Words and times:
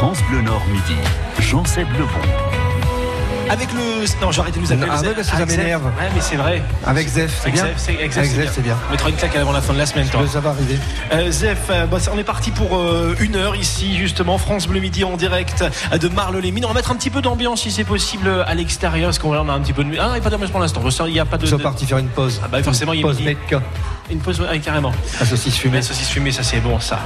France 0.00 0.22
Bleu 0.30 0.40
Nord 0.40 0.62
Midi. 0.72 0.96
Jean-Seb 1.40 1.86
Lebon. 1.92 2.08
Avec 3.50 3.68
le. 3.74 4.06
Non, 4.24 4.32
j'ai 4.32 4.40
arrêté 4.40 4.58
de 4.58 4.64
nous 4.64 4.72
appeler. 4.72 4.88
Ah, 4.90 5.02
parce 5.14 5.28
que 5.28 5.36
ça 5.36 5.44
m'énerve. 5.44 5.84
Ouais, 5.84 6.08
mais 6.14 6.22
c'est 6.22 6.36
vrai. 6.36 6.62
Avec 6.86 7.06
Zef, 7.06 7.30
c'est 7.36 7.42
Avec 7.42 7.52
bien. 7.52 7.64
Zef, 7.64 7.74
c'est 7.76 7.98
avec 7.98 8.12
Zef, 8.12 8.50
c'est 8.54 8.62
bien. 8.62 8.78
On 8.88 8.92
mettra 8.92 9.10
une 9.10 9.16
claque 9.16 9.36
avant 9.36 9.52
la 9.52 9.60
fin 9.60 9.74
de 9.74 9.78
la 9.78 9.84
semaine, 9.84 10.08
toi. 10.08 10.22
Ça 10.26 10.40
va 10.40 10.50
arriver. 10.50 10.78
Euh, 11.12 11.30
Zef, 11.30 11.66
euh, 11.68 11.84
bah, 11.84 11.98
on 12.14 12.18
est 12.18 12.24
parti 12.24 12.50
pour 12.50 12.78
euh, 12.78 13.14
une 13.20 13.36
heure 13.36 13.56
ici, 13.56 13.94
justement, 13.98 14.38
France 14.38 14.66
Bleu 14.68 14.80
Midi 14.80 15.04
en 15.04 15.18
direct 15.18 15.62
euh, 15.92 15.98
de 15.98 16.08
Marle-les-Mines. 16.08 16.64
On 16.64 16.68
va 16.68 16.74
mettre 16.74 16.92
un 16.92 16.96
petit 16.96 17.10
peu 17.10 17.20
d'ambiance, 17.20 17.60
si 17.60 17.70
c'est 17.70 17.84
possible, 17.84 18.30
à 18.46 18.54
l'extérieur, 18.54 19.08
parce 19.08 19.18
qu'on 19.18 19.34
a 19.34 19.52
un 19.52 19.60
petit 19.60 19.74
peu 19.74 19.84
de. 19.84 19.90
Ah, 20.00 20.06
il 20.06 20.12
n'y 20.12 20.18
a 20.18 20.22
pas 20.22 20.30
d'ambiance 20.30 20.50
pour 20.50 20.60
l'instant. 20.60 21.04
Il 21.04 21.12
n'y 21.12 21.20
a 21.20 21.26
pas 21.26 21.36
de. 21.36 21.44
Ils 21.44 21.50
sont 21.50 21.58
de- 21.58 21.62
partis 21.62 21.84
faire 21.84 21.98
une 21.98 22.08
pause. 22.08 22.40
Ah, 22.42 22.48
bah, 22.50 22.62
forcément, 22.62 22.94
il 22.94 23.00
y 23.00 23.02
a 23.02 23.06
Pause. 23.06 23.20
Une 24.10 24.18
pause, 24.18 24.40
ouais, 24.40 24.58
carrément. 24.58 24.92
La 25.20 25.26
saucisse 25.26 25.56
fumée. 25.56 25.76
La 25.76 25.82
saucisse 25.82 26.08
fumée, 26.08 26.32
ça 26.32 26.42
c'est 26.42 26.60
bon, 26.60 26.80
ça. 26.80 27.00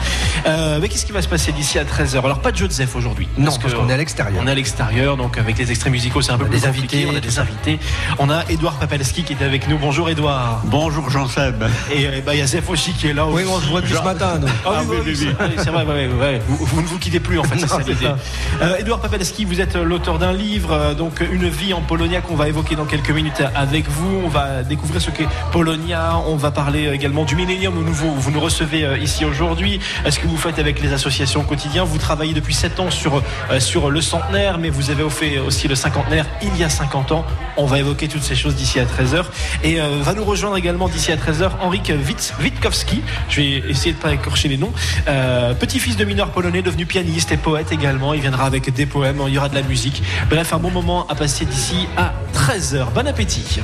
Euh, 0.46 0.78
mais 0.80 0.88
qu'est-ce 0.88 1.04
qui 1.06 1.12
va 1.12 1.20
se 1.22 1.28
passer 1.28 1.52
d'ici 1.52 1.78
à 1.78 1.84
13h 1.84 2.18
Alors, 2.24 2.40
pas 2.40 2.50
de 2.52 2.56
jeu 2.56 2.66
de 2.68 2.72
Zef 2.72 2.96
aujourd'hui. 2.96 3.28
Non, 3.36 3.52
parce 3.60 3.74
qu'on 3.74 3.88
est 3.88 3.92
à 3.92 3.96
l'extérieur. 3.96 4.40
On 4.42 4.46
est 4.46 4.50
à 4.50 4.54
l'extérieur, 4.54 5.16
donc 5.16 5.36
avec 5.38 5.58
les 5.58 5.70
extraits 5.70 5.92
musicaux, 5.92 6.22
c'est 6.22 6.32
un 6.32 6.38
peu 6.38 6.44
On 6.44 6.46
a 6.46 6.50
plus 6.50 6.60
des 6.60 6.66
compliqué. 6.66 6.96
invités, 6.96 7.12
On 7.12 7.16
a 7.16 7.20
des 7.20 7.38
invités. 7.38 7.78
On 8.18 8.30
a 8.30 8.42
Edouard 8.48 8.74
Papelski 8.78 9.22
qui 9.24 9.34
est 9.34 9.42
avec 9.44 9.68
nous. 9.68 9.76
Bonjour, 9.78 10.08
Edouard. 10.08 10.62
Bonjour 10.64 11.10
Jean-Seb. 11.10 11.62
Et 11.92 12.06
euh, 12.06 12.20
bah, 12.24 12.34
il 12.34 12.38
y 12.38 12.42
a 12.42 12.46
Zef 12.46 12.68
aussi 12.70 12.92
qui 12.92 13.08
est 13.08 13.12
là. 13.12 13.26
Oui, 13.26 13.42
aussi. 13.42 13.52
on 13.54 13.60
se 13.60 13.66
voit 13.68 13.80
depuis 13.82 13.94
ce 13.96 14.02
matin, 14.02 14.38
nous. 14.40 14.48
Ah, 14.66 14.80
oui, 14.88 14.96
oui, 15.04 15.12
oui, 15.20 15.28
oui, 15.40 15.46
c'est 15.58 15.70
vrai, 15.70 15.84
ouais, 15.84 16.06
ouais, 16.06 16.14
ouais. 16.20 16.42
Vous, 16.48 16.56
vous 16.64 16.80
ne 16.82 16.86
vous 16.86 16.98
quittez 16.98 17.20
plus 17.20 17.38
en 17.38 17.44
fait, 17.44 17.56
c'est 17.58 17.62
Non, 17.62 17.68
ça 17.68 17.78
c'est 17.84 17.92
l'idée. 17.92 18.06
ça. 18.06 18.16
Euh, 18.62 18.76
Edouard 18.78 19.00
Papelski, 19.00 19.44
vous 19.44 19.60
êtes 19.60 19.76
l'auteur 19.76 20.18
d'un 20.18 20.32
livre, 20.32 20.94
donc 20.96 21.22
Une 21.32 21.48
vie 21.48 21.74
en 21.74 21.82
Polonia 21.82 22.20
qu'on 22.22 22.36
va 22.36 22.48
évoquer 22.48 22.76
dans 22.76 22.86
quelques 22.86 23.10
minutes 23.10 23.42
avec 23.54 23.88
vous. 23.90 24.22
On 24.24 24.28
va 24.28 24.62
découvrir 24.62 25.00
ce 25.02 25.10
qu'est 25.10 25.28
Polonia. 25.52 26.18
On 26.26 26.36
va 26.36 26.50
parler 26.50 26.93
également 26.94 27.24
du 27.24 27.36
millénium 27.36 27.76
au 27.76 27.82
nouveau. 27.82 28.08
Vous 28.08 28.30
nous 28.30 28.40
recevez 28.40 28.84
euh, 28.84 28.98
ici 28.98 29.24
aujourd'hui. 29.24 29.80
Est-ce 30.04 30.18
que 30.18 30.26
vous 30.26 30.36
faites 30.36 30.58
avec 30.58 30.80
les 30.80 30.92
associations 30.92 31.40
au 31.40 31.44
quotidien 31.44 31.84
Vous 31.84 31.98
travaillez 31.98 32.32
depuis 32.32 32.54
7 32.54 32.80
ans 32.80 32.90
sur, 32.90 33.22
euh, 33.50 33.60
sur 33.60 33.90
le 33.90 34.00
centenaire, 34.00 34.58
mais 34.58 34.70
vous 34.70 34.90
avez 34.90 35.08
fait 35.10 35.38
aussi 35.38 35.68
le 35.68 35.74
cinquantenaire 35.74 36.26
il 36.42 36.56
y 36.56 36.64
a 36.64 36.68
50 36.68 37.12
ans. 37.12 37.24
On 37.56 37.66
va 37.66 37.78
évoquer 37.78 38.08
toutes 38.08 38.22
ces 38.22 38.34
choses 38.34 38.54
d'ici 38.54 38.80
à 38.80 38.84
13h. 38.84 39.24
Et 39.62 39.80
euh, 39.80 40.00
va 40.02 40.14
nous 40.14 40.24
rejoindre 40.24 40.56
également 40.56 40.88
d'ici 40.88 41.12
à 41.12 41.16
13h 41.16 41.52
Henrik 41.60 41.92
Witkowski. 42.40 43.02
Je 43.28 43.40
vais 43.40 43.62
essayer 43.68 43.92
de 43.92 43.98
pas 43.98 44.12
écorcher 44.12 44.48
les 44.48 44.56
noms. 44.56 44.72
Euh, 45.08 45.54
Petit-fils 45.54 45.96
de 45.96 46.04
mineur 46.04 46.30
polonais, 46.30 46.62
devenu 46.62 46.86
pianiste 46.86 47.32
et 47.32 47.36
poète 47.36 47.72
également. 47.72 48.14
Il 48.14 48.20
viendra 48.20 48.44
avec 48.46 48.72
des 48.72 48.86
poèmes, 48.86 49.22
il 49.26 49.34
y 49.34 49.38
aura 49.38 49.48
de 49.48 49.54
la 49.54 49.62
musique. 49.62 50.02
Bref, 50.28 50.52
un 50.52 50.58
bon 50.58 50.70
moment 50.70 51.06
à 51.08 51.14
passer 51.14 51.44
d'ici 51.44 51.86
à 51.96 52.12
13h. 52.34 52.92
Bon 52.94 53.06
appétit. 53.06 53.60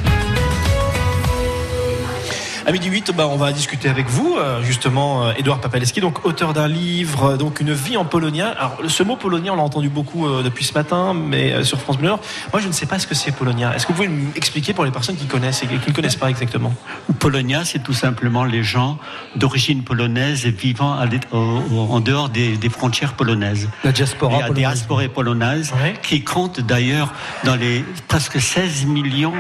À 2.71 2.73
midi 2.73 2.89
8, 2.89 3.11
bah, 3.17 3.27
on 3.27 3.35
va 3.35 3.51
discuter 3.51 3.89
avec 3.89 4.07
vous, 4.07 4.37
euh, 4.39 4.63
justement, 4.63 5.27
euh, 5.27 5.33
Édouard 5.37 5.61
Papaleski, 5.61 6.01
donc 6.01 6.25
auteur 6.25 6.53
d'un 6.53 6.69
livre, 6.69 7.31
euh, 7.31 7.37
donc 7.37 7.59
Une 7.59 7.73
vie 7.73 7.97
en 7.97 8.05
Polonia. 8.05 8.51
Alors, 8.51 8.79
ce 8.87 9.03
mot 9.03 9.17
Polonia, 9.17 9.53
on 9.53 9.57
l'a 9.57 9.65
entendu 9.65 9.89
beaucoup 9.89 10.29
euh, 10.29 10.45
depuis 10.45 10.65
ce 10.65 10.73
matin, 10.75 11.13
mais 11.13 11.53
euh, 11.53 11.65
sur 11.65 11.81
France 11.81 11.99
Bleu 11.99 12.07
Nord, 12.07 12.21
moi, 12.53 12.63
je 12.63 12.69
ne 12.69 12.73
sais 12.73 12.87
pas 12.87 13.01
ce 13.01 13.09
que 13.09 13.17
c'est 13.17 13.33
Polonia. 13.33 13.75
Est-ce 13.75 13.87
que 13.87 13.93
vous 13.93 13.97
pouvez 13.97 14.07
m'expliquer 14.07 14.73
pour 14.73 14.85
les 14.85 14.93
personnes 14.93 15.17
qui 15.17 15.27
connaissent 15.27 15.65
et 15.65 15.67
qui 15.67 15.91
ne 15.91 15.93
connaissent 15.93 16.15
pas 16.15 16.31
exactement? 16.31 16.73
Polonia, 17.19 17.65
c'est 17.65 17.83
tout 17.83 17.93
simplement 17.93 18.45
les 18.45 18.63
gens 18.63 18.99
d'origine 19.35 19.83
polonaise 19.83 20.47
vivant 20.47 20.97
en 21.33 21.99
dehors 21.99 22.29
des, 22.29 22.57
des 22.57 22.69
frontières 22.69 23.15
polonaises. 23.15 23.69
La 23.83 23.91
diaspora. 23.91 24.33
Il 24.33 24.39
y 24.39 24.43
a 24.43 24.47
polonaise. 24.47 24.75
diaspora 24.75 25.09
polonaise 25.09 25.73
qui 26.05 26.23
compte 26.23 26.61
d'ailleurs 26.61 27.13
dans 27.43 27.57
les 27.57 27.85
presque 28.07 28.41
16 28.41 28.87
millions 28.87 29.35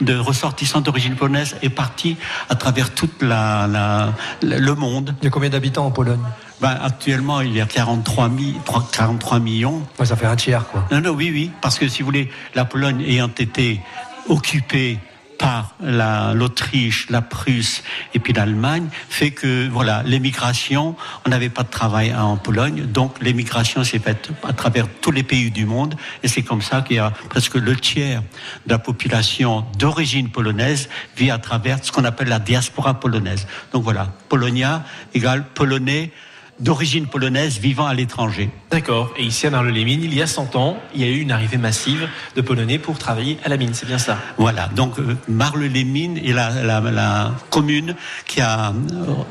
de 0.00 0.16
ressortissants 0.16 0.80
d'origine 0.80 1.14
polonaise 1.14 1.54
et 1.62 1.68
partis 1.68 2.16
à 2.48 2.56
travers 2.56 2.71
toute 2.94 3.22
la, 3.22 3.66
la- 3.66 4.12
la- 4.42 4.58
le 4.58 4.74
monde. 4.74 5.14
Il 5.20 5.24
y 5.24 5.28
a 5.28 5.30
combien 5.30 5.50
d'habitants 5.50 5.86
en 5.86 5.90
Pologne 5.90 6.20
Ben, 6.60 6.76
actuellement, 6.82 7.40
il 7.40 7.54
y 7.56 7.60
a 7.60 7.66
43, 7.66 8.28
mi- 8.28 8.54
3 8.64 8.88
43 8.92 9.38
millions. 9.40 9.82
Ouais, 9.98 10.06
Ça 10.06 10.16
fait 10.16 10.26
un 10.26 10.36
tiers, 10.36 10.66
quoi. 10.68 10.84
Non, 10.90 11.00
non, 11.00 11.10
oui, 11.10 11.30
oui, 11.32 11.50
parce 11.60 11.78
que 11.78 11.88
si 11.88 12.02
vous 12.02 12.06
voulez, 12.06 12.30
la 12.54 12.64
Pologne 12.64 13.02
ayant 13.02 13.28
été 13.28 13.80
occupée 14.28 14.98
par 15.42 15.74
la- 15.80 16.34
l'Autriche, 16.34 17.08
la, 17.10 17.20
Prusse 17.20 17.82
et 18.14 18.20
puis 18.20 18.32
l'Allemagne, 18.32 18.88
fait 19.08 19.32
que 19.32 19.68
voilà, 19.68 20.04
l'émigration, 20.04 20.94
on 21.26 21.30
n'avait 21.30 21.48
pas 21.48 21.64
de 21.64 21.68
travail 21.68 22.14
en 22.14 22.36
Pologne, 22.36 22.86
donc 22.86 23.16
l'émigration 23.20 23.82
s'est 23.82 23.98
faite 23.98 24.30
à 24.48 24.52
travers 24.52 24.86
tous 25.00 25.10
les 25.10 25.24
pays 25.24 25.50
du 25.50 25.66
monde, 25.66 25.96
et 26.22 26.28
c'est 26.28 26.42
comme 26.42 26.62
ça 26.62 26.82
qu'il 26.82 26.96
y 26.96 27.00
a 27.00 27.10
presque 27.28 27.56
le 27.56 27.74
tiers 27.74 28.22
de 28.66 28.72
la 28.72 28.78
population 28.78 29.66
d'origine 29.78 30.30
polonaise 30.30 30.88
vit 31.16 31.32
à 31.32 31.38
travers 31.38 31.84
ce 31.84 31.90
qu'on 31.90 32.04
appelle 32.04 32.28
la 32.28 32.38
diaspora 32.38 33.00
polonaise. 33.00 33.48
Donc 33.72 33.82
voilà, 33.82 34.14
Polonia 34.28 34.84
égale 35.12 35.44
polonais 35.54 36.12
d'origine 36.60 37.06
polonaise 37.06 37.58
vivant 37.58 37.86
à 37.86 37.94
l'étranger. 37.94 38.50
D'accord. 38.70 39.12
Et 39.16 39.24
ici 39.24 39.46
à 39.46 39.50
Marle-les-Mines, 39.50 40.02
il 40.04 40.14
y 40.14 40.22
a 40.22 40.26
100 40.26 40.54
ans, 40.54 40.76
il 40.94 41.00
y 41.00 41.04
a 41.04 41.08
eu 41.08 41.18
une 41.20 41.32
arrivée 41.32 41.56
massive 41.56 42.08
de 42.36 42.40
Polonais 42.40 42.78
pour 42.78 42.98
travailler 42.98 43.38
à 43.44 43.48
la 43.48 43.56
mine. 43.56 43.70
C'est 43.74 43.86
bien 43.86 43.98
ça 43.98 44.18
Voilà, 44.38 44.68
donc 44.68 44.98
euh, 44.98 45.16
Marle-les-Mines 45.28 46.18
est 46.18 46.32
la, 46.32 46.50
la- 46.62 46.80
la 46.80 47.32
commune 47.50 47.96
qui 48.26 48.40
a 48.40 48.68
euh, 48.70 48.72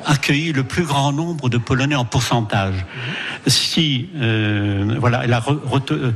accueilli 0.06 0.52
le 0.52 0.64
plus 0.64 0.84
grand 0.84 1.14
nombre 1.14 1.48
de 1.48 1.58
Polonais 1.58 1.96
en 1.96 2.06
pourcentage. 2.06 2.86
Si, 3.48 4.09
euh, 4.16 4.96
voilà, 5.00 5.22
elle 5.24 5.34
a 5.34 5.40
re- 5.40 5.59
re- 5.70 6.14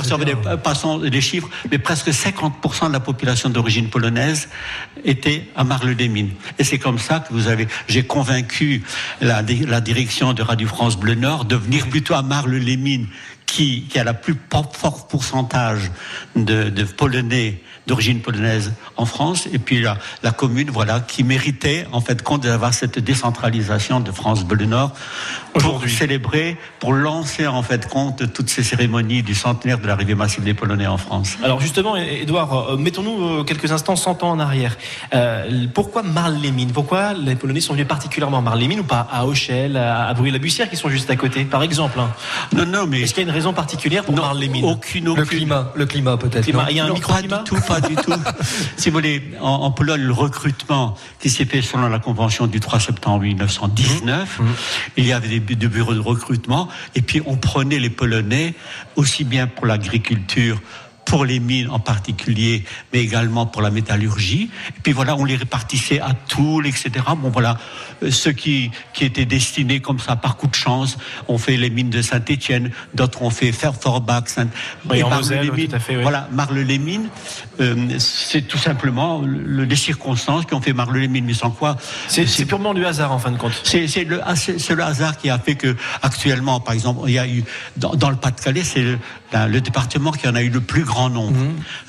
passons 0.56 0.99
les 0.99 1.21
chiffres, 1.21 1.49
mais 1.71 1.78
presque 1.78 2.09
50% 2.09 2.88
de 2.88 2.93
la 2.93 3.00
population 3.00 3.49
d'origine 3.49 3.91
polonaise 3.91 4.49
était 5.04 5.48
à 5.54 5.65
Marle-les-Mines. 5.65 6.32
Et 6.59 6.65
c'est 6.65 6.78
comme 6.78 6.98
ça 6.98 7.21
que 7.21 7.32
vous 7.32 7.48
avez, 7.48 7.69
j'ai 7.88 8.04
convaincu 8.04 8.82
la, 9.21 9.43
la 9.66 9.81
direction 9.81 10.32
de 10.32 10.43
Radio 10.43 10.66
France 10.66 10.98
Bleu 10.98 11.15
Nord 11.15 11.44
de 11.44 11.56
venir 11.56 11.87
plutôt 11.88 12.15
à 12.15 12.22
Marle-les-Mines, 12.22 13.06
qui, 13.47 13.84
qui 13.88 13.98
a 13.98 14.04
la 14.04 14.15
plus 14.15 14.37
fort 14.50 15.09
pourcentage 15.09 15.91
de, 16.37 16.69
de 16.69 16.84
Polonais 16.84 17.62
d'origine 17.88 18.21
polonaise 18.21 18.75
en 18.97 19.06
France, 19.06 19.48
et 19.50 19.59
puis 19.59 19.81
la, 19.81 19.97
la 20.22 20.31
commune, 20.31 20.71
voilà, 20.71 21.00
qui 21.00 21.25
méritait 21.25 21.87
en 21.91 22.03
fait 22.03 22.22
compte 22.22 22.43
d'avoir 22.43 22.75
cette 22.75 22.98
décentralisation 22.98 24.00
de 24.00 24.12
France 24.12 24.44
Bleu 24.44 24.66
Nord 24.66 24.93
pour 25.58 25.82
célébrer, 25.88 26.56
pour 26.78 26.92
lancer 26.92 27.46
en 27.46 27.62
fait 27.62 27.88
compte 27.88 28.32
toutes 28.32 28.48
ces 28.50 28.62
cérémonies 28.62 29.22
du 29.22 29.34
centenaire 29.34 29.78
de 29.78 29.86
l'arrivée 29.86 30.14
massive 30.14 30.44
des 30.44 30.54
Polonais 30.54 30.86
en 30.86 30.98
France. 30.98 31.36
Alors 31.42 31.60
justement, 31.60 31.96
Edouard, 31.96 32.70
euh, 32.70 32.76
mettons-nous 32.76 33.41
euh, 33.41 33.44
quelques 33.44 33.72
instants 33.72 33.97
100 33.97 34.22
ans 34.22 34.30
en 34.30 34.38
arrière. 34.38 34.76
Euh, 35.14 35.66
pourquoi 35.74 36.02
Marle-les-Mines 36.02 36.72
Pourquoi 36.72 37.14
les 37.14 37.34
Polonais 37.34 37.60
sont 37.60 37.72
venus 37.72 37.86
particulièrement 37.86 38.38
à 38.38 38.41
Marle-les-Mines 38.42 38.80
ou 38.80 38.84
pas 38.84 39.06
à 39.10 39.26
Auchel, 39.26 39.76
à, 39.76 40.08
à 40.08 40.14
Bruy-la-Bussière 40.14 40.70
qui 40.70 40.76
sont 40.76 40.88
juste 40.88 41.10
à 41.10 41.16
côté, 41.16 41.44
par 41.44 41.62
exemple 41.62 41.98
hein? 42.00 42.10
Non, 42.54 42.66
non, 42.66 42.86
mais 42.86 43.02
Est-ce 43.02 43.14
qu'il 43.14 43.22
y 43.22 43.26
a 43.26 43.28
une 43.28 43.34
raison 43.34 43.52
particulière 43.52 44.04
pour 44.04 44.14
non, 44.14 44.22
Marle-les-Mines 44.22 44.64
aucune, 44.64 45.04
Le 45.06 45.12
aucune. 45.12 45.24
climat, 45.26 45.72
le 45.74 45.86
climat 45.86 46.16
peut-être. 46.16 46.48
Il 46.48 46.76
y 46.76 46.80
a 46.80 46.84
un 46.84 46.88
Non, 46.88 46.94
pas 46.94 47.22
microclimat 47.22 47.38
du 47.38 47.44
tout, 47.44 47.60
pas 47.66 47.80
du 47.80 47.94
tout. 47.97 48.12
si 48.76 48.91
vous 48.91 48.94
voulez, 48.94 49.22
en, 49.41 49.48
en 49.48 49.70
Pologne, 49.70 50.02
le 50.02 50.12
recrutement 50.12 50.94
qui 51.20 51.30
s'est 51.30 51.44
fait 51.44 51.62
selon 51.62 51.88
la 51.88 51.98
convention 51.98 52.47
du 52.47 52.60
3 52.60 52.80
septembre 52.80 53.22
1919, 53.22 54.41
il 54.97 55.06
y 55.06 55.12
avait 55.12 55.41
des, 55.41 55.47
des 55.56 55.69
bureaux 55.69 55.94
de 55.94 56.00
recrutement, 56.00 56.69
et 56.94 57.03
puis 57.03 57.22
on 57.26 57.36
prenait 57.36 57.78
les 57.78 57.91
Polonais 57.91 58.54
aussi 58.97 59.25
bien 59.25 59.47
pour 59.47 59.66
l'agriculture 59.66 60.60
pour 61.08 61.24
les 61.24 61.41
mines 61.41 61.70
en 61.70 61.78
particulier, 61.78 62.64
mais 62.92 63.00
également 63.00 63.46
pour 63.46 63.62
la 63.62 63.70
métallurgie. 63.70 64.50
Et 64.76 64.80
puis 64.82 64.92
voilà, 64.92 65.16
on 65.16 65.24
les 65.24 65.36
répartissait 65.36 66.00
à 66.00 66.12
Toul, 66.12 66.66
etc. 66.66 66.91
Bon 67.16 67.30
voilà, 67.30 67.56
euh, 68.02 68.10
ceux 68.10 68.32
qui, 68.32 68.70
qui 68.92 69.04
étaient 69.06 69.24
destinés 69.24 69.80
comme 69.80 69.98
ça 70.00 70.16
par 70.16 70.36
coup 70.36 70.48
de 70.48 70.54
chance, 70.54 70.98
on 71.26 71.38
fait 71.38 71.56
les 71.56 71.70
mines 71.70 71.88
de 71.88 72.02
Saint-Étienne, 72.02 72.70
d'autres 72.92 73.22
ont 73.22 73.30
fait 73.30 73.52
Forbach, 73.52 74.24
Saint 74.28 74.48
Oui, 74.91 74.98
et 74.98 75.02
Marle-les-Mines. 75.02 75.50
Oui. 75.88 76.02
Voilà, 76.02 76.28
Marle-les-Mines, 76.30 77.08
euh, 77.60 77.98
c'est 77.98 78.42
tout 78.47 78.58
simplement 78.58 79.22
le- 79.24 79.64
les 79.64 79.76
circonstances 79.76 80.44
qui 80.44 80.52
ont 80.52 80.60
fait 80.60 80.74
Marle-les-Mines, 80.74 81.24
mais 81.24 81.32
sans 81.32 81.50
quoi. 81.50 81.78
C'est 82.09 82.27
c'est 82.27 82.44
purement 82.44 82.74
du 82.74 82.84
hasard 82.84 83.12
en 83.12 83.18
fin 83.18 83.30
de 83.30 83.38
compte. 83.38 83.59
C'est 83.65 83.88
c'est 83.88 84.04
le, 84.04 84.21
ah, 84.27 84.36
c'est- 84.36 84.68
le 84.74 84.83
hasard 84.84 85.16
qui 85.16 85.30
a 85.30 85.38
fait 85.38 85.54
que 85.54 85.74
actuellement, 86.03 86.60
par 86.60 86.74
exemple, 86.74 87.00
il 87.06 87.15
y 87.15 87.18
a 87.18 87.27
eu 87.27 87.42
dans, 87.78 87.94
dans 87.94 88.10
le 88.10 88.16
Pas-de-Calais, 88.16 88.62
c'est 88.62 88.83
le, 88.83 88.98
le 89.33 89.60
département 89.60 90.13
qui 90.13 90.27
en 90.28 90.34
a 90.34 90.42
eu 90.42 90.48
le 90.48 90.60
plus 90.60 90.84
grand 90.84 91.10
nombre. 91.10 91.39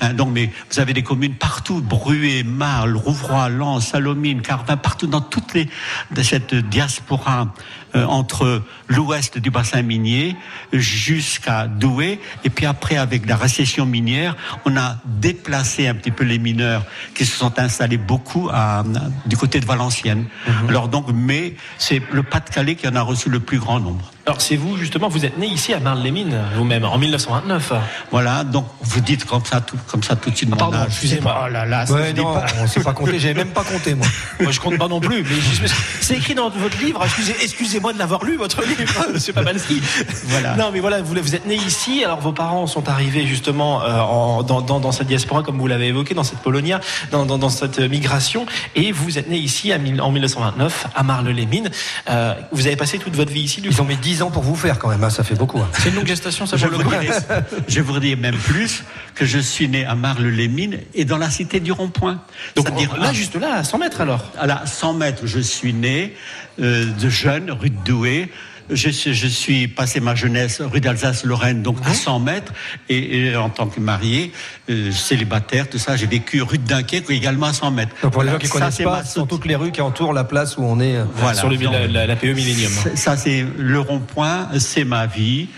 Hein, 0.00 0.12
donc, 0.14 0.30
mais 0.32 0.50
vous 0.70 0.80
avez 0.80 0.92
des 0.92 1.02
communes 1.02 1.34
partout, 1.34 1.80
Bruay, 1.80 2.42
Marle, 2.44 2.96
Rouvroy, 2.96 3.48
Lens, 3.48 3.88
Salomine, 3.88 4.42
Carvin, 4.42 4.76
partout 4.76 5.06
dans 5.06 5.20
toutes 5.20 5.54
les 5.54 5.68
de 6.10 6.22
cette 6.22 6.54
diaspora 6.54 7.54
euh, 7.96 8.04
entre 8.04 8.62
l'ouest 8.88 9.38
du 9.38 9.50
bassin 9.50 9.82
minier 9.82 10.36
jusqu'à 10.72 11.66
Douai. 11.66 12.20
Et 12.44 12.50
puis 12.50 12.66
après, 12.66 12.96
avec 12.96 13.26
la 13.26 13.36
récession 13.36 13.86
minière, 13.86 14.36
on 14.64 14.76
a 14.76 14.98
déplacé 15.04 15.88
un 15.88 15.94
petit 15.94 16.10
peu 16.10 16.24
les 16.24 16.38
mineurs 16.38 16.84
qui 17.14 17.26
se 17.26 17.36
sont 17.36 17.58
installés 17.58 17.98
beaucoup 17.98 18.48
à, 18.52 18.84
du 19.26 19.36
côté 19.36 19.60
de 19.60 19.66
Valenciennes. 19.66 20.26
Mhm. 20.46 20.68
Alors 20.68 20.88
donc, 20.88 21.06
mais 21.12 21.54
c'est 21.78 22.02
le 22.12 22.22
Pas-de-Calais 22.22 22.76
qui 22.76 22.86
en 22.86 22.94
a 22.94 23.02
reçu 23.02 23.28
le 23.28 23.40
plus 23.40 23.58
grand 23.58 23.80
nombre. 23.80 24.10
Alors 24.26 24.40
c'est 24.40 24.56
vous 24.56 24.76
justement, 24.76 25.08
vous 25.08 25.24
êtes 25.24 25.38
né 25.38 25.46
ici 25.46 25.72
à 25.72 25.80
Marne-les-Mines 25.80 26.38
vous-même 26.54 26.84
en 26.84 26.98
1929. 26.98 27.72
Voilà, 28.10 28.44
donc 28.44 28.66
vous 28.82 29.00
dites 29.00 29.24
comme 29.24 29.44
ça 29.44 29.60
tout, 29.60 29.78
comme 29.86 30.02
ça 30.02 30.14
tout 30.14 30.30
de 30.30 30.36
suite. 30.36 30.50
Ah, 30.52 30.56
pardon, 30.56 30.78
excusez-moi. 30.86 31.44
Oh 31.46 31.48
là 31.48 31.64
là, 31.64 31.84
ouais, 31.90 32.12
non, 32.12 32.34
pas... 32.34 32.46
on 32.60 32.66
sait 32.66 32.82
pas. 32.82 32.94
J'avais 33.16 33.34
même 33.34 33.52
pas 33.52 33.64
compté 33.64 33.94
moi. 33.94 34.06
moi 34.40 34.52
je 34.52 34.60
compte 34.60 34.78
pas 34.78 34.88
non 34.88 35.00
plus. 35.00 35.22
Mais 35.62 35.68
c'est 36.00 36.16
écrit 36.16 36.34
dans 36.34 36.50
votre 36.50 36.78
livre. 36.82 37.00
Excusez, 37.04 37.34
excusez-moi 37.42 37.92
de 37.92 37.98
l'avoir 37.98 38.24
lu 38.24 38.36
votre 38.36 38.62
livre, 38.62 38.92
Monsieur 39.12 39.32
Pabalski. 39.32 39.80
Voilà. 40.26 40.54
Non 40.56 40.70
mais 40.72 40.80
voilà, 40.80 41.00
vous, 41.00 41.14
vous 41.14 41.34
êtes 41.34 41.46
né 41.46 41.54
ici. 41.54 42.04
Alors 42.04 42.20
vos 42.20 42.32
parents 42.32 42.66
sont 42.66 42.88
arrivés 42.88 43.26
justement 43.26 43.82
euh, 43.82 44.00
en, 44.00 44.42
dans, 44.42 44.60
dans, 44.60 44.80
dans, 44.80 44.92
cette 44.92 45.06
diaspora 45.06 45.42
comme 45.42 45.58
vous 45.58 45.66
l'avez 45.66 45.88
évoqué, 45.88 46.14
dans 46.14 46.24
cette 46.24 46.40
Polonia, 46.40 46.80
dans, 47.10 47.24
dans, 47.24 47.38
dans, 47.38 47.48
cette 47.48 47.78
migration, 47.80 48.44
et 48.74 48.92
vous 48.92 49.18
êtes 49.18 49.28
né 49.28 49.38
ici 49.38 49.72
à, 49.72 49.76
en 49.76 50.10
1929 50.10 50.86
à 50.94 51.02
Marle-les-Mines. 51.02 51.70
Euh, 52.10 52.34
vous 52.52 52.66
avez 52.66 52.76
passé 52.76 52.98
toute 52.98 53.16
votre 53.16 53.32
vie 53.32 53.42
ici. 53.42 53.62
Ils 53.64 53.80
ont 53.80 53.84
mis 53.84 53.96
10 53.96 54.09
ans 54.22 54.30
pour 54.30 54.42
vous 54.42 54.56
faire 54.56 54.78
quand 54.78 54.88
même. 54.88 55.02
Hein, 55.02 55.10
ça 55.10 55.24
fait 55.24 55.34
beaucoup. 55.34 55.58
Hein. 55.58 55.68
C'est 55.78 55.90
une 55.90 55.96
longue 55.96 56.06
gestation, 56.06 56.46
ça 56.46 56.56
je 56.56 56.66
vous, 56.66 56.82
dirais, 56.82 57.08
je 57.68 57.80
vous 57.80 57.98
dire 57.98 58.18
même 58.18 58.36
plus 58.36 58.84
que 59.14 59.24
je 59.24 59.38
suis 59.38 59.68
né 59.68 59.84
à 59.84 59.94
Marle-les-Mines 59.94 60.78
et 60.94 61.04
dans 61.04 61.18
la 61.18 61.30
cité 61.30 61.60
du 61.60 61.72
Rond-Point. 61.72 62.20
Donc 62.56 62.74
dire 62.76 62.96
là, 62.96 63.12
juste 63.12 63.36
là, 63.36 63.54
à 63.54 63.64
100 63.64 63.78
mètres 63.78 64.00
alors? 64.00 64.32
À 64.38 64.46
la 64.46 64.66
100 64.66 64.94
mètres, 64.94 65.26
je 65.26 65.40
suis 65.40 65.72
né 65.72 66.14
euh, 66.60 66.86
de 66.86 67.08
jeune, 67.08 67.50
rue 67.50 67.70
de 67.70 67.78
Douai. 67.84 68.30
Je, 68.72 68.90
je, 68.90 69.26
suis 69.26 69.68
passé 69.68 70.00
ma 70.00 70.14
jeunesse 70.14 70.60
rue 70.60 70.80
d'Alsace-Lorraine, 70.80 71.62
donc 71.62 71.78
à 71.84 71.94
100 71.94 72.20
mètres, 72.20 72.52
et, 72.88 73.28
et 73.28 73.36
en 73.36 73.50
tant 73.50 73.66
que 73.66 73.80
marié, 73.80 74.32
euh, 74.68 74.92
célibataire, 74.92 75.68
tout 75.68 75.78
ça, 75.78 75.96
j'ai 75.96 76.06
vécu 76.06 76.42
rue 76.42 76.58
de 76.58 76.66
Dunkerque 76.66 77.10
également 77.10 77.46
à 77.46 77.52
100 77.52 77.70
mètres. 77.70 77.94
Donc 78.02 78.12
pour 78.12 78.22
les 78.22 78.30
gens 78.30 78.38
qui 78.38 78.48
connaissent 78.48 78.78
pas, 78.78 79.04
ce 79.04 79.14
sont 79.14 79.26
toutes 79.26 79.46
les 79.46 79.56
rues 79.56 79.72
qui 79.72 79.80
entourent 79.80 80.12
la 80.12 80.24
place 80.24 80.56
où 80.56 80.62
on 80.62 80.80
est. 80.80 80.96
Euh, 80.96 81.04
voilà, 81.16 81.34
sur 81.34 81.48
le, 81.48 81.56
la, 81.56 81.86
la, 81.86 82.06
la 82.06 82.16
PE 82.16 82.32
Millennium. 82.34 82.72
Ça, 82.94 83.16
c'est 83.16 83.44
le 83.58 83.80
rond-point, 83.80 84.48
c'est 84.58 84.84
ma 84.84 85.06
vie. 85.06 85.48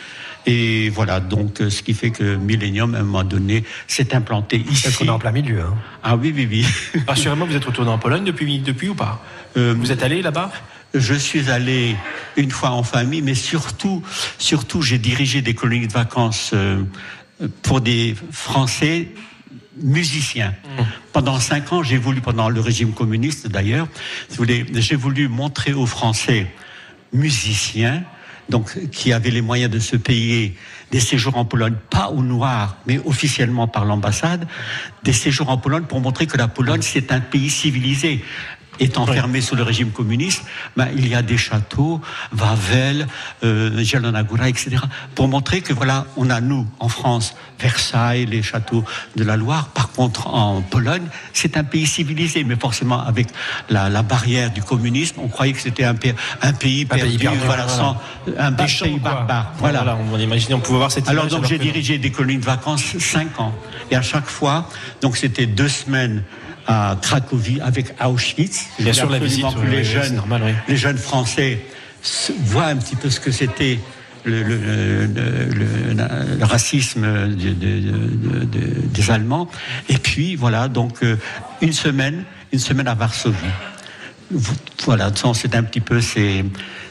Et 0.44 0.91
voilà, 0.91 1.20
donc 1.20 1.61
euh, 1.61 1.70
ce 1.70 1.82
qui 1.82 1.94
fait 1.94 2.11
que 2.11 2.37
Millennium, 2.37 2.94
à 2.94 2.99
un 2.99 3.03
moment 3.03 3.25
donné, 3.25 3.64
s'est 3.87 4.14
implanté 4.14 4.64
ici. 4.69 4.82
Parce 4.85 4.97
qu'on 4.97 5.05
est 5.05 5.11
en 5.11 5.19
plein 5.19 5.31
milieu. 5.31 5.61
Hein. 5.61 5.75
Ah 6.03 6.17
oui, 6.17 6.32
oui, 6.35 6.49
oui. 6.50 6.67
Assurément, 7.06 7.47
vous 7.47 7.55
êtes 7.55 7.64
retourné 7.64 7.91
en 7.91 7.99
Pologne 7.99 8.25
depuis, 8.25 8.59
depuis 8.59 8.88
ou 8.88 8.94
pas? 8.94 9.23
Euh, 9.56 9.75
Vous 9.79 9.93
êtes 9.93 10.03
allé 10.03 10.20
là-bas? 10.23 10.50
Je 10.94 11.14
suis 11.14 11.50
allé 11.50 11.96
une 12.36 12.50
fois 12.50 12.70
en 12.70 12.82
famille, 12.82 13.22
mais 13.22 13.34
surtout, 13.34 14.02
surtout, 14.38 14.82
j'ai 14.82 14.98
dirigé 14.98 15.42
des 15.42 15.54
colonies 15.54 15.86
de 15.86 15.92
vacances 15.92 16.50
euh, 16.54 16.82
pour 17.62 17.80
des 17.80 18.14
Français 18.30 19.08
musiciens. 19.80 20.50
Mmh. 20.50 20.82
Pendant 21.12 21.40
cinq 21.40 21.72
ans, 21.72 21.82
j'ai 21.82 21.96
voulu, 21.96 22.20
pendant 22.20 22.48
le 22.48 22.60
régime 22.60 22.92
communiste 22.92 23.48
d'ailleurs, 23.48 23.88
j'ai 24.74 24.96
voulu 24.96 25.28
montrer 25.28 25.72
aux 25.72 25.86
Français 25.86 26.46
musiciens 27.12 28.02
donc 28.48 28.88
qui 28.90 29.12
avaient 29.12 29.30
les 29.30 29.40
moyens 29.40 29.70
de 29.70 29.78
se 29.78 29.96
payer 29.96 30.56
des 30.90 31.00
séjours 31.00 31.36
en 31.36 31.44
Pologne, 31.44 31.74
pas 31.90 32.10
au 32.10 32.22
noir, 32.22 32.76
mais 32.86 33.00
officiellement 33.04 33.66
par 33.66 33.84
l'ambassade, 33.84 34.46
des 35.04 35.12
séjours 35.12 35.48
en 35.48 35.56
Pologne 35.56 35.84
pour 35.84 36.00
montrer 36.00 36.26
que 36.26 36.36
la 36.36 36.48
Pologne, 36.48 36.82
c'est 36.82 37.12
un 37.12 37.20
pays 37.20 37.48
civilisé 37.48 38.22
étant 38.80 39.06
fermé 39.06 39.40
sous 39.40 39.54
le 39.54 39.62
régime 39.62 39.90
communiste, 39.90 40.44
ben, 40.76 40.88
il 40.96 41.06
y 41.08 41.14
a 41.14 41.22
des 41.22 41.36
châteaux, 41.36 42.00
Wawel, 42.38 43.06
euh, 43.44 43.78
etc., 43.78 44.76
pour 45.14 45.28
montrer 45.28 45.60
que 45.60 45.72
voilà, 45.72 46.06
on 46.16 46.30
a 46.30 46.40
nous, 46.40 46.66
en 46.78 46.88
France, 46.88 47.34
Versailles, 47.60 48.26
les 48.26 48.42
châteaux 48.42 48.84
de 49.16 49.24
la 49.24 49.36
Loire. 49.36 49.69
Par 49.69 49.90
contre, 49.92 50.26
en 50.26 50.62
Pologne, 50.62 51.06
c'est 51.32 51.56
un 51.56 51.64
pays 51.64 51.86
civilisé, 51.86 52.44
mais 52.44 52.56
forcément 52.56 53.00
avec 53.00 53.28
la, 53.70 53.88
la 53.88 54.02
barrière 54.02 54.50
du 54.50 54.62
communisme, 54.62 55.20
on 55.22 55.28
croyait 55.28 55.52
que 55.52 55.60
c'était 55.60 55.84
un, 55.84 55.94
pays, 55.94 56.14
un 56.40 56.52
pays 56.52 56.84
perdu, 56.84 57.04
pays 57.04 57.18
perdu, 57.18 57.38
voilà, 57.44 57.66
voilà. 57.66 57.68
Sans, 57.68 57.96
un 58.38 58.52
pays 58.52 58.98
barbare. 58.98 59.52
Voilà. 59.58 59.82
voilà. 59.82 59.98
on 60.12 60.18
imaginait, 60.18 60.54
on 60.54 60.60
pouvait 60.60 60.78
voir 60.78 60.92
cette 60.92 61.08
Alors 61.08 61.26
donc 61.26 61.46
j'ai 61.46 61.58
dirigé 61.58 61.98
des 61.98 62.10
colonies 62.10 62.38
de 62.38 62.44
vacances 62.44 62.98
cinq 62.98 63.38
ans, 63.38 63.54
et 63.90 63.96
à 63.96 64.02
chaque 64.02 64.26
fois, 64.26 64.68
donc 65.00 65.16
c'était 65.16 65.46
deux 65.46 65.68
semaines 65.68 66.25
à 66.67 66.97
Cracovie 67.00 67.61
avec 67.61 67.94
Auschwitz. 68.05 68.67
Bien 68.79 68.93
sûr, 68.93 69.11
la 69.11 69.19
visite, 69.19 69.44
que 69.55 69.67
les, 69.67 69.85
jeunes, 69.85 70.17
normal, 70.17 70.43
oui. 70.44 70.53
les 70.69 70.76
jeunes 70.76 70.99
Français 70.99 71.61
voient 72.44 72.67
un 72.67 72.76
petit 72.76 72.97
peu 72.97 73.11
ce 73.11 73.20
que 73.20 73.31
c'était 73.31 73.79
le, 74.25 74.43
le, 74.43 75.06
le, 75.06 75.94
le, 75.94 76.44
racisme 76.44 77.03
de, 77.03 77.53
de, 77.53 77.81
de, 78.44 78.87
des 78.87 79.11
Allemands. 79.11 79.49
Et 79.88 79.99
puis, 79.99 80.37
voilà, 80.37 80.69
donc 80.69 81.03
euh, 81.03 81.17
une 81.61 81.73
semaine, 81.73 82.25
une 82.53 82.59
semaine 82.59 82.88
à 82.88 82.94
Varsovie. 82.94 83.37
Voilà, 84.85 85.11
c'est 85.35 85.55
un 85.55 85.62
petit 85.62 85.81
peu, 85.81 86.00
c'est, 86.00 86.44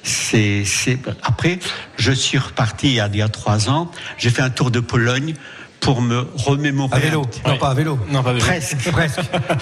c'est, 0.04 1.00
Après, 1.24 1.60
je 1.98 2.12
suis 2.12 2.38
reparti 2.38 2.88
il 2.88 2.94
y 2.94 3.00
a, 3.00 3.08
il 3.08 3.18
y 3.18 3.22
a 3.22 3.30
trois 3.30 3.70
ans. 3.70 3.90
J'ai 4.18 4.30
fait 4.30 4.42
un 4.42 4.50
tour 4.50 4.70
de 4.70 4.80
Pologne 4.80 5.34
pour 5.82 6.02
me 6.02 6.26
remémorer. 6.36 6.96
À 6.96 7.00
vélo, 7.00 7.26
non 7.46 7.58
pas 7.58 7.70
à 7.70 7.74
vélo. 7.74 8.00
Non, 8.10 8.24
pas 8.24 8.30
à 8.30 8.34
vélo. 8.34 8.46
Presque, 8.46 8.78
presque, 8.92 9.20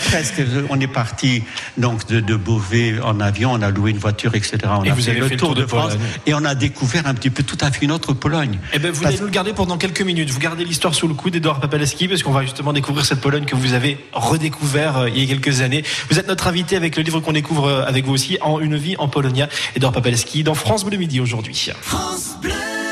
presque. 0.10 0.42
On 0.70 0.80
est 0.80 0.88
parti 0.88 1.44
donc 1.78 2.06
de, 2.08 2.20
de, 2.20 2.36
Beauvais 2.36 3.00
en 3.02 3.20
avion, 3.20 3.54
on 3.54 3.62
a 3.62 3.72
loué 3.72 3.92
une 3.92 3.98
voiture, 3.98 4.36
etc. 4.36 4.58
On 4.66 4.84
et 4.84 4.92
a 4.92 4.94
vous 4.94 5.02
fait 5.02 5.12
avez 5.12 5.22
le 5.22 5.28
fait 5.30 5.38
tour 5.38 5.56
le 5.56 5.62
de, 5.62 5.66
France 5.66 5.94
et 6.26 6.34
on 6.34 6.44
a 6.46 6.56
découvert 6.56 7.08
un 7.08 7.14
petit 7.14 7.30
peu 7.30 7.44
tout 7.44 7.58
à 7.62 7.72
fait 7.72 7.86
une 7.86 7.92
autre 7.92 8.14
Pologne. 8.14 8.60
Eh 8.74 8.80
ben, 8.80 8.92
vous 8.92 9.06
allez 9.06 9.18
nous 9.18 9.26
le 9.26 9.32
garder 9.32 9.54
pendant 9.54 9.78
quelques 9.78 10.02
minutes. 10.02 10.30
Vous 10.30 10.40
gardez 10.40 10.66
l'histoire 10.66 10.94
sous 10.94 11.08
le 11.08 11.14
coude 11.14 11.34
d'Edouard 11.34 11.62
Papaleski 11.62 12.08
parce 12.08 12.22
qu'on 12.22 12.32
va 12.32 12.44
justement 12.44 12.74
découvrir 12.74 13.06
cette 13.06 13.22
Pologne 13.22 13.46
que 13.46 13.56
vous 13.56 13.74
avez 13.74 13.98
redécouvert 14.12 14.98
euh, 14.98 15.10
il 15.10 15.24
y 15.24 15.24
a 15.24 15.36
quelques 15.36 15.62
années. 15.62 15.84
Vous 16.10 16.20
êtes 16.20 16.28
notre 16.28 16.48
invité 16.48 16.76
avec 16.76 16.98
le 16.98 17.04
livre 17.04 17.22
qu'on 17.22 17.34
découvre 17.34 17.68
euh, 17.68 17.86
avec 17.86 18.06
vous 18.06 18.14
aussi, 18.14 18.38
En 18.42 18.60
une 18.60 18.76
vie 18.76 18.96
en 18.98 19.08
Polonia. 19.08 19.48
Edouard 19.76 19.94
Papaleski 19.94 20.44
dans 20.44 20.56
France 20.56 20.84
Bleu 20.84 20.98
Midi 20.98 21.22
aujourd'hui. 21.22 21.70
France 21.82 22.38
Bleu 22.42 22.89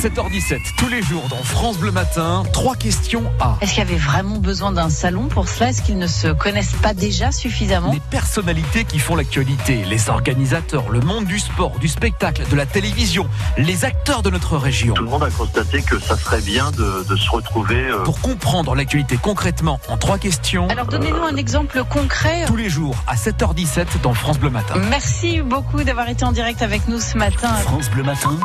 7h17, 0.00 0.60
tous 0.78 0.88
les 0.88 1.02
jours 1.02 1.28
dans 1.28 1.42
France 1.42 1.76
Bleu 1.76 1.92
Matin, 1.92 2.42
trois 2.54 2.74
questions 2.74 3.30
à. 3.38 3.58
Est-ce 3.60 3.74
qu'il 3.74 3.84
y 3.84 3.86
avait 3.86 3.98
vraiment 3.98 4.38
besoin 4.38 4.72
d'un 4.72 4.88
salon 4.88 5.28
pour 5.28 5.46
cela? 5.46 5.68
Est-ce 5.68 5.82
qu'ils 5.82 5.98
ne 5.98 6.06
se 6.06 6.28
connaissent 6.28 6.76
pas 6.80 6.94
déjà 6.94 7.30
suffisamment? 7.32 7.92
Les 7.92 8.00
personnalités 8.00 8.84
qui 8.84 8.98
font 8.98 9.14
l'actualité, 9.14 9.84
les 9.84 10.08
organisateurs, 10.08 10.88
le 10.88 11.00
monde 11.00 11.26
du 11.26 11.38
sport, 11.38 11.78
du 11.78 11.86
spectacle, 11.86 12.44
de 12.50 12.56
la 12.56 12.64
télévision, 12.64 13.28
les 13.58 13.84
acteurs 13.84 14.22
de 14.22 14.30
notre 14.30 14.56
région. 14.56 14.94
Tout 14.94 15.04
le 15.04 15.10
monde 15.10 15.24
a 15.24 15.30
constaté 15.30 15.82
que 15.82 16.00
ça 16.00 16.16
serait 16.16 16.40
bien 16.40 16.70
de, 16.70 17.04
de 17.06 17.16
se 17.16 17.30
retrouver. 17.30 17.90
Euh... 17.90 18.02
Pour 18.02 18.22
comprendre 18.22 18.74
l'actualité 18.74 19.18
concrètement 19.20 19.80
en 19.88 19.98
trois 19.98 20.16
questions. 20.16 20.66
Alors 20.70 20.86
donnez-nous 20.86 21.24
un 21.24 21.36
exemple 21.36 21.84
concret. 21.84 22.46
Tous 22.46 22.56
les 22.56 22.70
jours 22.70 22.96
à 23.06 23.16
7h17 23.16 24.00
dans 24.02 24.14
France 24.14 24.38
Bleu 24.38 24.48
Matin. 24.48 24.76
Merci 24.88 25.42
beaucoup 25.42 25.84
d'avoir 25.84 26.08
été 26.08 26.24
en 26.24 26.32
direct 26.32 26.62
avec 26.62 26.88
nous 26.88 27.00
ce 27.00 27.18
matin. 27.18 27.52
France 27.52 27.90
Bleu 27.90 28.02
Matin 28.02 28.38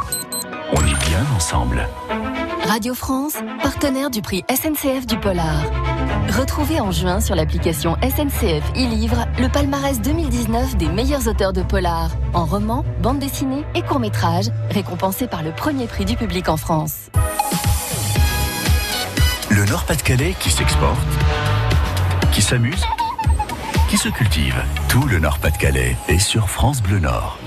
on 0.71 0.81
est 0.81 1.06
bien 1.09 1.25
ensemble. 1.35 1.88
Radio 2.67 2.94
France, 2.94 3.35
partenaire 3.62 4.09
du 4.09 4.21
prix 4.21 4.44
SNCF 4.50 5.06
du 5.06 5.17
Polar. 5.17 5.63
Retrouvez 6.29 6.81
en 6.81 6.91
juin 6.91 7.21
sur 7.21 7.35
l'application 7.35 7.95
SNCF 8.01 8.63
e-Livre 8.75 9.25
le 9.39 9.47
palmarès 9.47 10.01
2019 10.01 10.75
des 10.75 10.88
meilleurs 10.88 11.27
auteurs 11.27 11.53
de 11.53 11.62
polar, 11.62 12.12
en 12.34 12.45
roman, 12.45 12.84
bande 13.01 13.19
dessinée 13.19 13.63
et 13.75 13.84
court-métrage, 13.84 14.48
récompensés 14.72 15.27
par 15.27 15.43
le 15.43 15.51
premier 15.51 15.86
prix 15.86 16.05
du 16.05 16.15
public 16.15 16.50
en 16.50 16.57
France. 16.57 17.10
Le 19.50 19.63
Nord-Pas-de-Calais 19.65 20.36
qui 20.39 20.50
s'exporte, 20.50 20.98
qui 22.34 22.41
s'amuse, 22.41 22.84
qui 23.89 23.98
se 23.98 24.10
cultive. 24.10 24.62
Tout 24.89 25.05
le 25.05 25.19
Nord-Pas-de-Calais 25.19 25.95
est 26.07 26.19
sur 26.19 26.50
France 26.50 26.81
Bleu 26.81 27.00
Nord. 27.00 27.38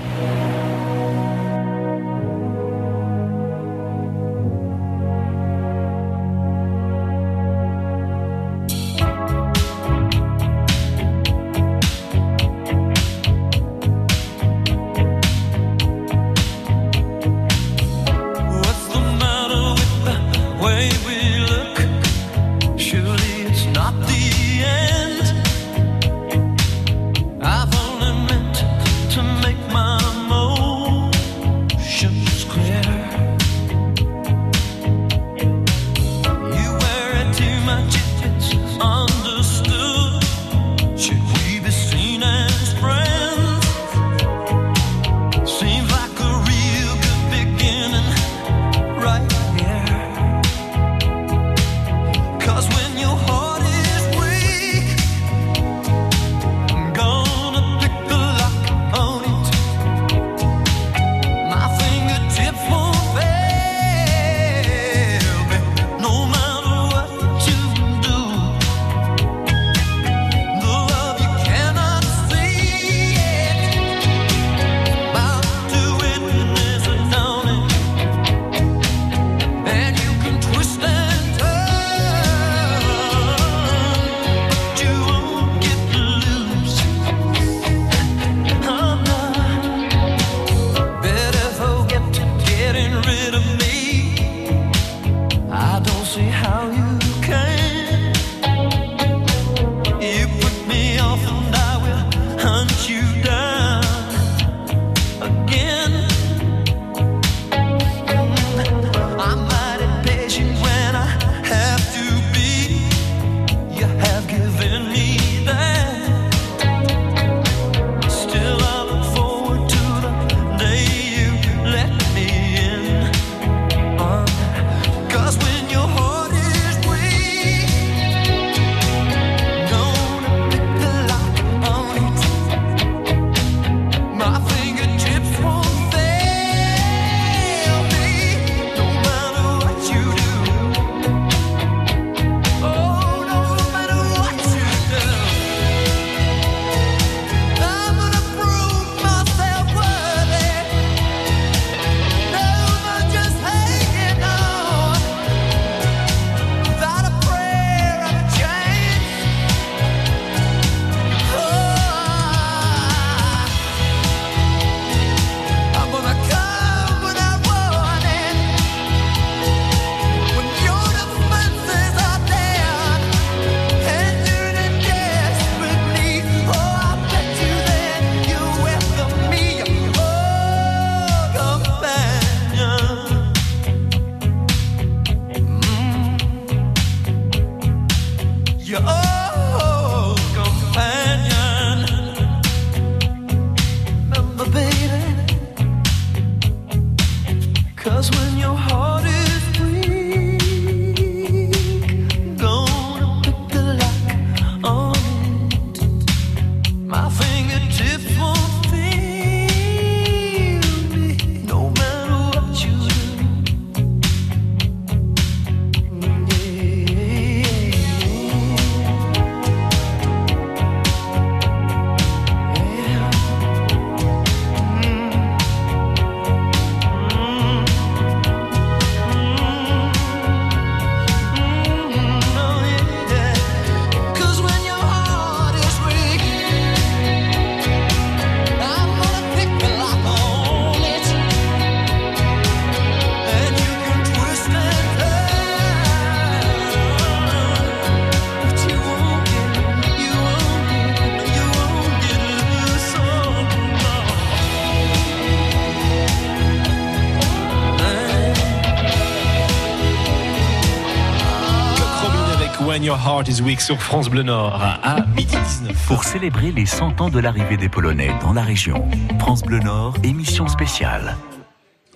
Sur 263.59 263.81
France 263.81 264.09
Bleu 264.09 264.23
Nord 264.23 264.61
à 264.63 265.05
midi 265.13 265.35
19. 265.35 265.75
Pour 265.87 266.05
célébrer 266.05 266.53
les 266.53 266.65
100 266.65 267.01
ans 267.01 267.09
de 267.09 267.19
l'arrivée 267.19 267.57
des 267.57 267.67
Polonais 267.67 268.13
dans 268.21 268.31
la 268.31 268.43
région, 268.43 268.89
France 269.19 269.41
Bleu 269.41 269.59
Nord, 269.59 269.95
émission 270.03 270.47
spéciale. 270.47 271.17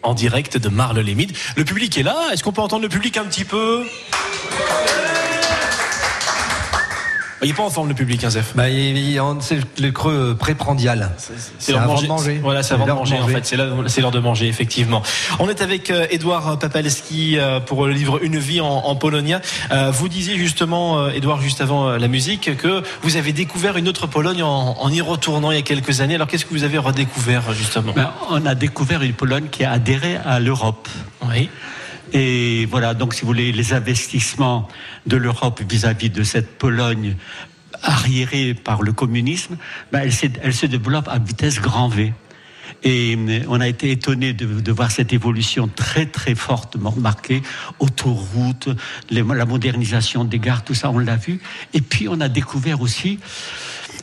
En 0.03 0.13
direct 0.13 0.57
de 0.57 0.67
Marle-les-Mines. 0.67 1.31
Le 1.55 1.63
public 1.63 1.97
est 1.97 2.03
là. 2.03 2.15
Est-ce 2.33 2.43
qu'on 2.43 2.51
peut 2.51 2.61
entendre 2.61 2.83
le 2.83 2.89
public 2.89 3.15
un 3.15 3.23
petit 3.23 3.45
peu? 3.45 3.85
Il 7.43 7.47
n'est 7.49 7.53
pas 7.53 7.63
en 7.63 7.69
forme 7.69 7.89
le 7.89 7.93
public, 7.95 8.23
hein, 8.23 8.29
Zef. 8.29 8.53
Bah, 8.55 8.69
il- 8.69 8.97
il- 8.97 9.19
on- 9.21 9.39
c'est 9.41 9.59
le 9.79 9.91
creux 9.91 10.35
préprandial. 10.39 11.11
C'est 11.59 11.71
l'heure 11.71 11.81
avant 11.81 12.01
de 12.01 12.07
manger. 12.07 12.39
Voilà, 12.41 12.63
c'est 12.63 12.69
C'est 12.69 12.73
avant 12.75 12.83
de 12.83 12.87
l'heure 12.87 12.95
de 12.97 12.99
manger 13.01 13.19
en 13.19 13.27
fait. 13.27 13.45
C'est 13.45 13.55
l'heure 13.57 13.75
c'est 13.87 14.01
l'heure 14.01 14.11
de 14.11 14.19
manger 14.19 14.47
effectivement. 14.47 15.01
On 15.39 15.49
est 15.49 15.61
avec 15.61 15.89
euh, 15.89 16.07
Édouard 16.09 16.57
Papalski 16.59 17.37
euh, 17.37 17.59
pour 17.59 17.85
le 17.85 17.93
livre 17.93 18.19
Une 18.23 18.37
vie 18.39 18.61
en, 18.61 18.67
en 18.67 18.95
Polonia. 18.95 19.41
Euh, 19.71 19.91
vous 19.91 20.09
disiez 20.09 20.37
justement, 20.37 20.99
euh, 20.99 21.09
Édouard, 21.11 21.41
juste 21.41 21.61
avant 21.61 21.87
euh, 21.89 21.97
la 21.97 22.07
musique, 22.07 22.55
que 22.57 22.83
vous 23.01 23.15
avez 23.17 23.33
découvert 23.33 23.77
une 23.77 23.87
autre 23.87 24.07
Pologne 24.07 24.43
en, 24.43 24.75
en 24.79 24.89
y 24.91 25.01
retournant 25.01 25.51
il 25.51 25.55
y 25.55 25.59
a 25.59 25.63
quelques 25.63 26.01
années. 26.01 26.15
Alors 26.15 26.27
qu'est-ce 26.27 26.45
que 26.45 26.53
vous 26.53 26.63
avez 26.63 26.77
redécouvert 26.77 27.53
justement? 27.53 27.93
Ben, 27.95 28.11
on 28.29 28.45
a 28.45 28.55
découvert 28.55 29.01
une 29.01 29.13
Pologne 29.13 29.47
qui 29.51 29.63
a 29.63 29.71
adhéré 29.71 30.17
à 30.25 30.39
l'Europe. 30.39 30.87
Oui. 31.29 31.49
Et 32.13 32.67
voilà, 32.67 32.93
donc 32.93 33.13
si 33.15 33.21
vous 33.21 33.27
voulez, 33.27 33.51
les 33.51 33.73
investissements 33.73 34.67
de 35.07 35.17
l'Europe 35.17 35.61
vis-à-vis 35.67 36.11
de 36.11 36.23
cette 36.23 36.57
Pologne 36.59 37.15
arriérée 37.81 38.53
par 38.53 38.83
le 38.83 38.93
communisme, 38.93 39.57
ben, 39.91 40.09
elle, 40.43 40.53
se 40.53 40.65
développe 40.67 41.07
à 41.07 41.17
vitesse 41.17 41.59
grand 41.59 41.89
V. 41.89 42.13
Et 42.83 43.15
euh, 43.17 43.39
on 43.47 43.59
a 43.61 43.67
été 43.67 43.91
étonné 43.91 44.33
de, 44.33 44.71
voir 44.71 44.91
cette 44.91 45.11
évolution 45.13 45.67
très 45.67 46.05
très 46.05 46.35
fortement 46.35 46.93
marquée, 46.97 47.41
autoroute, 47.79 48.69
les- 49.09 49.23
la 49.23 49.45
modernisation 49.45 50.23
des 50.23 50.39
gares, 50.39 50.63
tout 50.63 50.73
ça, 50.73 50.91
on 50.91 50.99
l'a 50.99 51.15
vu. 51.15 51.41
Et 51.73 51.81
puis 51.81 52.07
on 52.07 52.19
a 52.21 52.29
découvert 52.29 52.81
aussi 52.81 53.19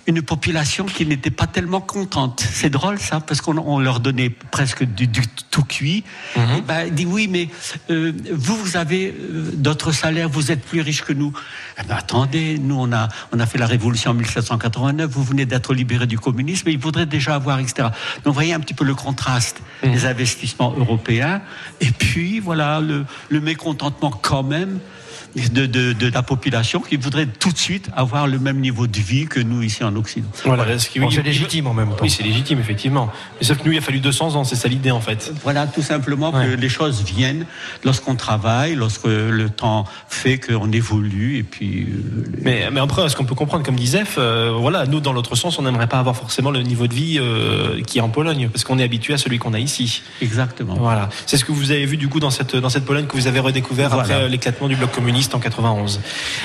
une 0.07 0.23
population 0.23 0.87
qui 0.87 1.07
n'était 1.07 1.31
pas 1.31 1.47
tellement 1.47 1.81
contente. 1.81 2.41
C'est 2.41 2.71
drôle 2.71 2.99
ça, 2.99 3.21
parce 3.21 3.41
qu'on 3.41 3.59
on 3.59 3.79
leur 3.79 4.01
donnait 4.01 4.31
presque 4.31 4.85
du, 4.85 5.07
du 5.07 5.23
tout 5.51 5.63
cuit. 5.63 6.05
Et 6.37 6.61
ben, 6.63 6.85
il 6.87 6.95
dit 6.95 7.07
oui, 7.07 7.29
mais 7.29 7.49
euh, 7.91 8.13
vous, 8.33 8.57
vous 8.57 8.77
avez 8.77 9.09
euh, 9.09 9.51
d'autres 9.55 9.93
salaires, 9.93 10.29
vous 10.29 10.51
êtes 10.51 10.65
plus 10.65 10.81
riches 10.81 11.03
que 11.03 11.13
nous. 11.13 11.33
Eh 11.79 11.87
ben, 11.87 11.97
attendez, 11.97 12.59
nous 12.59 12.77
on 12.79 12.93
a, 12.93 13.09
on 13.33 13.41
a 13.41 13.47
fait 13.47 13.59
la 13.59 13.67
révolution 13.67 14.13
en 14.13 14.15
1789, 14.15 15.11
vous 15.11 15.25
venez 15.25 15.47
d'être 15.47 15.75
libérés 15.75 16.07
du 16.07 16.19
communisme, 16.19 16.69
et 16.69 16.73
il 16.73 16.81
faudrait 16.81 17.07
déjà 17.07 17.35
avoir, 17.35 17.59
etc. 17.59 17.89
Donc 18.25 18.35
voyez 18.35 18.55
un 18.55 18.61
petit 18.61 18.75
peu 18.75 18.85
le 18.85 18.95
contraste 18.95 19.61
des 19.83 20.07
investissements 20.07 20.75
européens, 20.77 21.43
et 21.81 21.91
puis 21.91 22.41
voilà 22.41 22.81
le, 22.81 23.05
le 23.29 23.41
mécontentement 23.41 24.11
quand 24.11 24.43
même 24.43 24.81
de, 25.53 25.67
de, 25.67 25.93
de 25.93 26.09
la 26.11 26.23
population 26.23 26.81
qui 26.81 26.97
voudrait 26.97 27.27
tout 27.27 27.53
de 27.53 27.59
suite 27.59 27.89
avoir 27.97 28.27
le 28.27 28.39
même 28.39 28.59
niveau 28.61 28.87
de 28.87 28.99
vie 28.99 29.27
que 29.27 29.41
nous 29.41 29.63
ici 29.63 29.85
en 29.85 29.95
Occident. 29.97 30.27
Voilà. 30.45 30.65
Bon, 30.65 30.71
oui, 30.73 30.79
c'est 31.11 31.21
il- 31.21 31.23
légitime 31.25 31.67
en 31.67 31.75
même 31.75 31.91
temps. 31.91 31.97
Oui, 32.03 32.11
c'est 32.11 32.23
légitime 32.23 32.59
effectivement. 32.59 33.11
Mais 33.41 33.47
sauf 33.47 33.59
que 33.59 33.65
nous, 33.65 33.73
il 33.73 33.79
a 33.79 33.81
fallu 33.81 34.01
200 34.01 34.35
ans. 34.37 34.45
C'est 34.45 34.57
ça 34.57 34.69
l'idée 34.69 34.91
en 34.91 35.01
fait. 35.01 35.33
Voilà, 35.43 35.67
tout 35.67 35.83
simplement 35.83 36.33
Ouais. 36.33 36.47
que 36.47 36.51
les 36.57 36.69
choses 36.69 37.03
viennent 37.05 37.47
lorsqu'on 37.85 38.15
travaille, 38.17 38.75
lorsque 38.75 39.05
le 39.07 39.49
temps 39.51 39.85
fait 40.09 40.39
qu'on 40.39 40.71
évolue, 40.73 41.39
et 41.39 41.43
puis... 41.43 41.83
euh, 41.89 42.25
Mais, 42.43 42.69
mais 42.73 42.81
après, 42.81 43.09
ce 43.09 43.17
qu'on 43.17 43.25
peut 43.25 43.35
comprendre, 43.35 43.65
comme 43.65 43.77
disait 43.77 44.05
euh, 44.19 44.53
voilà, 44.59 44.87
nous, 44.87 45.01
dans 45.01 45.13
l'autre 45.13 45.35
sens, 45.37 45.59
on 45.59 45.63
n'aimerait 45.63 45.87
pas 45.89 45.99
avoir 45.99 46.17
forcément 46.17 46.51
le 46.51 46.63
niveau 46.63 46.87
de 46.87 46.95
vie 46.95 47.19
euh, 47.21 47.81
qui 47.83 47.99
est 47.99 48.03
en 48.03 48.09
Pologne, 48.09 48.49
parce 48.53 48.65
qu'on 48.65 48.79
est 48.79 48.85
habitué 48.85 49.15
à 49.15 49.19
celui 49.19 49.39
qu'on 49.39 49.55
a 49.55 49.59
ici. 49.59 50.03
Exactement. 50.23 50.75
Voilà. 50.75 51.09
C'est 51.27 51.37
ce 51.37 51.45
que 51.45 51.53
vous 51.53 51.71
avez 51.71 51.87
vu 51.87 51.97
du 51.97 52.09
coup 52.09 52.21
dans 52.21 52.31
cette 52.31 52.57
dans 52.57 52.69
cette 52.71 52.85
Pologne 52.85 53.07
que 53.07 53.17
vous 53.17 53.27
avez 53.27 53.41
redécouvert 53.41 53.89
Voilà. 53.91 54.03
après 54.05 54.15
euh, 54.25 54.29
l'éclatement 54.29 54.69
du 54.69 54.77
bloc 54.77 54.91
communiste 54.93 55.20
en 55.35 55.41
91. 55.41 56.01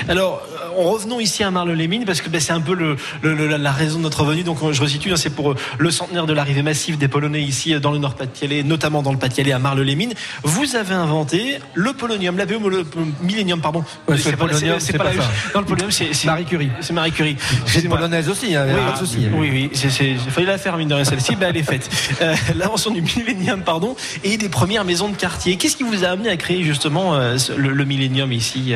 Alors, 0.08 0.42
revenons 0.82 1.20
ici 1.20 1.42
à 1.44 1.50
Marle-les-Mines 1.50 2.04
parce 2.04 2.20
que 2.20 2.28
ben, 2.28 2.40
c'est 2.40 2.52
un 2.52 2.60
peu 2.60 2.74
le, 2.74 2.96
le- 3.22 3.34
le- 3.34 3.56
la 3.56 3.72
raison 3.72 3.98
de 3.98 4.02
notre 4.04 4.24
venue. 4.24 4.42
Donc, 4.42 4.58
euh, 4.62 4.72
je 4.72 4.80
resitue, 4.80 5.12
hein, 5.12 5.16
c'est 5.16 5.30
pour 5.30 5.52
euh, 5.52 5.56
le 5.78 5.90
centenaire 5.90 6.26
de 6.26 6.32
l'arrivée 6.32 6.62
massive 6.62 6.98
des 6.98 7.08
Polonais 7.08 7.42
ici 7.42 7.74
euh, 7.74 7.80
dans 7.80 7.90
le 7.92 7.98
Nord-Pas-de-Calais, 7.98 8.62
notamment 8.62 9.02
dans 9.02 9.12
le 9.12 9.18
Pas-de-Calais 9.18 9.52
à 9.52 9.58
Marle-les-Mines. 9.58 10.14
Vous 10.42 10.76
avez 10.76 10.94
inventé 10.94 11.58
le 11.74 11.92
polonium, 11.92 12.36
l'ABO, 12.36 12.68
le 12.68 12.78
euh, 12.78 12.84
millénium, 13.22 13.60
pardon. 13.60 13.84
Ouais, 14.08 14.16
c'est 14.18 14.30
le 14.32 14.36
polonium, 14.36 14.76
c'est 14.80 14.96
pas 14.96 15.04
la 15.04 15.10
ça. 15.12 15.16
même- 15.18 15.26
Non, 15.54 15.60
le 15.60 15.66
polonium, 15.66 15.90
c'est 15.90 16.12
c'est- 16.14 16.26
Marie 16.26 16.44
Curie. 16.44 16.70
C'est 16.80 16.92
Marie 16.92 17.12
Curie. 17.12 17.36
J'ai 17.38 17.56
une 17.56 17.62
Excusez-moi. 17.64 17.96
polonaise 17.98 18.28
aussi, 18.28 18.54
hein, 18.54 18.66
Oui, 18.68 18.74
pas 18.86 18.92
de 18.92 18.98
souci. 18.98 19.18
oui, 19.32 19.48
oui, 19.52 19.70
c'est, 19.72 19.90
c'est, 19.90 20.10
il 20.10 20.18
fallait 20.30 20.46
la 20.46 20.58
faire, 20.58 20.76
mine 20.76 20.88
de 20.88 20.94
rien, 20.94 21.04
celle-ci, 21.04 21.36
ben, 21.36 21.48
elle 21.50 21.56
est 21.56 21.62
faite. 21.62 21.88
Euh, 22.22 22.34
l'invention 22.56 22.90
du 22.92 23.02
millénium, 23.02 23.60
pardon, 23.62 23.94
et 24.24 24.36
des 24.38 24.48
premières 24.48 24.84
maisons 24.84 25.08
de 25.10 25.16
quartier. 25.16 25.56
Qu'est-ce 25.56 25.76
qui 25.76 25.82
vous 25.82 26.04
a 26.04 26.08
amené 26.08 26.30
à 26.30 26.36
créer 26.36 26.62
justement 26.62 27.14
euh, 27.14 27.36
le, 27.56 27.72
le 27.72 27.84
millénium 27.84 28.32
ici, 28.32 28.74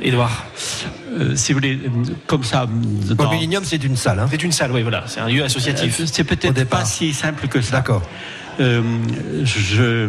Édouard? 0.00 0.44
Euh, 1.05 1.05
si 1.34 1.52
vous 1.52 1.58
voulez, 1.58 1.74
euh, 1.84 1.88
comme 2.26 2.44
ça... 2.44 2.66
Le 3.08 3.14
dans- 3.14 3.30
c'est 3.64 3.82
une 3.84 3.96
salle. 3.96 4.20
hein. 4.20 4.28
C'est 4.30 4.42
une 4.42 4.52
salle, 4.52 4.72
oui, 4.72 4.82
voilà, 4.82 5.04
c'est 5.06 5.20
un 5.20 5.28
lieu 5.28 5.42
associatif. 5.44 6.00
Euh, 6.00 6.04
C'est 6.06 6.24
peut-être 6.24 6.64
pas 6.68 6.84
si 6.84 7.12
simple 7.12 7.48
que 7.48 7.60
ça. 7.60 7.76
D'accord. 7.76 8.02
Euh, 8.58 8.82
je, 9.44 10.08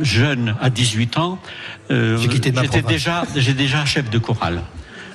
jeune 0.00 0.54
à 0.60 0.70
18 0.70 1.18
ans, 1.18 1.38
euh, 1.90 2.16
j'étais 2.18 2.82
déjà, 2.82 3.24
déjà 3.34 3.84
chef 3.84 4.08
de 4.08 4.18
chorale. 4.18 4.62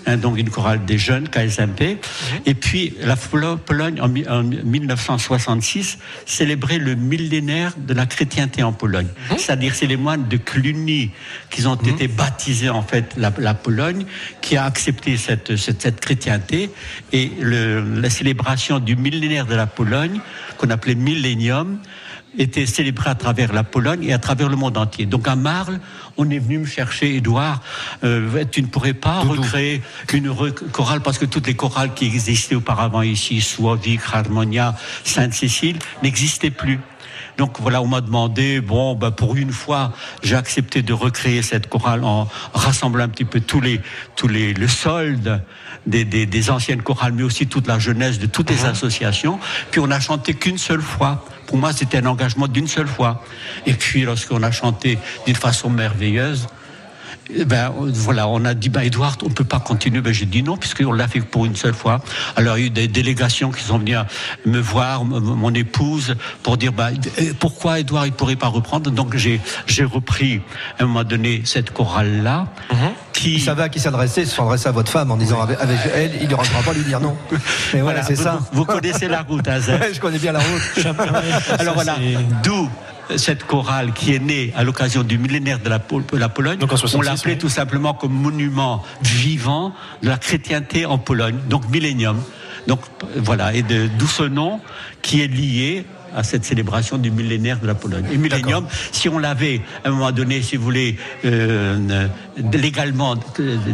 Hein, 0.09 0.15
donc 0.15 0.37
une 0.39 0.49
chorale 0.49 0.85
des 0.85 0.97
jeunes, 0.97 1.27
KSMP. 1.27 1.97
Et 2.45 2.53
puis 2.53 2.93
la 3.01 3.17
Polo- 3.17 3.57
Pologne, 3.57 3.99
en, 4.01 4.07
mi- 4.07 4.25
en 4.27 4.41
1966, 4.41 5.97
célébrait 6.25 6.77
le 6.77 6.95
millénaire 6.95 7.73
de 7.77 7.93
la 7.93 8.05
chrétienté 8.05 8.63
en 8.63 8.71
Pologne. 8.71 9.07
C'est-à-dire 9.37 9.75
c'est 9.75 9.85
les 9.85 9.97
moines 9.97 10.27
de 10.29 10.37
Cluny 10.37 11.11
qui 11.49 11.65
ont 11.67 11.75
été 11.75 12.07
baptisés 12.07 12.69
en 12.69 12.83
fait 12.83 13.13
la, 13.17 13.33
la 13.37 13.53
Pologne, 13.53 14.05
qui 14.41 14.55
a 14.55 14.63
accepté 14.63 15.17
cette, 15.17 15.57
cette, 15.57 15.81
cette 15.81 15.99
chrétienté. 15.99 16.69
Et 17.11 17.31
le, 17.41 17.99
la 18.01 18.09
célébration 18.09 18.79
du 18.79 18.95
millénaire 18.95 19.45
de 19.45 19.55
la 19.55 19.67
Pologne, 19.67 20.21
qu'on 20.57 20.69
appelait 20.69 20.95
millénium, 20.95 21.79
était 22.38 22.65
célébré 22.65 23.10
à 23.10 23.15
travers 23.15 23.51
la 23.53 23.63
Pologne 23.63 24.03
et 24.03 24.13
à 24.13 24.20
travers 24.20 24.50
le 24.50 24.56
monde 24.56 24.77
entier. 24.77 25.06
Donc 25.06 25.27
à 25.27 25.36
Marle, 25.36 25.79
on 26.17 26.29
est 26.29 26.39
venu 26.39 26.60
me 26.60 26.65
chercher, 26.65 27.15
Édouard, 27.15 27.62
euh, 28.03 28.44
tu 28.51 28.62
ne 28.62 28.67
pourrais 28.67 28.94
pas 28.94 29.20
recréer 29.22 29.82
une 30.13 30.29
re- 30.29 30.53
chorale, 30.72 31.01
parce 31.01 31.17
que 31.17 31.25
toutes 31.25 31.48
les 31.48 31.56
chorales 31.56 31.94
qui 31.94 32.06
existaient 32.06 32.56
auparavant 32.56 33.01
ici, 33.01 33.41
Suavik, 33.41 34.01
Harmonia, 34.12 34.75
Sainte-Cécile, 35.03 35.77
n'existaient 36.03 36.51
plus. 36.51 36.79
Donc 37.38 37.60
voilà, 37.60 37.82
on 37.82 37.88
m'a 37.88 38.01
demandé, 38.01 38.62
bon, 38.62 38.96
ben, 38.96 39.12
pour 39.12 39.36
une 39.36 39.51
fois, 39.51 39.94
j'ai 40.24 40.36
accepté 40.36 40.82
de 40.82 40.94
recréer 40.94 41.44
cette 41.44 41.70
chorale 41.70 42.03
en 42.03 42.27
rassemblant 42.53 43.03
un 43.03 43.10
petit 43.10 43.25
peu 43.25 43.39
tous 43.39 43.62
les, 43.62 43.79
tous 44.15 44.27
les, 44.27 44.53
le 44.53 44.67
solde 44.67 45.44
des, 45.86 46.03
des, 46.03 46.25
des 46.25 46.50
anciennes 46.50 46.82
chorales, 46.82 47.13
mais 47.13 47.24
aussi 47.24 47.48
toute 47.48 47.67
la 47.67 47.77
jeunesse 47.79 48.17
de 48.17 48.25
toutes 48.25 48.50
les 48.50 48.65
associations. 48.65 49.39
Puis 49.72 49.79
on 49.79 49.91
a 49.91 50.00
chanté 50.00 50.34
qu'une 50.34 50.58
seule 50.58 50.82
fois. 50.82 51.25
Pour 51.46 51.58
moi, 51.58 51.72
c'était 51.72 52.00
un 52.00 52.06
engagement 52.08 52.48
d'une 52.48 52.67
seule 52.67 52.88
fois. 52.88 53.24
Et 53.65 53.74
puis, 53.74 54.01
lorsqu'on 54.01 54.44
a 54.44 54.51
chanté 54.51 54.98
d'une 55.25 55.36
façon 55.36 55.70
merveilleuse, 55.70 56.48
eh 57.34 57.46
ben 57.46 57.74
voilà, 57.77 58.27
on 58.27 58.46
a 58.46 58.53
dit 58.53 58.69
ben 58.69 58.81
Edouard, 58.81 59.17
on 59.24 59.29
peut 59.29 59.43
pas 59.43 59.60
continuer. 59.60 60.01
Ben 60.01 60.13
j'ai 60.13 60.25
dit 60.25 60.43
non 60.43 60.57
puisqu'on 60.57 60.93
l'a 60.93 61.07
fait 61.07 61.22
pour 61.22 61.46
une 61.46 61.55
seule 61.55 61.74
fois. 61.74 62.01
Alors 62.36 62.57
il 62.57 62.62
y 62.62 62.63
a 62.63 62.67
eu 62.67 62.69
des 62.69 62.88
délégations 62.88 63.51
qui 63.51 63.63
sont 63.63 63.79
venues 63.79 63.96
me 64.46 64.60
voir, 64.60 65.03
mon 65.03 65.53
épouse, 65.53 66.15
pour 66.43 66.57
dire 66.57 66.74
ben 66.74 66.93
pourquoi 67.39 67.79
Edouard 67.79 68.05
il 68.05 68.13
pourrait 68.13 68.36
pas 68.36 68.48
reprendre? 68.48 68.91
Donc 68.91 69.15
j'ai 69.15 69.39
repris 69.84 70.41
à 70.80 70.84
un 70.84 70.88
moment 70.88 71.04
donné 71.04 71.41
cette 71.45 71.71
chorale 71.71 72.23
là 72.23 72.47
qui 73.17 73.34
Il 73.36 73.41
savait 73.41 73.63
à 73.63 73.69
qui 73.69 73.80
s'adresser, 73.80 74.21
il 74.21 74.27
s'adressait 74.27 74.69
à 74.69 74.71
votre 74.71 74.91
femme 74.91 75.12
en 75.12 75.17
disant 75.17 75.41
avec, 75.41 75.60
avec 75.60 75.77
elle, 75.93 76.12
il 76.21 76.27
ne 76.30 76.36
rentrera 76.36 76.62
pas 76.62 76.73
lui 76.73 76.84
dire 76.84 76.99
non. 76.99 77.17
Et 77.73 77.82
voilà, 77.82 78.03
c'est 78.03 78.13
vous, 78.13 78.23
ça. 78.23 78.39
Vous, 78.51 78.60
vous 78.60 78.65
connaissez 78.65 79.08
la 79.08 79.21
route, 79.23 79.45
Zef 79.45 79.82
Ouais, 79.82 79.93
je 79.93 79.99
connais 79.99 80.19
bien 80.19 80.32
la 80.32 80.39
route. 80.39 80.86
Alors 81.60 81.73
voilà, 81.73 81.95
d'où 82.43 82.69
cette 83.15 83.45
chorale 83.45 83.93
qui 83.93 84.13
est 84.13 84.19
née 84.19 84.53
à 84.56 84.63
l'occasion 84.63 85.01
du 85.03 85.17
millénaire 85.17 85.60
de 85.60 85.69
la, 85.69 85.80
Pol- 85.80 86.03
la 86.13 86.30
Pologne. 86.30 86.60
Donc 86.60 86.73
en 86.73 86.77
66, 86.77 86.97
on 86.97 87.01
l'appelait 87.01 87.34
oui. 87.34 87.38
tout 87.39 87.49
simplement 87.49 87.93
comme 87.93 88.12
monument 88.13 88.84
vivant 89.01 89.73
de 90.03 90.10
la 90.10 90.17
chrétienté 90.17 90.86
en 90.86 90.97
Pologne, 90.97 91.38
donc 91.49 91.69
millénium. 91.69 92.21
Donc 92.67 92.82
voilà, 93.15 93.53
et 93.53 93.62
de- 93.63 93.88
d'où 93.97 94.08
ce 94.08 94.23
nom 94.23 94.60
qui 95.01 95.21
est 95.21 95.27
lié 95.27 95.86
à 96.15 96.24
cette 96.24 96.46
célébration 96.46 96.98
du 96.98 97.12
millénaire 97.12 97.60
de 97.60 97.67
la 97.67 97.76
Pologne. 97.76 98.06
Et 98.12 98.17
millénium, 98.17 98.67
si 98.91 99.10
on 99.10 99.20
l'avait 99.20 99.62
à 99.84 99.89
un 99.89 99.91
moment 99.91 100.12
donné, 100.12 100.41
si 100.41 100.56
vous 100.56 100.63
voulez, 100.63 100.98
euh, 101.26 101.78
euh, 101.89 102.08
légalement 102.54 103.15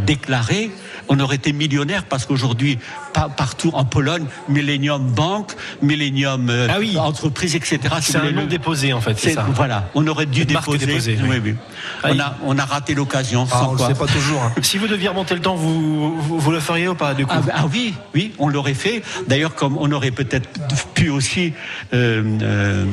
déclaré, 0.06 0.72
on 1.10 1.20
aurait 1.20 1.36
été 1.36 1.54
millionnaire 1.54 2.06
parce 2.06 2.26
qu'aujourd'hui, 2.26 2.80
partout 3.14 3.72
en 3.74 3.86
Pologne, 3.86 4.26
Millennium 4.50 5.04
Bank, 5.12 5.52
Millennium 5.82 6.50
euh, 6.50 6.68
Ah 6.70 6.76
oui. 6.80 6.98
Entreprise, 6.98 7.56
etc. 7.56 7.80
C'est 8.02 8.18
un 8.18 8.32
nom 8.32 8.42
le- 8.42 8.48
déposé 8.48 8.94
en 8.94 9.02
fait, 9.02 9.18
c'est 9.18 9.34
ça. 9.34 9.46
Voilà, 9.54 9.90
on 9.96 10.06
aurait 10.08 10.26
dû 10.26 10.46
déposer. 10.46 10.86
déposée, 10.86 11.18
oui. 11.22 11.30
oui, 11.30 11.42
oui. 11.44 11.56
Ah, 12.04 12.10
on, 12.12 12.20
a, 12.20 12.36
on 12.46 12.58
a 12.58 12.66
raté 12.66 12.94
l'occasion. 12.96 13.48
Ah, 13.52 13.70
on 13.70 13.78
sait 13.78 13.94
pas 13.94 14.08
toujours. 14.08 14.42
hein. 14.44 14.54
Si 14.62 14.78
vous 14.78 14.88
deviez 14.88 15.10
remonter 15.10 15.36
le 15.36 15.42
temps, 15.42 15.56
vous, 15.56 16.16
vous, 16.20 16.40
vous 16.40 16.52
le 16.52 16.60
feriez 16.60 16.88
ou 16.88 16.96
pas 16.96 17.14
du 17.14 17.26
coup 17.26 17.32
Ah, 17.36 17.42
bah, 17.42 17.54
ah 17.56 17.66
oui, 17.72 17.94
oui, 18.16 18.34
on 18.40 18.48
l'aurait 18.50 18.74
fait. 18.74 19.04
D'ailleurs, 19.28 19.56
comme 19.56 19.78
on 19.78 19.92
aurait 19.92 20.12
peut-être 20.12 20.50
pu 20.94 21.10
aussi 21.10 21.54
euh, 21.94 22.24
euh, 22.42 22.86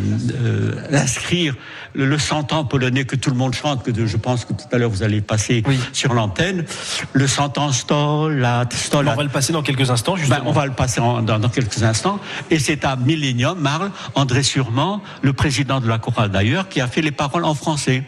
euh, 0.45 0.73
inscrire 0.93 1.55
le, 1.95 2.07
le 2.07 2.19
100 2.19 2.53
ans 2.53 2.65
polonais 2.65 3.05
que 3.05 3.17
tout 3.17 3.31
le 3.31 3.37
monde 3.37 3.55
chante, 3.55 3.83
que 3.83 4.07
je 4.07 4.17
pense 4.17 4.45
que 4.45 4.53
tout 4.53 4.65
à 4.73 4.79
l'heure 4.79 4.91
vous 4.91 5.03
allez 5.03 5.21
passer 5.21 5.63
Oui. 5.67 5.79
sur 5.93 6.15
l'antenne. 6.15 6.65
Le 7.13 7.27
100 7.27 7.59
ans 7.59 7.73
Stolat, 7.73 8.65
Stolat. 8.73 9.13
On 9.13 9.17
va 9.17 9.23
le 9.23 9.29
passer 9.29 9.53
dans 9.53 9.63
quelques 9.63 9.91
instants, 9.91 10.17
justement. 10.17 10.39
Ben, 10.41 10.45
on 10.47 10.53
va 10.53 10.67
le 10.67 10.73
passer 10.73 11.01
en- 11.01 11.23
dans, 11.23 11.39
dans 11.39 11.49
quelques 11.49 11.83
instants. 11.83 12.21
Et 12.51 12.59
c'est 12.59 12.85
à 12.85 12.97
Millennium, 12.97 13.59
Marle, 13.59 13.91
André 14.15 14.43
Sûrement, 14.43 15.03
le 15.23 15.33
président 15.33 15.81
de 15.81 15.89
la 15.89 15.99
chorale 15.99 16.31
d'ailleurs, 16.31 16.69
qui 16.69 16.81
a 16.81 16.87
fait 16.89 17.03
les 17.03 17.11
paroles 17.13 17.45
en 17.45 17.55
français. 17.55 18.05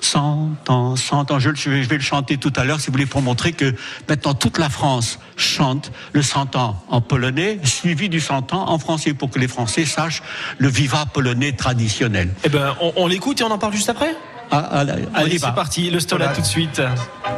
100 0.00 0.50
ans, 0.68 0.96
100 0.96 1.30
ans. 1.30 1.38
Je, 1.38 1.50
vais, 1.50 1.82
je 1.82 1.88
vais 1.88 1.96
le 1.96 2.02
chanter 2.02 2.36
tout 2.36 2.52
à 2.56 2.64
l'heure, 2.64 2.80
si 2.80 2.86
vous 2.86 2.92
voulez, 2.92 3.06
pour 3.06 3.22
montrer 3.22 3.52
que 3.52 3.74
maintenant 4.08 4.34
toute 4.34 4.58
la 4.58 4.68
France 4.68 5.18
chante 5.36 5.92
le 6.12 6.22
100 6.22 6.56
ans 6.56 6.82
en 6.88 7.00
polonais, 7.00 7.58
suivi 7.64 8.08
du 8.08 8.20
100 8.20 8.52
ans 8.52 8.68
en 8.68 8.78
français, 8.78 9.14
pour 9.14 9.30
que 9.30 9.38
les 9.38 9.48
Français 9.48 9.84
sachent 9.84 10.22
le 10.58 10.68
viva 10.68 11.06
polonais 11.06 11.52
traditionnel. 11.52 12.30
Eh 12.44 12.48
ben, 12.48 12.74
on, 12.80 12.92
on 12.96 13.06
l'écoute 13.06 13.40
et 13.40 13.44
on 13.44 13.50
en 13.50 13.58
parle 13.58 13.72
juste 13.74 13.88
après? 13.88 14.14
Ah, 14.50 14.68
ah, 14.70 14.84
Allez, 15.14 15.38
c'est 15.38 15.54
parti, 15.54 15.90
le 15.90 15.98
Stola 15.98 16.26
Voilà. 16.26 16.36
tout 16.36 16.42
de 16.42 16.46
suite. 16.46 16.82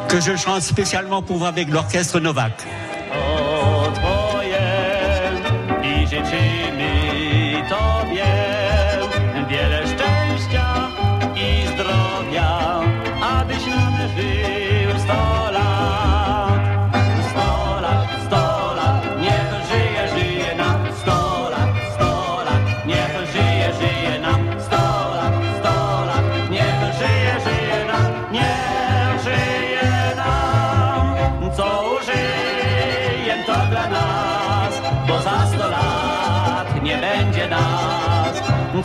Que 0.09 0.19
je 0.19 0.35
chante 0.35 0.61
spécialement 0.61 1.21
pour 1.21 1.37
vous 1.37 1.45
avec 1.45 1.69
l'orchestre 1.69 2.19
Novak. 2.19 2.65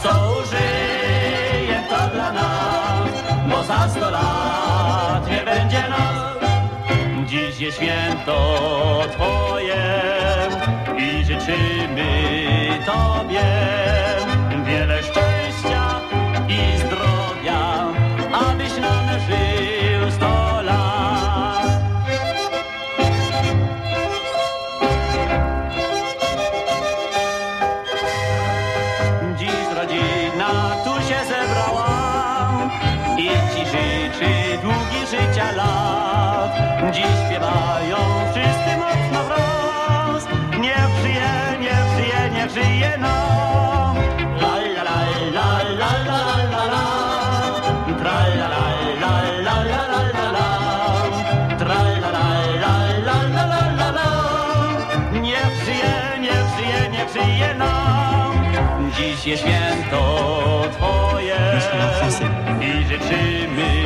Co 0.02 0.44
żyje 0.50 1.82
to 1.88 2.14
dla 2.14 2.32
nas, 2.32 3.10
bo 3.50 3.64
za 3.64 3.88
sto 3.88 4.10
lat 4.10 5.30
nie 5.30 5.44
będzie 5.44 5.88
nas. 5.88 6.30
Dziś 7.26 7.60
jest 7.60 7.76
święto 7.76 8.36
Twoje 9.12 9.82
i 10.98 11.24
życzymy 11.24 12.10
Tobie 12.86 13.42
time 63.00 63.79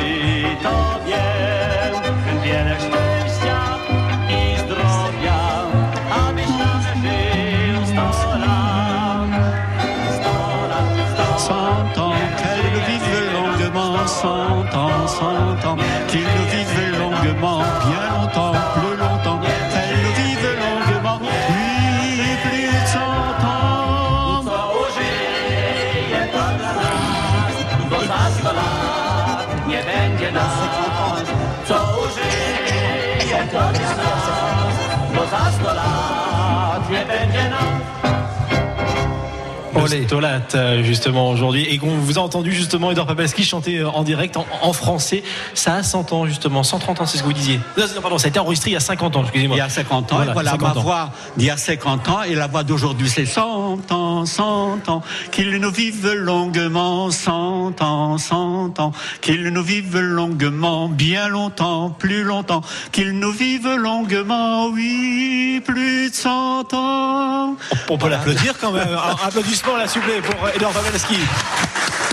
Stolat, 40.07 40.41
euh, 40.55 40.83
justement, 40.83 41.29
aujourd'hui. 41.29 41.63
Et 41.69 41.77
qu'on 41.77 41.97
vous 41.97 42.17
a 42.17 42.21
entendu, 42.21 42.51
justement, 42.51 42.91
Edouard 42.91 43.07
Papalski 43.07 43.43
chanter 43.43 43.79
euh, 43.79 43.89
en 43.89 44.03
direct, 44.03 44.35
en, 44.37 44.45
en 44.61 44.73
français. 44.73 45.23
Ça 45.53 45.75
a 45.75 45.83
100 45.83 46.11
ans, 46.13 46.25
justement. 46.25 46.63
130 46.63 47.01
ans, 47.01 47.05
c'est 47.05 47.17
ce 47.17 47.23
que 47.23 47.27
vous 47.27 47.33
disiez. 47.33 47.59
Non, 47.77 47.83
pardon, 48.01 48.17
ça 48.17 48.25
a 48.25 48.29
été 48.29 48.39
enregistré 48.39 48.71
il 48.71 48.73
y 48.73 48.77
a 48.77 48.81
50 48.81 49.15
ans, 49.15 49.21
excusez-moi. 49.23 49.55
Il 49.57 49.59
y 49.59 49.61
a 49.61 49.69
50 49.69 50.11
ans, 50.11 50.15
Voilà, 50.17 50.31
et 50.31 50.33
voilà 50.33 50.51
50 50.51 50.73
ma 50.75 50.79
ans. 50.79 50.83
voix 50.83 51.09
d'il 51.37 51.47
y 51.47 51.49
a 51.49 51.57
50 51.57 52.09
ans, 52.09 52.23
et 52.23 52.35
la 52.35 52.47
voix 52.47 52.63
d'aujourd'hui 52.63 53.09
c'est 53.09 53.25
100 53.25 53.41
ans, 53.43 53.77
100 54.25 54.89
ans, 54.89 55.03
qu'il 55.31 55.55
nous 55.57 55.71
vive 55.71 56.11
longuement, 56.11 57.11
100 57.11 57.81
ans, 57.81 58.17
100 58.17 58.79
ans, 58.79 58.91
qu'il 59.21 59.43
nous 59.49 59.63
vive 59.63 59.97
longuement, 59.97 60.89
bien 60.89 61.27
longtemps, 61.27 61.89
plus 61.89 62.23
longtemps, 62.23 62.61
qu'il 62.91 63.19
nous 63.19 63.31
vive 63.31 63.67
longuement, 63.75 64.67
oui, 64.67 65.61
plus 65.65 66.09
de 66.09 66.15
100 66.15 66.73
ans. 66.73 67.55
On 67.89 67.97
peut 67.97 68.09
l'applaudir 68.09 68.55
quand 68.59 68.71
même. 68.71 68.87
Un 68.87 69.27
applaudissement, 69.27 69.77
là, 69.77 69.87
s'il 69.87 70.01
vous 70.01 70.07
plaît, 70.07 70.21
pour 70.21 70.49
Edouard 70.49 70.71
Papalski. 70.71 71.17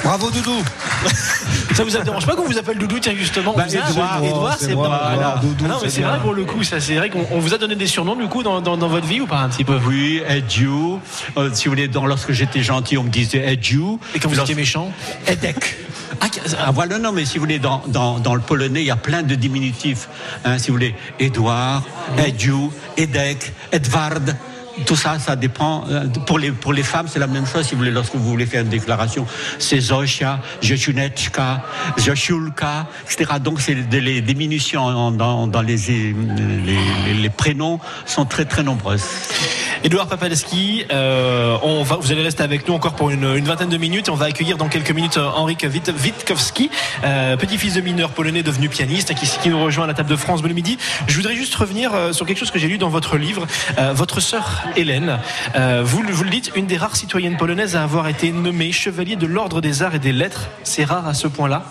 Bravo 0.05 0.31
Doudou. 0.31 0.63
Ça 1.75 1.85
vous 1.85 1.91
dérange 1.91 2.27
pas 2.27 2.35
qu'on 2.35 2.45
vous 2.45 2.59
appelle 2.59 2.77
Doudou, 2.77 2.99
tiens, 2.99 3.15
justement 3.17 3.55
Bah, 3.57 3.65
Edouard, 3.67 4.23
Edouard, 4.23 4.57
c'est 4.59 4.75
moi, 4.75 4.89
bon. 4.89 5.15
voilà, 5.15 5.37
Doudou, 5.41 5.65
Ah 5.65 5.69
non, 5.69 5.79
mais 5.83 5.89
c'est 5.89 6.03
vrai 6.03 6.19
pour 6.21 6.35
le 6.35 6.45
coup, 6.45 6.63
ça, 6.65 6.81
c'est 6.81 6.97
vrai 6.97 7.09
qu'on 7.09 7.25
on 7.31 7.39
vous 7.39 7.55
a 7.55 7.59
donné 7.59 7.77
des 7.77 7.87
surnoms, 7.87 8.17
du 8.17 8.27
coup, 8.27 8.43
dans, 8.43 8.61
dans, 8.61 8.77
dans 8.77 8.89
votre 8.89 9.07
vie 9.07 9.21
ou 9.23 9.27
pas 9.27 9.39
un 9.39 9.49
petit 9.49 9.65
peu? 9.65 9.79
Oui, 9.87 10.23
Edu. 10.29 10.69
Euh, 11.37 11.49
si 11.55 11.65
vous 11.65 11.71
voulez, 11.71 11.89
dans, 11.89 12.05
lorsque 12.05 12.33
j'étais 12.33 12.63
gentil, 12.63 12.99
on 12.99 13.05
me 13.05 13.09
disait 13.09 13.53
Edu. 13.53 13.81
Et 14.15 14.19
quand 14.19 14.29
vous 14.29 14.35
Lorsque- 14.35 14.51
étiez 14.51 14.55
méchant? 14.55 14.93
Edek. 15.27 15.77
Ah, 16.21 16.27
Ah 16.67 16.71
voilà, 16.73 16.99
non, 16.99 17.13
mais 17.13 17.25
si 17.25 17.39
vous 17.39 17.45
voulez, 17.45 17.59
dans, 17.59 17.83
dans, 17.87 18.19
dans 18.19 18.35
le 18.35 18.43
polonais, 18.43 18.81
il 18.83 18.87
y 18.87 18.91
a 18.91 18.97
plein 18.97 19.23
de 19.23 19.35
diminutifs. 19.35 20.09
Hein, 20.45 20.59
si 20.59 20.69
vous 20.69 20.75
voulez, 20.75 20.95
Edouard, 21.21 21.83
Edu, 22.19 22.53
Edek, 22.99 23.53
Edvard. 23.73 24.13
Tout 24.87 24.97
ça, 24.97 25.19
ça 25.19 25.37
dépend. 25.37 25.85
euh, 25.91 26.07
Pour 26.27 26.39
les, 26.39 26.51
pour 26.51 26.73
les 26.73 26.83
femmes, 26.83 27.07
c'est 27.09 27.19
la 27.19 27.27
même 27.27 27.47
chose. 27.47 27.65
Si 27.67 27.73
vous 27.73 27.79
voulez, 27.79 27.91
lorsque 27.91 28.15
vous 28.15 28.25
voulez 28.29 28.47
faire 28.47 28.63
une 28.63 28.69
déclaration, 28.69 29.27
c'est 29.59 29.81
Zosia, 29.81 30.41
Joshunechka, 30.63 31.63
Joshulka, 31.99 32.87
etc. 33.05 33.33
Donc, 33.43 33.61
c'est 33.61 33.75
les 33.91 34.21
diminutions 34.23 35.11
dans, 35.11 35.47
dans 35.47 35.63
les, 35.63 35.77
les, 37.21 37.31
prénoms 37.31 37.81
sont 38.07 38.25
très, 38.25 38.45
très 38.45 38.63
nombreuses. 38.63 39.05
Edouard 39.85 40.07
Papaleski, 40.07 40.85
euh, 40.93 41.57
vous 42.01 42.13
allez 42.13 42.23
rester 42.23 42.43
avec 42.43 42.69
nous 42.69 42.75
encore 42.75 42.95
pour 42.95 43.11
une, 43.11 43.25
une 43.37 43.45
vingtaine 43.45 43.69
de 43.69 43.77
minutes 43.77 44.09
on 44.09 44.15
va 44.15 44.27
accueillir 44.27 44.57
dans 44.57 44.69
quelques 44.69 44.93
minutes 44.93 45.17
euh, 45.17 45.29
Henrik 45.35 45.65
Wit- 45.65 45.93
Witkowski, 46.03 46.71
petit-fils 47.39 47.75
de 47.75 47.81
mineur 47.81 48.11
polonais 48.11 48.43
devenu 48.43 48.69
pianiste 48.69 49.15
qui, 49.15 49.49
nous 49.49 49.63
rejoint 49.63 49.85
à 49.85 49.89
la 49.89 49.95
table 49.95 50.09
de 50.11 50.17
France 50.17 50.41
Bleu 50.43 50.55
Midi. 50.55 50.79
Je 51.09 51.17
voudrais 51.17 51.35
juste 51.35 51.55
revenir 51.57 51.91
sur 52.13 52.27
quelque 52.27 52.39
chose 52.39 52.51
que 52.51 52.59
j'ai 52.59 52.69
lu 52.69 52.79
dans 52.79 52.89
votre 52.91 53.17
livre. 53.17 53.47
Votre 53.95 54.21
sœur 54.21 54.63
Hélène, 54.77 55.19
euh, 55.57 55.83
vous, 55.85 56.03
le- 56.03 56.13
vous 56.13 56.25
le 56.25 56.31
dites, 56.31 56.53
une 56.57 56.67
des 56.67 56.77
rares 56.77 56.97
citoyennes 56.97 57.37
polonaises 57.37 57.77
à 57.77 57.83
avoir 57.83 58.09
été 58.09 58.33
nommée 58.33 58.73
chevalier 58.73 59.17
de 59.17 59.27
l'ordre 59.27 59.61
des 59.61 59.83
arts 59.83 59.95
et 59.95 59.99
des 59.99 60.13
lettres. 60.13 60.49
C'est 60.65 60.85
rare 60.85 61.07
à 61.07 61.15
ce 61.15 61.29
point-là. 61.29 61.65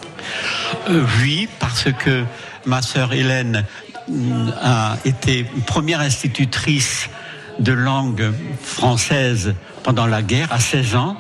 Euh, 0.90 1.04
oui, 1.22 1.48
parce 1.60 1.88
que 1.92 2.24
ma 2.66 2.82
sœur 2.82 3.14
Hélène 3.14 3.66
mm, 4.08 4.50
a 4.62 4.98
été 5.06 5.46
première 5.66 6.02
institutrice 6.02 7.10
de 7.60 7.74
langue 7.74 8.32
française 8.64 9.54
pendant 9.84 10.08
la 10.08 10.22
guerre 10.22 10.52
à 10.52 10.60
16 10.60 10.96
ans. 10.96 11.18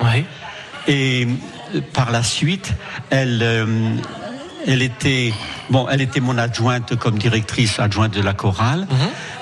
Et 0.88 1.28
euh, 1.76 1.82
par 1.94 2.12
la 2.12 2.24
suite, 2.24 2.74
elle, 3.10 3.40
euh, 3.44 3.66
elle 4.68 4.82
était, 4.82 5.34
bon, 5.70 5.88
elle 5.90 6.02
était 6.02 6.20
mon 6.20 6.38
adjointe 6.38 6.96
comme 6.96 7.18
directrice 7.18 7.80
adjointe 7.80 8.14
de 8.14 8.22
la 8.22 8.34
chorale. 8.34 8.88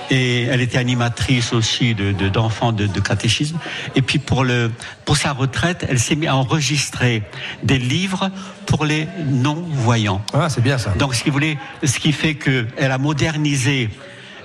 Et 0.10 0.44
elle 0.44 0.62
était 0.62 0.78
animatrice 0.78 1.54
aussi 1.54 1.94
de 1.96 2.12
de- 2.12 2.30
d'enfants 2.30 2.72
de, 2.72 2.88
de 2.88 3.00
catéchisme. 3.00 3.58
Et 3.96 4.02
puis 4.02 4.20
pour 4.20 4.44
le 4.44 4.72
pour 5.06 5.18
sa 5.18 5.32
retraite, 5.34 5.86
elle 5.90 6.00
s'est 6.00 6.16
mise 6.16 6.30
à 6.30 6.36
enregistrer 6.36 7.24
des 7.64 7.78
livres 7.80 8.32
pour 8.66 8.86
les 8.86 9.08
non 9.28 9.56
voyants. 9.72 10.22
Ah, 10.34 10.50
c'est 10.50 10.62
bien 10.62 10.78
ça. 10.78 10.92
Donc, 10.92 11.16
ce 11.16 11.24
qui 11.24 11.30
voulait, 11.32 11.58
ce 11.84 11.98
qui 12.00 12.12
fait 12.12 12.36
que 12.36 12.68
elle 12.78 12.92
a 12.92 12.98
modernisé, 13.00 13.90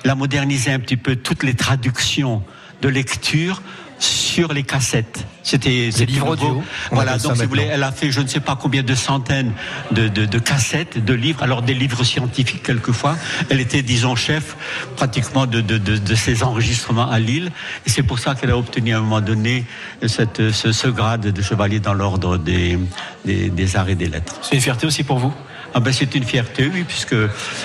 elle 0.02 0.10
a 0.10 0.14
modernisé 0.14 0.70
un 0.72 0.78
petit 0.80 0.96
peu 0.96 1.16
toutes 1.16 1.42
les 1.42 1.54
traductions 1.54 2.42
de 2.80 2.88
lecture 2.88 3.62
sur 3.98 4.52
les 4.52 4.62
cassettes. 4.62 5.26
C'était 5.42 5.90
c'était 5.92 6.06
livres 6.06 6.30
audio, 6.30 6.62
Voilà. 6.90 7.18
Donc, 7.18 7.36
si 7.36 7.42
vous 7.42 7.48
voulez, 7.48 7.68
elle 7.70 7.82
a 7.82 7.92
fait 7.92 8.10
je 8.10 8.20
ne 8.20 8.26
sais 8.26 8.40
pas 8.40 8.56
combien 8.56 8.82
de 8.82 8.94
centaines 8.94 9.52
de, 9.90 10.08
de, 10.08 10.24
de 10.24 10.38
cassettes, 10.38 11.04
de 11.04 11.14
livres. 11.14 11.42
Alors 11.42 11.62
des 11.62 11.74
livres 11.74 12.02
scientifiques 12.02 12.62
quelquefois. 12.62 13.16
Elle 13.50 13.60
était, 13.60 13.82
disons, 13.82 14.16
chef 14.16 14.56
pratiquement 14.96 15.46
de, 15.46 15.60
de, 15.60 15.78
de, 15.78 16.14
ces 16.14 16.42
enregistrements 16.42 17.10
à 17.10 17.18
Lille. 17.18 17.52
Et 17.86 17.90
c'est 17.90 18.02
pour 18.02 18.18
ça 18.18 18.34
qu'elle 18.34 18.50
a 18.50 18.58
obtenu 18.58 18.94
à 18.94 18.98
un 18.98 19.00
moment 19.00 19.20
donné 19.20 19.66
cette, 20.06 20.50
ce, 20.50 20.72
ce 20.72 20.88
grade 20.88 21.26
de 21.28 21.42
chevalier 21.42 21.80
dans 21.80 21.94
l'ordre 21.94 22.38
des, 22.38 22.78
des, 23.24 23.50
des 23.50 23.76
arts 23.76 23.90
et 23.90 23.94
des 23.94 24.08
lettres. 24.08 24.36
C'est 24.42 24.54
une 24.56 24.62
fierté 24.62 24.86
aussi 24.86 25.04
pour 25.04 25.18
vous? 25.18 25.32
Ah 25.76 25.80
ben 25.80 25.92
c'est 25.92 26.14
une 26.14 26.22
fierté, 26.22 26.70
oui, 26.72 26.84
puisque 26.86 27.16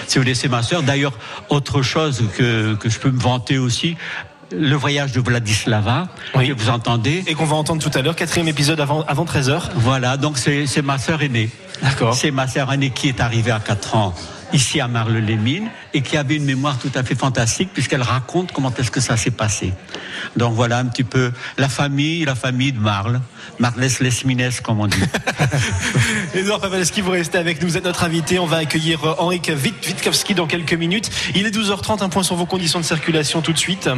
si 0.08 0.18
vous 0.18 0.24
voulez, 0.24 0.34
c'est 0.34 0.48
ma 0.48 0.64
sœur. 0.64 0.82
D'ailleurs, 0.82 1.14
autre 1.50 1.84
chose 1.84 2.24
que, 2.36 2.74
que 2.74 2.90
je 2.90 2.98
peux 2.98 3.12
me 3.12 3.20
vanter 3.20 3.60
aussi, 3.60 3.98
le 4.52 4.76
voyage 4.76 5.12
de 5.12 5.20
Vladislava, 5.20 6.08
Oui. 6.36 6.50
que 6.50 6.54
vous 6.54 6.70
entendez. 6.70 7.24
et 7.28 7.34
qu'on 7.36 7.46
va 7.46 7.56
entendre 7.56 7.82
tout 7.82 7.96
à 7.98 8.02
l'heure, 8.02 8.16
quatrième 8.16 8.48
épisode 8.48 8.80
avant, 8.80 9.04
avant 9.08 9.26
13h. 9.26 9.62
Voilà, 9.76 10.18
donc 10.18 10.38
c'est 10.38 10.82
ma 10.82 10.98
sœur 10.98 11.22
aînée. 11.22 11.50
D'accord. 11.82 12.14
C'est 12.14 12.32
ma 12.32 12.48
sœur 12.48 12.72
aînée 12.74 12.90
qui 12.90 13.08
est 13.10 13.22
arrivée 13.22 13.52
à 13.52 13.60
4 13.60 13.96
ans 13.96 14.14
ici 14.54 14.80
à 14.80 14.88
Marle-les-Mines 14.88 15.70
et 15.94 16.02
qui 16.02 16.18
avait 16.18 16.36
une 16.36 16.46
mémoire 16.46 16.78
tout 16.80 16.92
à 16.96 17.04
fait 17.04 17.16
fantastique 17.16 17.70
puisqu'elle 17.74 18.02
raconte 18.02 18.52
comment 18.52 18.74
est-ce 18.78 18.92
que 18.92 19.00
ça 19.00 19.16
s'est 19.18 19.32
passé. 19.32 19.74
Donc 20.36 20.54
voilà 20.56 20.78
un 20.80 20.86
petit 20.86 21.04
peu 21.04 21.32
la 21.58 21.70
famille, 21.70 22.26
la 22.26 22.36
famille 22.36 22.72
de 22.72 22.80
Marle, 22.80 23.22
Marles 23.60 23.80
Lesmines 24.00 24.50
comme 24.64 24.80
on 24.80 24.88
dit. 24.88 24.98
Edouard 26.36 26.60
Pavelski, 26.60 27.02
vous 27.02 27.12
restez 27.12 27.38
avec 27.38 27.62
nous, 27.62 27.68
vous 27.70 27.78
êtes 27.78 27.84
notre 27.86 28.04
invité. 28.04 28.40
On 28.40 28.46
va 28.46 28.58
accueillir 28.58 29.04
euh, 29.06 29.14
Henrik 29.20 29.52
Wit- 29.64 29.86
Witkowski 29.88 30.34
dans 30.36 30.48
quelques 30.48 30.74
minutes. 30.74 31.10
Il 31.36 31.46
est 31.46 31.56
12h30, 31.56 32.04
un 32.04 32.10
point 32.10 32.24
sur 32.24 32.36
vos 32.36 32.46
conditions 32.46 32.80
de 32.80 32.86
circulation 32.86 33.42
tout 33.42 33.54
de 33.54 33.58
suite. 33.58 33.90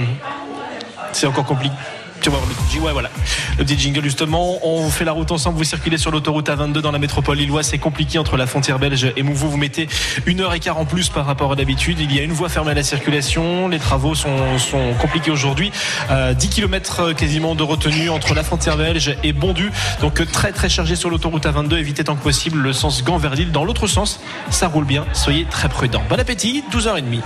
C'est 1.14 1.28
encore 1.28 1.46
compliqué. 1.46 1.76
Tu 2.21 2.29
voir 2.29 2.43
le 2.47 2.53
petit, 2.53 2.77
ouais, 2.77 2.91
voilà. 2.91 3.10
Le 3.57 3.65
petit 3.65 3.79
jingle, 3.79 4.03
justement. 4.03 4.60
On 4.63 4.91
fait 4.91 5.05
la 5.05 5.12
route 5.12 5.31
ensemble. 5.31 5.57
Vous 5.57 5.63
circulez 5.63 5.97
sur 5.97 6.12
l'autoroute 6.12 6.49
A22 6.49 6.79
dans 6.79 6.91
la 6.91 6.99
métropole 6.99 7.38
lilloise. 7.38 7.65
C'est 7.65 7.79
compliqué 7.79 8.19
entre 8.19 8.38
la 8.38 8.45
frontière 8.45 8.77
belge 8.77 9.12
et 9.17 9.23
Mouveau. 9.23 9.47
Vous 9.47 9.57
mettez 9.57 9.89
une 10.27 10.41
heure 10.41 10.53
et 10.53 10.60
quart 10.60 10.77
en 10.77 10.86
plus 10.86 11.10
par 11.10 11.25
rapport 11.25 11.53
à 11.53 11.55
d'habitude. 11.55 11.99
Il 11.99 12.15
y 12.15 12.19
a 12.19 12.21
une 12.21 12.31
voie 12.31 12.47
fermée 12.47 12.71
à 12.71 12.73
la 12.75 12.84
circulation. 12.84 13.67
Les 13.67 13.79
travaux 13.79 14.13
sont, 14.13 14.60
sont 14.60 14.93
compliqués 14.99 15.31
aujourd'hui. 15.31 15.71
Euh, 16.12 16.36
10 16.36 16.49
km 16.49 17.13
quasiment 17.13 17.55
de 17.55 17.63
retenue 17.63 18.10
entre 18.10 18.36
la 18.36 18.43
frontière 18.43 18.77
belge 18.77 19.15
et 19.23 19.34
Bondu. 19.34 19.71
Donc 20.01 20.21
euh, 20.21 20.25
très 20.25 20.51
très 20.51 20.69
chargé 20.69 20.95
sur 20.95 21.10
l'autoroute 21.10 21.45
A22. 21.45 21.77
Évitez 21.77 22.03
tant 22.03 22.15
que 22.15 22.23
possible 22.23 22.60
le 22.60 22.73
sens 22.73 23.03
Gand 23.03 23.17
vers. 23.17 23.31
Dans 23.51 23.63
l'autre 23.63 23.88
sens, 23.88 24.19
ça 24.51 24.67
roule 24.67 24.86
bien. 24.86 25.05
Soyez 25.13 25.45
très 25.45 25.69
prudents. 25.69 26.03
Bon 26.07 26.19
appétit. 26.19 26.63
12h30. 26.71 27.21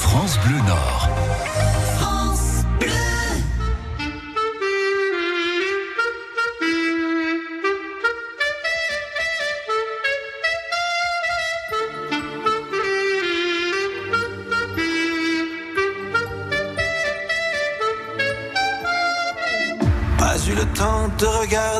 France 0.00 0.38
Bleu 0.44 0.56
Nord. 0.66 1.08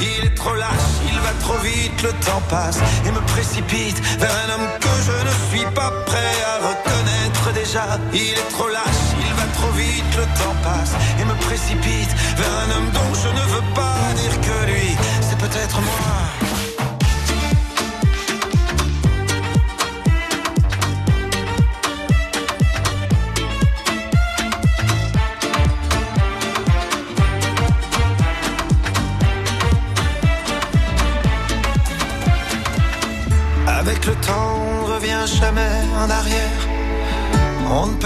Il 0.00 0.24
est 0.24 0.34
trop 0.34 0.54
lâche, 0.54 0.90
il 1.10 1.18
va 1.18 1.32
trop 1.40 1.58
vite, 1.58 2.02
le 2.02 2.12
temps 2.24 2.42
passe 2.48 2.78
et 3.04 3.10
me 3.10 3.20
précipite 3.32 3.98
vers 4.18 4.30
un 4.44 4.54
homme 4.54 4.68
que 4.80 4.94
je 5.06 5.16
ne 5.26 5.34
suis 5.50 5.66
pas 5.74 5.90
prêt 6.06 6.34
à 6.46 6.68
reconnaître 6.68 7.52
déjà. 7.52 7.98
Il 8.12 8.32
est 8.32 8.50
trop 8.52 8.68
lâche, 8.68 9.04
il 9.18 9.34
va 9.34 9.46
trop 9.58 9.72
vite, 9.72 10.10
le 10.16 10.24
temps 10.38 10.56
passe 10.62 10.92
et 11.20 11.24
me 11.24 11.34
précipite 11.46 12.12
vers 12.36 12.54
un 12.64 12.76
homme 12.76 12.90
dont 12.92 13.14
je 13.14 13.28
ne 13.28 13.44
veux 13.54 13.74
pas 13.74 13.98
dire 14.14 14.40
que 14.40 14.70
lui, 14.70 14.96
c'est 15.20 15.38
peut-être 15.38 15.80
moi. 15.80 16.37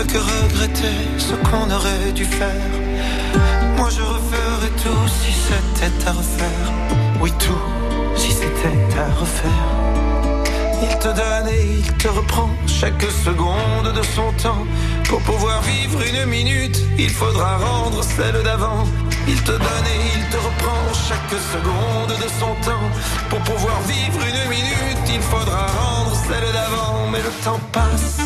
Que 0.06 0.18
regretter 0.18 0.96
ce 1.18 1.34
qu'on 1.34 1.70
aurait 1.70 2.12
dû 2.12 2.24
faire. 2.24 2.72
Moi 3.76 3.88
je 3.90 4.02
referais 4.02 4.72
tout 4.82 5.08
si 5.20 5.32
c'était 5.32 6.08
à 6.08 6.12
refaire. 6.12 6.68
Oui, 7.20 7.30
tout 7.38 7.64
si 8.16 8.32
c'était 8.32 8.98
à 8.98 9.20
refaire. 9.20 9.68
Il 10.82 10.98
te 10.98 11.08
donne 11.08 11.48
et 11.48 11.64
il 11.78 11.92
te 11.94 12.08
reprend 12.08 12.50
chaque 12.66 13.02
seconde 13.24 13.92
de 13.94 14.02
son 14.02 14.32
temps. 14.42 14.66
Pour 15.08 15.20
pouvoir 15.20 15.62
vivre 15.62 16.00
une 16.02 16.24
minute, 16.28 16.78
il 16.98 17.10
faudra 17.10 17.58
rendre 17.58 18.02
celle 18.02 18.42
d'avant. 18.42 18.84
Il 19.28 19.40
te 19.42 19.52
donne 19.52 19.86
et 19.94 20.00
il 20.16 20.24
te 20.30 20.36
reprend 20.36 20.82
chaque 21.08 21.38
seconde 21.54 22.16
de 22.18 22.28
son 22.40 22.54
temps. 22.68 22.88
Pour 23.30 23.38
pouvoir 23.40 23.80
vivre 23.82 24.20
une 24.30 24.50
minute, 24.50 25.06
il 25.14 25.22
faudra 25.22 25.66
rendre 25.66 26.12
celle 26.26 26.52
d'avant. 26.52 27.08
Mais 27.12 27.20
le 27.20 27.44
temps 27.44 27.60
passe. 27.70 28.21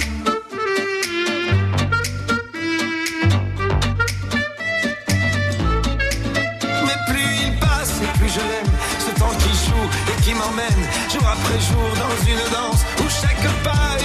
Jour 11.11 11.29
après 11.29 11.61
jour 11.61 11.89
dans 11.97 12.27
une 12.27 12.51
danse 12.51 12.85
où 12.99 13.09
chaque 13.09 13.63
pas 13.63 13.96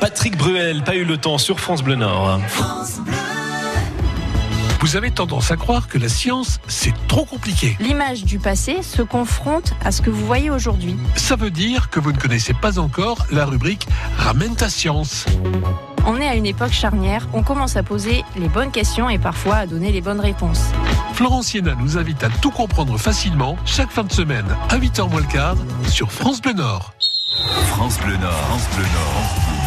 Patrick 0.00 0.36
Bruel, 0.38 0.82
pas 0.82 0.96
eu 0.96 1.04
le 1.04 1.18
temps 1.18 1.36
sur 1.36 1.60
France 1.60 1.82
Bleu 1.82 1.94
Nord. 1.94 2.40
Vous 4.80 4.96
avez 4.96 5.10
tendance 5.10 5.50
à 5.50 5.56
croire 5.56 5.88
que 5.88 5.98
la 5.98 6.08
science, 6.08 6.58
c'est 6.66 6.94
trop 7.06 7.26
compliqué. 7.26 7.76
L'image 7.80 8.24
du 8.24 8.38
passé 8.38 8.82
se 8.82 9.02
confronte 9.02 9.74
à 9.84 9.92
ce 9.92 10.00
que 10.00 10.08
vous 10.08 10.24
voyez 10.24 10.48
aujourd'hui. 10.48 10.96
Ça 11.16 11.36
veut 11.36 11.50
dire 11.50 11.90
que 11.90 12.00
vous 12.00 12.12
ne 12.12 12.16
connaissez 12.16 12.54
pas 12.54 12.78
encore 12.78 13.26
la 13.30 13.44
rubrique 13.44 13.86
Ramène 14.16 14.56
ta 14.56 14.70
science. 14.70 15.26
On 16.06 16.18
est 16.18 16.26
à 16.26 16.34
une 16.34 16.46
époque 16.46 16.72
charnière, 16.72 17.28
on 17.34 17.42
commence 17.42 17.76
à 17.76 17.82
poser 17.82 18.24
les 18.36 18.48
bonnes 18.48 18.70
questions 18.70 19.10
et 19.10 19.18
parfois 19.18 19.56
à 19.56 19.66
donner 19.66 19.92
les 19.92 20.00
bonnes 20.00 20.20
réponses. 20.20 20.62
Florence 21.12 21.48
Siena 21.48 21.74
nous 21.78 21.98
invite 21.98 22.24
à 22.24 22.30
tout 22.30 22.50
comprendre 22.50 22.96
facilement 22.96 23.58
chaque 23.66 23.90
fin 23.90 24.04
de 24.04 24.12
semaine 24.12 24.46
à 24.70 24.78
8h 24.78 25.10
moins 25.10 25.20
le 25.20 25.26
quart 25.26 25.56
sur 25.88 26.10
France 26.10 26.40
Bleu 26.40 26.54
Nord. 26.54 26.94
France 27.66 27.98
Bleu 27.98 28.16
Nord, 28.16 28.32
France 28.32 28.68
Bleu 28.74 28.84
Nord. 28.84 29.59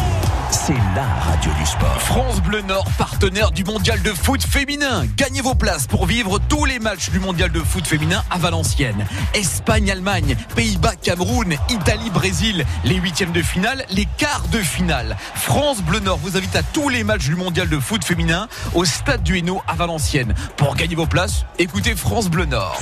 C'est 0.54 0.72
la 0.94 1.04
radio 1.04 1.50
du 1.58 1.66
sport. 1.66 2.00
France 2.00 2.40
Bleu 2.40 2.62
Nord, 2.62 2.86
partenaire 2.96 3.50
du 3.50 3.64
mondial 3.64 4.00
de 4.02 4.10
foot 4.10 4.40
féminin. 4.40 5.04
Gagnez 5.16 5.40
vos 5.40 5.56
places 5.56 5.88
pour 5.88 6.06
vivre 6.06 6.38
tous 6.48 6.64
les 6.64 6.78
matchs 6.78 7.10
du 7.10 7.18
mondial 7.18 7.50
de 7.50 7.58
foot 7.58 7.84
féminin 7.84 8.22
à 8.30 8.38
Valenciennes. 8.38 9.04
Espagne, 9.34 9.90
Allemagne, 9.90 10.36
Pays-Bas, 10.54 10.94
Cameroun, 11.02 11.56
Italie, 11.68 12.08
Brésil. 12.08 12.64
Les 12.84 12.94
huitièmes 12.94 13.32
de 13.32 13.42
finale, 13.42 13.84
les 13.90 14.06
quarts 14.16 14.46
de 14.52 14.58
finale. 14.58 15.16
France 15.34 15.82
Bleu 15.82 15.98
Nord 15.98 16.18
vous 16.18 16.36
invite 16.36 16.54
à 16.54 16.62
tous 16.62 16.88
les 16.88 17.02
matchs 17.02 17.24
du 17.24 17.34
mondial 17.34 17.68
de 17.68 17.80
foot 17.80 18.04
féminin 18.04 18.48
au 18.74 18.84
stade 18.84 19.24
du 19.24 19.36
Hainaut 19.36 19.60
à 19.66 19.74
Valenciennes. 19.74 20.34
Pour 20.56 20.76
gagner 20.76 20.94
vos 20.94 21.06
places, 21.06 21.44
écoutez 21.58 21.96
France 21.96 22.30
Bleu 22.30 22.44
Nord. 22.44 22.80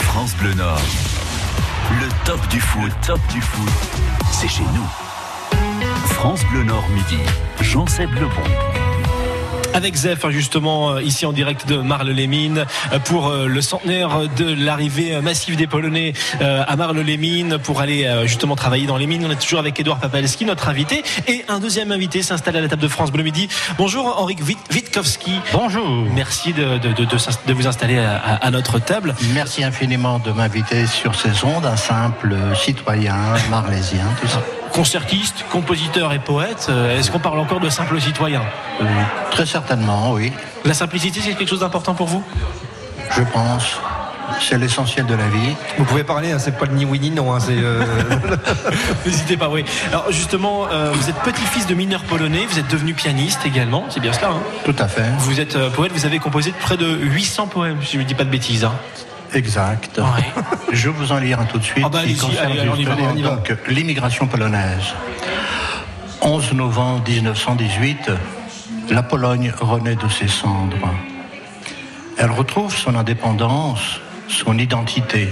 France 0.00 0.34
Bleu 0.34 0.52
Nord. 0.54 0.82
Le 2.00 2.08
top 2.24 2.46
du 2.48 2.60
foot, 2.60 2.92
top 3.06 3.20
du 3.32 3.40
foot, 3.40 3.72
c'est 4.32 4.48
chez 4.48 4.64
nous. 4.74 5.01
France 6.22 6.44
Bleu 6.52 6.62
Nord 6.62 6.88
midi. 6.90 7.20
Jean-Seb 7.60 8.14
Lebon. 8.14 8.30
Avec 9.74 9.96
Zef, 9.96 10.24
justement, 10.28 10.90
euh, 10.90 11.02
ici 11.02 11.26
en 11.26 11.32
direct 11.32 11.66
de 11.66 11.78
Marle-les-Mines, 11.78 12.64
euh, 12.92 13.00
pour 13.00 13.26
euh, 13.26 13.48
le 13.48 13.60
centenaire 13.60 14.28
de 14.36 14.54
l'arrivée 14.54 15.20
massive 15.20 15.56
des 15.56 15.66
Polonais 15.66 16.12
à 16.40 16.76
Marle-les-Mines, 16.76 17.58
pour 17.58 17.80
aller 17.80 18.08
justement 18.24 18.54
travailler 18.54 18.86
dans 18.86 18.98
les 18.98 19.08
mines. 19.08 19.24
On 19.26 19.32
est 19.32 19.40
toujours 19.40 19.58
avec 19.58 19.80
Edouard 19.80 19.98
Papalski, 19.98 20.44
notre 20.44 20.68
invité, 20.68 21.02
et 21.26 21.44
un 21.48 21.58
deuxième 21.58 21.90
invité 21.90 22.22
s'installe 22.22 22.56
à 22.56 22.60
la 22.60 22.68
table 22.68 22.82
de 22.82 22.88
France 22.88 23.10
Bleu 23.10 23.24
Midi. 23.24 23.48
Bonjour 23.76 24.16
Henrik 24.20 24.38
Witkowski. 24.72 25.32
Bonjour. 25.52 26.06
Merci 26.14 26.52
de, 26.52 26.78
de, 26.78 26.92
de, 26.92 27.04
de 27.04 27.52
vous 27.52 27.66
installer 27.66 27.98
à, 27.98 28.36
à, 28.36 28.50
notre 28.52 28.78
table. 28.78 29.16
Merci 29.34 29.64
infiniment 29.64 30.20
de 30.20 30.30
m'inviter 30.30 30.86
sur 30.86 31.16
ces 31.16 31.44
ondes, 31.44 31.66
un 31.66 31.76
simple 31.76 32.36
citoyen 32.54 33.16
marlésien, 33.50 34.04
tout 34.20 34.28
ça 34.28 34.40
concertiste, 34.72 35.44
compositeur 35.50 36.12
et 36.12 36.18
poète. 36.18 36.70
Est-ce 36.96 37.10
qu'on 37.10 37.18
parle 37.18 37.38
encore 37.38 37.60
de 37.60 37.68
simple 37.68 38.00
citoyen 38.00 38.42
oui, 38.80 38.86
Très 39.30 39.46
certainement, 39.46 40.12
oui. 40.12 40.32
La 40.64 40.74
simplicité, 40.74 41.20
c'est 41.22 41.34
quelque 41.34 41.48
chose 41.48 41.60
d'important 41.60 41.94
pour 41.94 42.06
vous? 42.06 42.22
Je 43.10 43.22
pense. 43.22 43.78
C'est 44.40 44.58
l'essentiel 44.58 45.06
de 45.06 45.14
la 45.14 45.28
vie. 45.28 45.54
Vous 45.78 45.84
pouvez 45.84 46.04
parler, 46.04 46.32
hein, 46.32 46.38
c'est 46.38 46.56
pas 46.56 46.66
le 46.66 46.72
ni 46.72 46.84
oui 46.84 46.98
ni 46.98 47.10
non. 47.10 47.34
Hein, 47.34 47.38
euh... 47.50 47.84
N'hésitez 49.06 49.36
pas, 49.36 49.48
oui. 49.48 49.64
Alors 49.88 50.10
justement, 50.10 50.66
euh, 50.70 50.90
vous 50.94 51.10
êtes 51.10 51.16
petit-fils 51.16 51.66
de 51.66 51.74
mineurs 51.74 52.04
polonais, 52.04 52.46
vous 52.48 52.58
êtes 52.58 52.68
devenu 52.68 52.94
pianiste 52.94 53.44
également, 53.44 53.84
c'est 53.90 54.00
bien 54.00 54.12
cela 54.12 54.28
hein? 54.30 54.40
Tout 54.64 54.76
à 54.78 54.88
fait. 54.88 55.04
Vous 55.18 55.40
êtes 55.40 55.56
euh, 55.56 55.70
poète, 55.70 55.92
vous 55.92 56.06
avez 56.06 56.18
composé 56.18 56.52
près 56.60 56.76
de 56.76 56.86
800 56.86 57.48
poèmes, 57.48 57.78
si 57.82 57.96
je 57.96 57.98
ne 57.98 58.04
dis 58.04 58.14
pas 58.14 58.24
de 58.24 58.30
bêtises. 58.30 58.66
Exact. 59.34 59.98
Ouais. 59.98 60.42
Je 60.72 60.88
vous 60.88 61.12
en 61.12 61.18
lire 61.18 61.40
un 61.40 61.44
tout 61.44 61.58
de 61.58 61.64
suite. 61.64 61.84
Ah 61.86 61.88
bah, 61.88 62.02
qui 62.04 62.16
concerne 62.16 62.52
allez, 62.52 62.60
allez, 62.60 62.70
on 62.70 62.76
y 62.76 62.84
va, 62.84 62.96
on 63.12 63.16
y 63.16 63.22
va. 63.22 63.30
donc 63.30 63.54
l'immigration 63.68 64.26
polonaise. 64.26 64.94
11 66.20 66.52
novembre 66.52 67.02
1918, 67.08 68.10
la 68.90 69.02
Pologne 69.02 69.52
renaît 69.58 69.96
de 69.96 70.08
ses 70.08 70.28
cendres. 70.28 70.88
Elle 72.16 72.30
retrouve 72.30 72.74
son 72.74 72.94
indépendance, 72.94 74.00
son 74.28 74.56
identité, 74.58 75.28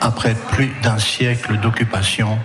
après 0.00 0.34
plus 0.50 0.72
d'un 0.82 0.98
siècle 0.98 1.58
d'occupation 1.58 2.38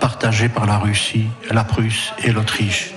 partagée 0.00 0.48
par 0.48 0.64
la 0.66 0.78
Russie, 0.78 1.26
la 1.50 1.64
Prusse 1.64 2.12
et 2.24 2.32
l'Autriche. 2.32 2.92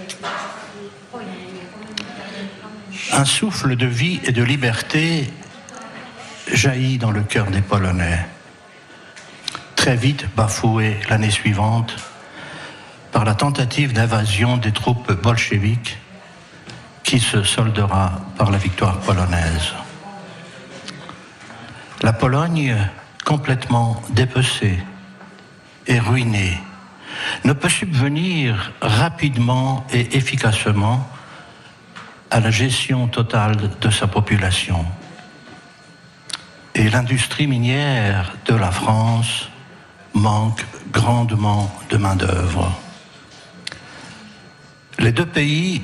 Un 3.11 3.25
souffle 3.25 3.75
de 3.75 3.85
vie 3.85 4.21
et 4.23 4.31
de 4.31 4.43
liberté 4.43 5.29
jaillit 6.47 6.97
dans 6.97 7.11
le 7.11 7.21
cœur 7.21 7.47
des 7.47 7.61
Polonais, 7.61 8.25
très 9.75 9.95
vite 9.95 10.25
bafoué 10.35 10.97
l'année 11.09 11.31
suivante 11.31 11.95
par 13.11 13.25
la 13.25 13.35
tentative 13.35 13.93
d'invasion 13.93 14.57
des 14.57 14.71
troupes 14.71 15.11
bolcheviques 15.11 15.97
qui 17.03 17.19
se 17.19 17.43
soldera 17.43 18.21
par 18.37 18.51
la 18.51 18.57
victoire 18.57 18.99
polonaise. 18.99 19.73
La 22.01 22.13
Pologne, 22.13 22.77
complètement 23.25 24.01
dépecée 24.11 24.79
et 25.87 25.99
ruinée, 25.99 26.57
ne 27.43 27.53
peut 27.53 27.69
subvenir 27.69 28.71
rapidement 28.81 29.85
et 29.91 30.15
efficacement 30.15 31.07
à 32.29 32.39
la 32.39 32.49
gestion 32.49 33.07
totale 33.07 33.57
de 33.81 33.89
sa 33.89 34.07
population 34.07 34.85
et 36.75 36.89
l'industrie 36.89 37.47
minière 37.47 38.33
de 38.45 38.55
la 38.55 38.71
France 38.71 39.49
manque 40.13 40.65
grandement 40.91 41.71
de 41.89 41.97
main-d'œuvre. 41.97 42.71
Les 44.99 45.11
deux 45.11 45.25
pays 45.25 45.81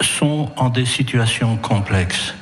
sont 0.00 0.50
en 0.56 0.68
des 0.68 0.86
situations 0.86 1.56
complexes. 1.56 2.34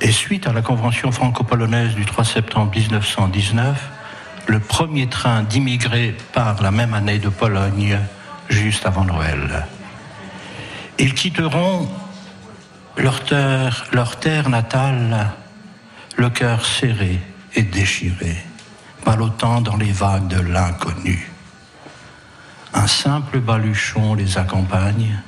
Et 0.00 0.12
suite 0.12 0.46
à 0.46 0.52
la 0.52 0.62
Convention 0.62 1.12
franco-polonaise 1.12 1.94
du 1.94 2.06
3 2.06 2.24
septembre 2.24 2.72
1919, 2.74 3.90
le 4.46 4.60
premier 4.60 5.06
train 5.06 5.42
d'immigrés 5.42 6.16
part 6.32 6.62
la 6.62 6.70
même 6.70 6.94
année 6.94 7.18
de 7.18 7.28
Pologne, 7.28 7.98
juste 8.48 8.86
avant 8.86 9.04
Noël. 9.04 9.66
Ils 10.98 11.14
quitteront 11.14 11.88
leur 12.96 13.22
terre, 13.24 13.86
leur 13.92 14.16
terre 14.16 14.48
natale 14.48 15.30
le 16.20 16.28
cœur 16.28 16.66
serré 16.66 17.18
et 17.54 17.62
déchiré, 17.62 18.36
ballottant 19.06 19.62
dans 19.62 19.78
les 19.78 19.90
vagues 19.90 20.28
de 20.28 20.38
l'inconnu. 20.38 21.30
Un 22.74 22.86
simple 22.86 23.40
baluchon 23.40 24.12
les 24.14 24.36
accompagne, 24.36 25.18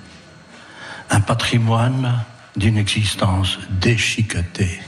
un 1.09 1.21
patrimoine 1.23 2.23
d'une 2.57 2.77
existence 2.77 3.59
déchiquetée. 3.71 4.83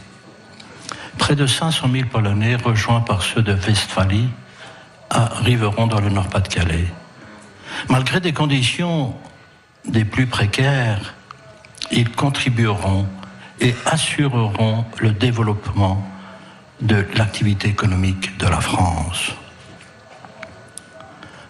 Près 1.16 1.36
de 1.36 1.46
500 1.46 1.88
000 1.90 2.08
Polonais, 2.10 2.56
rejoints 2.56 3.00
par 3.00 3.22
ceux 3.22 3.40
de 3.40 3.54
Westphalie, 3.54 4.28
arriveront 5.08 5.86
dans 5.86 6.00
le 6.00 6.10
Nord-Pas-de-Calais. 6.10 6.92
Malgré 7.88 8.20
des 8.20 8.34
conditions 8.34 9.14
des 9.86 10.04
plus 10.04 10.26
précaires, 10.26 11.14
ils 11.90 12.10
contribueront 12.10 13.06
et 13.64 13.74
assureront 13.86 14.84
le 14.98 15.10
développement 15.12 16.06
de 16.82 17.06
l'activité 17.16 17.68
économique 17.68 18.36
de 18.36 18.46
la 18.46 18.60
France. 18.60 19.32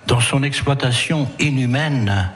Dans 0.07 0.21
son 0.21 0.45
exploitation 0.45 1.29
inhumaine, 1.41 2.31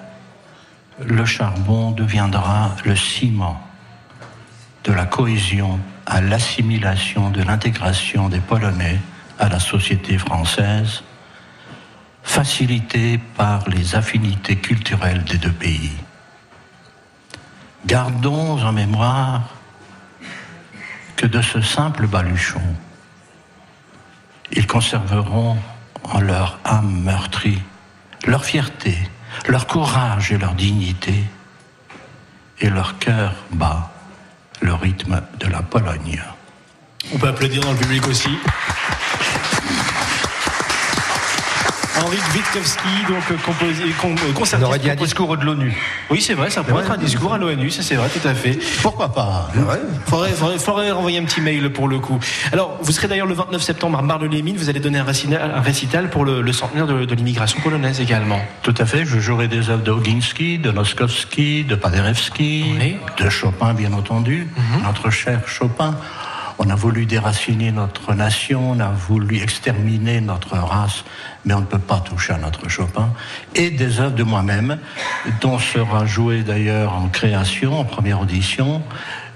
le 1.05 1.25
charbon 1.25 1.93
deviendra 1.93 2.75
le 2.85 2.97
ciment 2.97 3.63
de 4.83 4.93
la 4.93 5.07
cohésion 5.07 5.79
à 6.07 6.21
l'assimilation 6.21 7.31
de 7.31 7.43
l'intégration 7.43 8.29
des 8.29 8.41
Polonais 8.41 8.99
à 9.39 9.49
la 9.49 9.61
société 9.61 10.19
française, 10.19 11.05
facilitée 12.25 13.21
par 13.37 13.69
les 13.69 13.95
affinités 13.95 14.57
culturelles 14.57 15.23
des 15.23 15.39
deux 15.39 15.53
pays. 15.53 15.93
Gardons 17.87 18.61
en 18.61 18.73
mémoire 18.73 19.58
que 21.19 21.27
de 21.27 21.43
ce 21.43 21.61
simple 21.61 22.07
baluchon, 22.07 22.63
ils 24.53 24.69
conserveront 24.69 25.59
en 26.05 26.21
leur 26.21 26.61
âme 26.65 27.03
meurtrie 27.03 27.61
leur 28.25 28.45
fierté, 28.45 28.97
leur 29.49 29.67
courage 29.67 30.31
et 30.31 30.39
leur 30.39 30.55
dignité, 30.55 31.25
et 32.61 32.71
leur 32.71 32.99
cœur 32.99 33.35
bat 33.51 33.91
le 34.61 34.75
rythme 34.75 35.21
de 35.41 35.49
la 35.49 35.61
Pologne. 35.63 36.23
On 37.13 37.19
peut 37.19 37.29
applaudir 37.29 37.63
dans 37.63 37.73
le 37.73 37.79
public 37.79 38.07
aussi. 38.07 38.39
Henri 42.05 42.19
Witkowski, 42.35 42.89
donc 43.09 43.23
euh, 43.31 43.35
composé, 43.45 43.83
euh, 43.85 44.31
On 44.31 44.33
concertiste, 44.33 44.69
aurait 44.69 44.79
dit 44.79 44.91
un 44.91 44.95
discours 44.97 45.37
de 45.37 45.45
l'ONU. 45.45 45.77
Oui, 46.11 46.21
c'est 46.21 46.35
vrai, 46.35 46.51
ça 46.51 46.63
pourrait 46.63 46.83
être 46.85 46.93
un 46.93 46.97
discours 46.99 47.33
à 47.33 47.39
l'ONU, 47.39 47.71
ça 47.71 47.83
c'est 47.83 47.97
vrai, 47.97 48.09
tout 48.09 48.27
à 48.27 48.35
fait. 48.35 48.59
Pourquoi 48.83 49.13
pas 49.13 49.49
Faudrait, 50.07 50.31
faudrait, 50.31 50.59
faudrait 50.59 50.91
renvoyer 50.91 51.19
un 51.19 51.25
petit 51.25 51.41
mail 51.41 51.71
pour 51.73 51.89
le 51.89 51.99
coup. 51.99 52.19
Alors, 52.53 52.79
vous 52.81 52.93
serez 52.93 53.09
d'ailleurs 53.09 53.27
le 53.27 53.35
29 53.35 53.61
septembre 53.61 53.99
à 53.99 54.03
Marle-les-Mines, 54.03 54.57
vous 54.57 54.69
allez 54.69 54.81
donner 54.81 54.99
un 54.99 55.05
récital, 55.05 55.53
un 55.55 55.61
récital 55.61 56.11
pour 56.11 56.25
le, 56.25 56.41
le 56.41 56.53
centenaire 56.53 56.87
de, 56.87 57.05
de 57.05 57.15
l'immigration 57.15 57.61
polonaise 57.61 58.01
également. 58.01 58.41
Tout 58.63 58.75
à 58.79 58.87
fait, 58.87 59.05
je 59.05 59.19
jouerai 59.19 59.49
des 59.49 59.71
œuvres 59.71 59.83
de 59.83 59.91
Oginski, 59.91 60.59
de 60.59 60.71
Noskowski, 60.71 61.65
de 61.65 61.75
Paderewski, 61.75 62.65
de 63.19 63.29
Chopin 63.29 63.75
bien 63.75 63.93
entendu, 63.93 64.49
notre 64.85 65.11
cher 65.11 65.41
Chopin. 65.47 65.95
On 66.61 66.71
a 66.71 66.75
voulu 66.75 67.07
déraciner 67.07 67.71
notre 67.71 68.15
nation, 68.15 68.73
on 68.73 68.81
a 68.81 68.89
voulu 68.89 69.41
exterminer 69.41 70.21
notre 70.21 70.57
race, 70.57 71.05
mais 71.45 71.55
on 71.55 71.61
ne 71.61 71.67
peut 71.67 71.79
pas 71.79 72.01
toucher 72.01 72.33
à 72.33 72.39
notre 72.39 72.69
Chopin. 72.69 73.11
Et 73.55 73.71
des 73.71 74.01
œuvres 74.01 74.17
de 74.17 74.25
moi-même, 74.25 74.79
dont 75.41 75.59
sera 75.59 76.05
joué 76.05 76.43
d'ailleurs 76.43 76.95
en 76.95 77.09
création, 77.09 77.79
en 77.79 77.85
première 77.85 78.21
audition, 78.21 78.83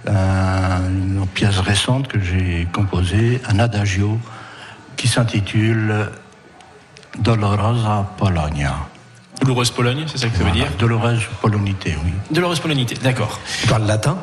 euh, 0.09 0.79
une 0.89 1.27
pièce 1.29 1.59
récente 1.59 2.09
que 2.09 2.21
j'ai 2.21 2.67
composée, 2.73 3.41
un 3.49 3.61
adagio 3.61 4.19
qui 4.97 5.07
s'intitule 5.07 6.11
Dolorosa 7.21 8.11
Polonia. 8.17 8.75
Douloureuse 9.41 9.71
Pologne, 9.71 10.05
c'est 10.07 10.19
ça 10.19 10.29
que 10.29 10.37
ça 10.37 10.45
veut 10.45 10.51
dire 10.51 10.69
Douloureuse 10.79 11.23
Polonité, 11.41 11.97
oui. 12.05 12.13
Douloureuse 12.31 12.61
Polonité, 12.61 12.97
d'accord. 13.03 13.41
Tu 13.61 13.67
parles 13.67 13.87
latin? 13.87 14.17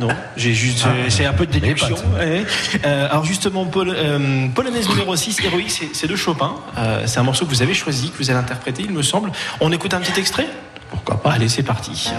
Non, 0.00 0.08
j'ai 0.36 0.54
juste, 0.54 0.82
Ah, 0.86 0.90
c'est 1.10 1.26
un 1.26 1.32
peu 1.34 1.46
de 1.46 1.52
déduction. 1.52 1.94
ouais. 2.18 2.44
Euh, 2.86 3.08
alors 3.10 3.24
justement, 3.24 3.68
euh, 3.76 4.48
polonaise 4.54 4.88
numéro 4.88 5.14
6, 5.14 5.38
héroïque, 5.44 5.70
c'est- 5.70 5.90
c'est 5.92 6.06
de 6.06 6.16
Chopin. 6.16 6.54
Euh, 6.78 7.02
c'est 7.06 7.20
un 7.20 7.22
morceau 7.22 7.44
que 7.44 7.50
vous 7.50 7.62
avez 7.62 7.74
choisi, 7.74 8.10
que 8.10 8.16
vous 8.18 8.30
allez 8.30 8.38
interpréter, 8.38 8.82
il 8.84 8.92
me 8.92 9.02
semble. 9.02 9.30
On 9.60 9.70
écoute 9.72 9.92
un 9.94 10.00
petit 10.00 10.18
extrait? 10.18 10.46
Pourquoi 10.90 11.22
pas 11.22 11.32
Allez, 11.32 11.48
c'est 11.48 11.62
parti. 11.62 12.10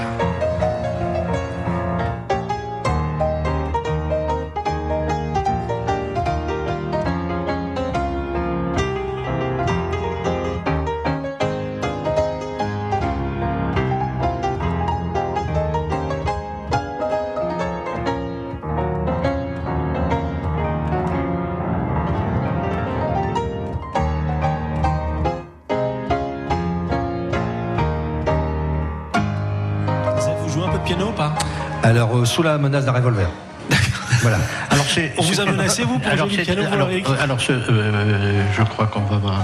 Sous 32.31 32.43
la 32.43 32.57
menace 32.57 32.85
d'un 32.85 32.93
revolver. 32.93 33.27
voilà. 34.21 34.37
Alors 34.69 34.85
c'est, 34.87 35.13
On 35.17 35.21
vous 35.21 35.39
a 35.39 35.45
menacé, 35.45 35.83
vous, 35.83 35.99
pour 35.99 36.11
alors, 36.11 36.27
jouer 36.27 36.37
du 36.37 36.43
c'est- 36.45 36.53
piano, 36.53 36.67
vous, 36.67 36.73
alors, 36.73 36.87
euh, 36.89 37.23
alors, 37.23 37.41
ce, 37.41 37.51
euh, 37.51 38.43
je 38.57 38.63
crois 38.63 38.87
qu'on 38.87 39.01
va 39.01 39.17
voir. 39.17 39.41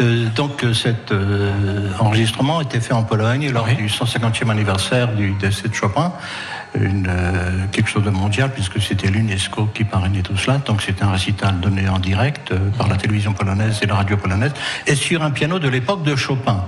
euh, 0.00 0.26
donc 0.34 0.64
cet 0.74 1.12
euh, 1.12 1.50
enregistrement 1.98 2.58
a 2.58 2.62
été 2.62 2.80
fait 2.80 2.92
en 2.94 3.02
Pologne 3.02 3.50
lors 3.50 3.66
du 3.66 3.88
150e 3.88 4.50
anniversaire 4.50 5.08
du 5.14 5.32
décès 5.32 5.68
de 5.68 5.74
Chopin. 5.74 6.12
Une, 6.78 7.06
euh, 7.08 7.64
quelque 7.72 7.88
chose 7.88 8.04
de 8.04 8.10
mondial 8.10 8.50
puisque 8.52 8.80
c'était 8.82 9.08
l'UNESCO 9.08 9.70
qui 9.74 9.84
parrainait 9.84 10.20
tout 10.22 10.36
cela. 10.36 10.58
Donc 10.58 10.82
c'était 10.82 11.02
un 11.02 11.10
récital 11.12 11.58
donné 11.60 11.88
en 11.88 11.98
direct 11.98 12.52
euh, 12.52 12.58
par 12.76 12.88
la 12.88 12.96
télévision 12.96 13.32
polonaise 13.32 13.78
et 13.82 13.86
la 13.86 13.94
radio 13.94 14.16
polonaise 14.18 14.52
et 14.86 14.94
sur 14.94 15.22
un 15.22 15.30
piano 15.30 15.58
de 15.58 15.68
l'époque 15.68 16.02
de 16.04 16.14
Chopin. 16.14 16.64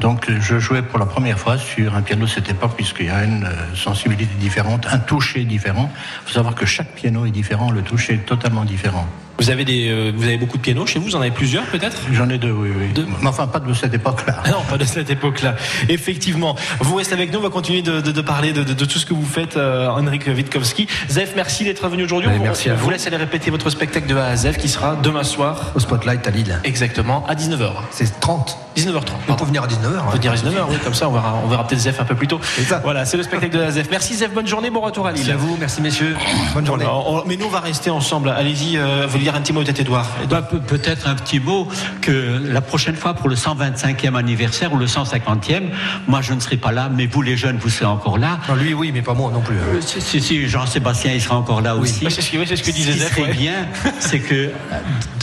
Donc 0.00 0.30
je 0.40 0.58
jouais 0.58 0.82
pour 0.82 0.98
la 0.98 1.06
première 1.06 1.38
fois 1.38 1.56
sur 1.58 1.94
un 1.94 2.02
piano 2.02 2.24
de 2.26 2.30
cette 2.30 2.48
époque 2.50 2.72
puisqu'il 2.76 3.06
y 3.06 3.10
a 3.10 3.24
une 3.24 3.44
euh, 3.44 3.74
sensibilité 3.76 4.32
différente, 4.40 4.86
un 4.90 4.98
toucher 4.98 5.44
différent. 5.44 5.90
Il 6.24 6.28
faut 6.28 6.34
savoir 6.34 6.54
que 6.54 6.66
chaque 6.66 6.94
piano 6.94 7.26
est 7.26 7.30
différent, 7.30 7.70
le 7.70 7.82
toucher 7.82 8.14
est 8.14 8.26
totalement 8.26 8.64
différent. 8.64 9.06
Vous 9.40 9.50
avez, 9.50 9.64
des, 9.64 9.88
euh, 9.90 10.12
vous 10.14 10.22
avez 10.24 10.36
beaucoup 10.36 10.58
de 10.58 10.62
pianos 10.62 10.86
chez 10.86 11.00
vous, 11.00 11.06
vous 11.06 11.16
en 11.16 11.20
avez 11.20 11.32
plusieurs 11.32 11.64
peut-être? 11.64 11.96
J'en 12.12 12.28
ai 12.28 12.38
deux, 12.38 12.52
oui, 12.52 12.68
oui. 12.76 13.04
Mais 13.20 13.26
enfin, 13.26 13.48
pas 13.48 13.58
de 13.58 13.74
cette 13.74 13.92
époque-là. 13.92 14.36
Ah 14.44 14.50
Non, 14.52 14.60
pas 14.70 14.78
de 14.78 14.84
cette 14.84 15.10
époque-là. 15.10 15.56
Effectivement. 15.88 16.54
Vous 16.80 16.94
restez 16.94 17.14
avec 17.14 17.32
nous, 17.32 17.40
on 17.40 17.42
va 17.42 17.48
continuer 17.50 17.82
de, 17.82 18.00
de- 18.00 18.12
de 18.12 18.20
parler 18.20 18.52
de, 18.52 18.62
de- 18.62 18.74
de 18.74 18.84
tout 18.84 18.96
ce 19.00 19.04
que 19.06 19.12
vous 19.12 19.24
faites, 19.26 19.56
euh, 19.56 19.88
Henrik 19.88 20.28
Witkowski. 20.28 20.86
Zef, 21.10 21.32
merci 21.34 21.64
d'être 21.64 21.88
venu 21.88 22.04
aujourd'hui. 22.04 22.30
On- 22.32 22.42
merci 22.44 22.70
à 22.70 22.74
on 22.74 22.76
vous 22.76 22.84
vous. 22.84 22.90
laisse 22.90 23.08
aller 23.08 23.16
répéter 23.16 23.50
votre 23.50 23.70
spectacle 23.70 24.06
de 24.06 24.14
A 24.14 24.26
à 24.26 24.36
Z 24.36 24.52
qui 24.56 24.68
sera 24.68 24.94
demain 25.02 25.24
soir. 25.24 25.72
Au 25.74 25.80
Spotlight 25.80 26.24
à 26.28 26.30
Lille. 26.30 26.60
Exactement, 26.62 27.26
à 27.26 27.34
19h. 27.34 27.72
C'est 27.90 28.20
30. 28.20 28.56
19h30. 28.76 29.02
On 29.28 29.34
peut 29.34 29.44
venir 29.44 29.64
à 29.64 29.66
19h. 29.66 29.83
On 30.06 30.10
peut 30.12 30.18
dire 30.18 30.32
19h, 30.34 30.64
oui, 30.70 30.76
comme 30.82 30.94
ça 30.94 31.08
on 31.08 31.12
verra, 31.12 31.34
on 31.44 31.48
verra 31.48 31.66
peut-être 31.66 31.80
Zef 31.80 32.00
un 32.00 32.04
peu 32.04 32.14
plus 32.14 32.26
tôt. 32.28 32.40
Voilà, 32.82 33.04
c'est 33.04 33.16
le 33.16 33.22
spectacle 33.22 33.54
de 33.54 33.60
la 33.60 33.70
Zef. 33.70 33.88
Merci 33.90 34.14
Zef, 34.14 34.32
bonne 34.32 34.46
journée, 34.46 34.70
bon 34.70 34.80
retour 34.80 35.06
à 35.06 35.12
Lille. 35.12 35.24
Merci 35.26 35.32
à 35.32 35.36
vous, 35.36 35.56
merci 35.58 35.80
messieurs. 35.82 36.16
Bonne 36.54 36.66
journée. 36.66 36.84
Alors, 36.84 37.10
on- 37.24 37.28
mais 37.28 37.36
nous 37.36 37.46
on 37.46 37.50
va 37.50 37.60
rester 37.60 37.90
ensemble. 37.90 38.28
Allez-y, 38.30 38.76
euh, 38.76 39.06
vous 39.08 39.18
dire 39.18 39.34
un 39.34 39.40
petit 39.40 39.52
mot 39.52 39.62
peut-être 39.62 39.80
Edouard. 39.80 40.08
Bah, 40.28 40.42
pe- 40.42 40.56
Peut-être 40.56 41.06
un 41.08 41.14
petit 41.14 41.40
mot 41.40 41.68
que 42.00 42.40
la 42.44 42.60
prochaine 42.60 42.96
fois 42.96 43.14
pour 43.14 43.28
le 43.28 43.36
125e 43.36 44.16
anniversaire 44.16 44.72
ou 44.72 44.78
le 44.78 44.86
150e, 44.86 45.70
moi 46.06 46.20
je 46.22 46.32
ne 46.32 46.40
serai 46.40 46.56
pas 46.56 46.72
là, 46.72 46.88
mais 46.92 47.06
vous 47.06 47.22
les 47.22 47.36
jeunes, 47.36 47.58
vous 47.58 47.68
serez 47.68 47.86
encore 47.86 48.18
là. 48.18 48.38
Non, 48.48 48.54
lui, 48.56 48.74
oui, 48.74 48.90
mais 48.92 49.02
pas 49.02 49.14
moi 49.14 49.30
non 49.32 49.40
plus. 49.40 49.56
Euh, 49.56 49.80
Si, 49.80 50.00
si, 50.00 50.20
si, 50.20 50.48
Jean-Sébastien, 50.48 51.12
il 51.12 51.20
sera 51.20 51.36
encore 51.36 51.60
là 51.60 51.76
aussi. 51.76 52.04
Ouais, 52.04 52.10
c'est 52.10 52.22
ce 52.22 52.30
que- 52.30 52.38
ouais, 52.38 52.46
c'est 52.46 52.56
ce 52.56 52.62
que 52.62 52.70
disait 52.70 52.92
qui 52.92 52.98
Zef, 52.98 53.10
serait 53.10 53.22
ouais. 53.28 53.32
bien, 53.34 53.66
c'est 54.00 54.20
que 54.20 54.34
euh, 54.34 54.50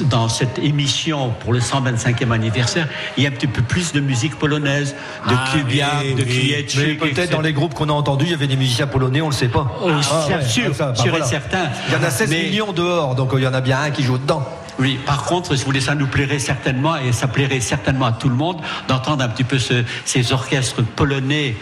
dans 0.06 0.30
cette 0.30 0.60
émission 0.60 1.30
pour 1.40 1.54
le 1.54 1.60
125e 1.60 2.32
anniversaire, 2.32 2.88
il 3.18 3.24
y 3.24 3.26
a 3.26 3.30
un 3.30 3.34
petit 3.34 3.48
peu 3.48 3.62
plus 3.62 3.92
de 3.94 4.00
musique 4.00 4.38
polonaise, 4.56 4.96
de 5.30 5.34
Ah, 5.34 5.46
Kubiak, 5.54 5.90
oui, 6.04 6.14
de 6.16 6.24
oui. 6.24 6.66
Mais 6.78 6.94
peut-être 6.96 7.32
dans 7.32 7.42
les 7.42 7.54
groupes 7.54 7.74
qu'on 7.74 7.90
a 7.90 7.94
entendus, 7.94 8.26
il 8.26 8.32
y 8.32 8.34
avait 8.34 8.48
des 8.48 8.58
musiciens 8.58 8.88
polonais, 8.88 9.22
on 9.22 9.28
le 9.30 9.34
sait 9.34 9.48
pas. 9.48 9.72
Oh, 9.82 9.88
ouais, 9.88 10.44
sûr, 10.46 10.76
ça, 10.76 10.88
bah 10.92 10.96
sûr 10.96 11.16
et 11.18 11.24
certain. 11.24 11.70
Il 11.88 11.94
y 11.94 11.98
en 11.98 12.04
a 12.04 12.10
16 12.10 12.30
Mais- 12.30 12.44
millions 12.44 12.74
dehors, 12.74 13.16
donc 13.16 13.32
il 13.36 13.44
y 13.44 13.48
en 13.48 13.54
a 13.54 13.62
bien 13.62 13.80
un 13.82 13.92
qui 13.92 14.04
joue 14.04 14.18
dedans. 14.18 14.46
Oui, 14.80 15.00
par 15.06 15.24
contre, 15.26 15.54
voulez, 15.56 15.82
ça 15.82 15.96
nous 15.96 16.08
plairait 16.08 16.40
certainement, 16.40 16.96
et 16.98 17.12
ça 17.12 17.28
plairait 17.28 17.60
certainement 17.60 18.06
à 18.08 18.12
tout 18.14 18.30
le 18.30 18.36
monde, 18.36 18.58
d'entendre 18.88 19.24
un 19.24 19.30
petit 19.30 19.44
peu 19.44 19.60
ce- 19.60 19.84
ces 20.06 20.32
orchestres 20.34 20.82
polonais 20.84 21.56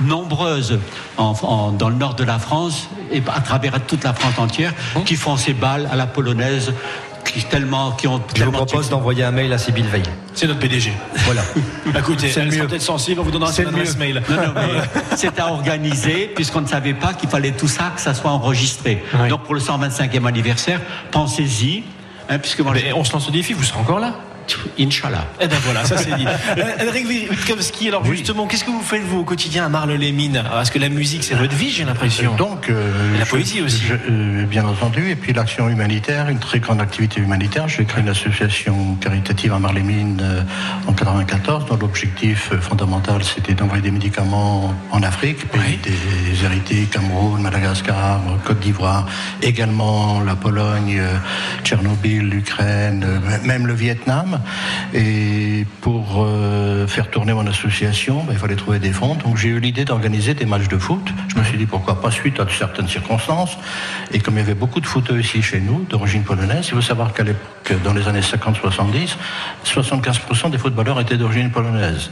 nombreuses 0.00 0.78
en- 1.16 1.34
en- 1.42 1.72
dans 1.72 1.88
le 1.88 1.96
nord 1.96 2.14
de 2.14 2.24
la 2.24 2.38
France 2.38 2.88
et 3.10 3.22
à 3.34 3.40
travers 3.40 3.80
toute 3.86 4.04
la 4.04 4.12
France 4.12 4.38
entière, 4.38 4.72
qui 5.04 5.16
font 5.16 5.36
ces 5.36 5.52
balles 5.54 5.88
à 5.90 5.96
la 5.96 6.06
polonaise, 6.06 6.72
qui, 7.32 7.44
tellement, 7.44 7.92
qui 7.92 8.06
ont 8.08 8.20
Je 8.34 8.44
vous 8.44 8.52
propose 8.52 8.88
d'envoyer 8.88 9.24
un 9.24 9.30
mail 9.30 9.52
à 9.52 9.58
Sybille 9.58 9.86
Veil. 9.86 10.02
C'est 10.34 10.46
notre 10.46 10.60
PDG. 10.60 10.92
Voilà. 11.24 11.42
Écoutez, 11.98 12.28
C'est 12.28 12.40
elle 12.40 12.52
sera 12.52 12.66
peut-être 12.66 12.82
sensible, 12.82 13.20
on 13.20 13.24
vous 13.24 13.30
donnera 13.30 13.52
son 13.52 13.66
adresse 13.66 13.94
mieux. 13.94 14.14
mail. 14.14 14.22
Non, 14.28 14.36
non, 14.36 14.52
mais 14.54 15.00
c'est 15.16 15.38
à 15.38 15.48
organiser, 15.48 16.30
puisqu'on 16.34 16.60
ne 16.62 16.66
savait 16.66 16.94
pas 16.94 17.14
qu'il 17.14 17.28
fallait 17.28 17.52
tout 17.52 17.68
ça, 17.68 17.92
que 17.94 18.00
ça 18.00 18.14
soit 18.14 18.30
enregistré. 18.30 19.02
Oui. 19.20 19.28
Donc 19.28 19.42
pour 19.44 19.54
le 19.54 19.60
125e 19.60 20.26
anniversaire, 20.26 20.80
pensez-y, 21.10 21.84
hein, 22.28 22.38
puisque 22.38 22.60
moi, 22.60 22.72
Mais 22.74 22.92
on 22.92 23.04
se 23.04 23.12
lance 23.12 23.28
au 23.28 23.32
défi, 23.32 23.52
vous 23.52 23.64
serez 23.64 23.80
encore 23.80 24.00
là 24.00 24.14
Inch'Allah. 24.78 25.26
Eh 25.40 25.46
ben 25.48 25.56
voilà, 25.64 25.84
ça 25.84 25.96
c'est 25.96 26.14
dit. 26.16 26.24
Euh, 26.58 26.88
Henrik 26.88 27.06
Witkowski, 27.08 27.88
alors 27.88 28.04
justement, 28.04 28.46
qu'est-ce 28.46 28.64
que 28.64 28.70
vous 28.70 28.80
faites 28.82 29.02
vous 29.02 29.18
au 29.18 29.24
quotidien 29.24 29.66
à 29.66 29.68
Marle-les-Mines? 29.68 30.42
Parce 30.50 30.70
que 30.70 30.78
la 30.78 30.88
musique, 30.88 31.22
c'est 31.24 31.34
votre 31.34 31.54
vie, 31.54 31.70
j'ai 31.70 31.84
l'impression? 31.84 32.34
Donc, 32.36 32.68
euh, 32.68 33.14
Et 33.14 33.18
la 33.18 33.24
je- 33.24 33.30
poésie 33.30 33.60
aussi. 33.62 33.82
je- 33.86 33.94
euh, 33.94 34.44
bien 34.46 34.64
entendu, 34.64 35.10
et 35.10 35.16
puis 35.16 35.32
l'action 35.32 35.68
humanitaire, 35.68 36.28
une 36.28 36.38
très 36.38 36.58
grande 36.60 36.80
activité 36.80 37.20
humanitaire. 37.20 37.68
J'ai 37.68 37.84
créé 37.84 38.02
une 38.02 38.08
association 38.08 38.94
caritative 39.00 39.52
à 39.52 39.58
euh, 39.58 40.42
en 40.86 40.92
94, 40.92 41.66
dont 41.66 41.76
l'objectif 41.76 42.50
euh, 42.52 42.58
fondamental 42.60 43.22
c'était 43.24 43.54
d'envoyer 43.54 43.82
des 43.82 43.90
médicaments 43.90 44.74
en 44.90 45.02
Afrique, 45.02 45.46
pays 45.48 45.78
des 45.84 46.44
hérités, 46.44 46.86
Cameroun, 46.90 47.40
Madagascar, 47.42 48.20
Côte 48.44 48.60
d'Ivoire, 48.60 49.06
également 49.42 50.20
la 50.20 50.34
Pologne, 50.36 50.96
euh, 50.98 51.16
Tchernobyl, 51.64 52.28
l'Ukraine, 52.28 53.04
euh, 53.06 53.18
même 53.44 53.66
le 53.66 53.74
Vietnam. 53.74 54.37
Et 54.94 55.66
pour 55.80 56.24
euh, 56.24 56.86
faire 56.86 57.10
tourner 57.10 57.32
mon 57.32 57.46
association, 57.46 58.24
ben, 58.24 58.32
il 58.32 58.38
fallait 58.38 58.56
trouver 58.56 58.78
des 58.78 58.92
fonds. 58.92 59.14
Donc 59.14 59.36
j'ai 59.36 59.48
eu 59.48 59.60
l'idée 59.60 59.84
d'organiser 59.84 60.34
des 60.34 60.46
matchs 60.46 60.68
de 60.68 60.78
foot. 60.78 61.06
Je 61.28 61.38
me 61.38 61.44
suis 61.44 61.58
dit 61.58 61.66
pourquoi 61.66 62.00
pas 62.00 62.10
suite 62.10 62.40
à 62.40 62.46
certaines 62.48 62.88
circonstances. 62.88 63.56
Et 64.12 64.20
comme 64.20 64.34
il 64.34 64.38
y 64.38 64.42
avait 64.42 64.54
beaucoup 64.54 64.80
de 64.80 64.86
footeux 64.86 65.20
ici 65.20 65.42
chez 65.42 65.60
nous, 65.60 65.84
d'origine 65.88 66.22
polonaise, 66.22 66.66
il 66.68 66.74
faut 66.74 66.80
savoir 66.80 67.12
qu'à 67.12 67.24
l'époque, 67.24 67.74
dans 67.84 67.92
les 67.92 68.08
années 68.08 68.20
50-70, 68.20 69.16
75% 69.64 70.50
des 70.50 70.58
footballeurs 70.58 71.00
étaient 71.00 71.16
d'origine 71.16 71.50
polonaise. 71.50 72.10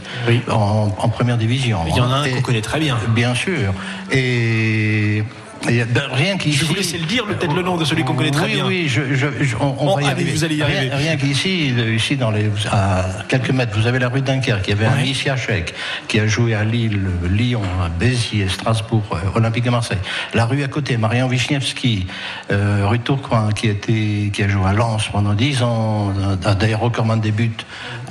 En, 0.51 0.95
en 0.99 1.09
première 1.09 1.39
division. 1.39 1.81
Il 1.89 1.97
y 1.97 2.01
en 2.01 2.11
a 2.11 2.17
un 2.17 2.29
qu'on 2.29 2.43
connaît 2.43 2.61
très 2.61 2.81
bien. 2.81 2.97
Bien 3.15 3.35
sûr. 3.35 3.73
Et 4.13 5.25
Et, 5.69 5.85
ben, 5.85 6.03
rien 6.13 6.37
qu'ici. 6.37 6.59
Je 6.59 6.65
vous 6.65 6.75
laisser 6.75 6.99
le 6.99 7.05
dire, 7.07 7.25
peut-être 7.27 7.55
le 7.55 7.63
nom 7.63 7.77
de 7.77 7.85
celui 7.85 8.05
qu'on 8.05 8.15
connaît 8.15 8.31
très 8.31 8.47
oui, 8.47 8.53
bien. 8.55 8.67
Oui, 8.67 8.89
je, 8.89 9.15
je, 9.15 9.27
je- 9.41 9.57
on, 9.61 9.75
on 9.79 9.93
Oh, 9.93 9.95
va 9.97 10.03
y 10.03 10.05
allez, 10.05 10.13
arriver. 10.15 10.33
vous 10.33 10.45
allez 10.45 10.57
y 10.57 10.63
arriver. 10.63 10.91
Rien, 10.93 11.17
qu'ici, 11.17 11.73
euh, 11.77 11.95
ici 11.95 12.17
dans 12.17 12.31
les, 12.31 12.51
à 12.73 13.05
quelques 13.29 13.51
mètres, 13.51 13.73
vous 13.79 13.87
avez 13.87 13.99
la 13.99 14.09
rue 14.09 14.21
Dunkerque. 14.23 14.67
Il 14.67 14.71
y 14.71 14.73
avait 14.73 14.87
un. 14.87 14.97
Missiachek 15.03 15.75
qui 16.09 16.19
a 16.21 16.27
joué 16.27 16.55
à 16.55 16.65
Lille, 16.65 17.01
Lyon, 17.31 17.63
à 17.85 17.89
Béziers, 17.89 18.49
Strasbourg, 18.49 19.05
euh, 19.13 19.17
Olympique 19.39 19.65
de 19.65 19.71
Marseille. 19.71 19.99
La 20.35 20.47
rue 20.47 20.63
à 20.65 20.69
côté, 20.69 20.97
Marian 20.97 21.29
Wisniewski, 21.29 22.07
euh, 22.51 22.87
rue 22.87 22.99
Tourcoing, 23.01 23.53
qui, 23.53 23.69
était, 23.69 24.31
qui 24.33 24.43
a 24.43 24.49
joué 24.49 24.67
à 24.67 24.73
Lens 24.73 25.09
pendant 25.13 25.35
10 25.35 25.63
ans, 25.63 26.13
a 26.45 26.55
d'ailleurs 26.55 26.81
recordman 26.81 27.21
des 27.21 27.31
buts, 27.33 27.51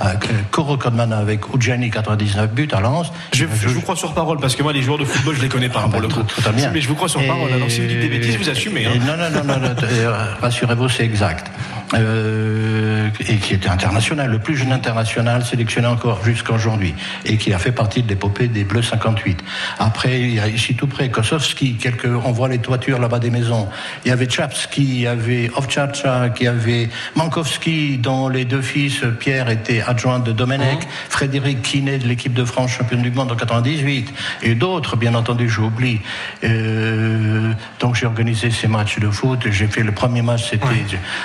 euh, 0.02 0.12
co-recordman 0.50 1.12
avec 1.12 1.40
Udjani, 1.54 1.90
99 1.90 2.50
buts 2.52 2.68
à 2.72 2.80
Lens. 2.80 3.12
Je, 3.32 3.44
je 3.60 3.68
vous 3.68 3.80
crois 3.80 3.96
sur 3.96 4.14
parole 4.14 4.38
parce 4.40 4.54
que 4.56 4.62
moi 4.62 4.72
les 4.72 4.82
joueurs 4.82 4.98
de 4.98 5.04
football 5.04 5.36
je 5.36 5.42
les 5.42 5.48
connais 5.48 5.68
pas 5.68 5.82
pour 5.88 6.00
le 6.00 6.08
coup. 6.08 6.22
Très 6.22 6.52
bien. 6.52 6.70
Mais 6.72 6.80
je 6.80 6.88
vous 6.88 6.94
crois 6.94 7.08
sur 7.08 7.20
Et- 7.20 7.26
parole. 7.26 7.45
Alors 7.54 7.70
si 7.70 7.80
vous 7.80 7.86
dites 7.86 8.00
des 8.00 8.08
bêtises, 8.08 8.36
vous 8.36 8.48
assumez. 8.48 8.86
hein. 8.86 8.90
non, 9.06 9.16
non, 9.16 9.30
non, 9.30 9.44
non, 9.44 9.60
non, 9.60 9.74
euh, 9.82 10.34
rassurez-vous, 10.40 10.88
c'est 10.88 11.04
exact. 11.04 11.50
Euh, 11.94 13.08
et 13.28 13.36
qui 13.36 13.54
était 13.54 13.68
international, 13.68 14.28
le 14.28 14.40
plus 14.40 14.56
jeune 14.56 14.72
international 14.72 15.44
sélectionné 15.44 15.86
encore 15.86 16.24
jusqu'à 16.24 16.52
aujourd'hui, 16.52 16.94
et 17.24 17.36
qui 17.36 17.52
a 17.52 17.58
fait 17.58 17.70
partie 17.70 18.02
de 18.02 18.08
l'épopée 18.08 18.48
des 18.48 18.64
Bleus 18.64 18.82
58. 18.82 19.38
Après, 19.78 20.20
il 20.20 20.34
y 20.34 20.40
a 20.40 20.48
ici 20.48 20.74
tout 20.74 20.88
près, 20.88 21.10
Kosowski, 21.10 21.76
quelques, 21.76 22.06
on 22.06 22.32
voit 22.32 22.48
les 22.48 22.58
toitures 22.58 22.98
là-bas 22.98 23.20
des 23.20 23.30
maisons. 23.30 23.68
Il 24.04 24.08
y 24.08 24.10
avait 24.10 24.28
Chapski, 24.28 24.82
il 24.82 25.00
y 25.02 25.06
avait 25.06 25.48
Ovcharcha, 25.56 26.28
il 26.40 26.44
y 26.44 26.48
avait 26.48 26.88
Mankowski, 27.14 27.98
dont 27.98 28.28
les 28.28 28.44
deux 28.44 28.62
fils, 28.62 29.02
Pierre 29.20 29.48
était 29.48 29.80
adjoint 29.80 30.18
de 30.18 30.32
Domenech, 30.32 30.80
Frédéric 31.08 31.62
Kiné 31.62 31.98
de 31.98 32.08
l'équipe 32.08 32.34
de 32.34 32.44
France 32.44 32.72
championne 32.72 33.02
du 33.02 33.12
monde 33.12 33.30
en 33.30 33.36
98, 33.36 34.12
et 34.42 34.54
d'autres, 34.56 34.96
bien 34.96 35.14
entendu, 35.14 35.48
j'oublie. 35.48 36.00
Euh, 36.42 37.35
donc 37.80 37.94
j'ai 37.96 38.06
organisé 38.06 38.50
ces 38.50 38.68
matchs 38.68 38.98
de 38.98 39.10
foot. 39.10 39.40
J'ai 39.50 39.66
fait 39.66 39.82
le 39.82 39.92
premier 39.92 40.22
match, 40.22 40.50
c'était 40.50 40.66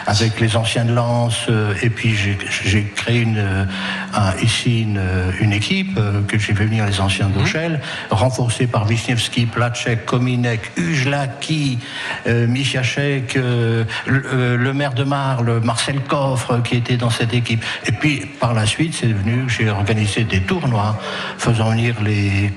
avec 0.07 0.39
les 0.39 0.55
anciens 0.55 0.86
de 0.86 0.93
Lens, 0.93 1.45
euh, 1.49 1.74
et 1.82 1.89
puis 1.89 2.16
j'ai- 2.16 2.84
créé 2.95 3.22
une, 3.22 3.38
euh, 3.38 3.66
un- 4.14 4.36
ici 4.41 4.82
une, 4.84 4.97
euh, 4.97 5.32
une 5.39 5.53
équipe 5.53 5.97
euh, 5.97 6.22
que 6.28 6.38
j'ai 6.38 6.53
fait 6.53 6.66
venir 6.66 6.86
les 6.86 6.99
anciens 6.99 7.30
d'Auchel, 7.30 7.80
renforcée 8.09 8.68
par 8.68 8.86
Wisniewski, 8.88 9.45
Placek, 9.45 10.05
Kominek, 10.05 10.72
Ujlaki, 10.78 11.80
euh, 12.28 12.47
Michiachek, 12.47 13.36
euh, 13.38 13.84
le, 14.05 14.24
euh, 14.34 14.57
le 14.57 14.74
maire 14.74 14.93
de 14.93 15.03
Marle, 15.03 15.62
Marcel 15.64 16.01
Coffre, 16.01 16.62
qui 16.64 16.76
était 16.78 16.97
dans 16.97 17.09
cette 17.09 17.34
équipe. 17.34 17.64
Et 17.86 17.91
puis 17.91 18.26
par 18.39 18.53
la 18.53 18.66
suite, 18.66 18.95
c'est 18.99 19.07
devenu, 19.07 19.45
j'ai 19.49 19.70
organisé 19.70 20.24
des 20.24 20.41
tournois 20.41 20.97
faisant 21.38 21.70
venir 21.72 21.95
les, 22.03 22.51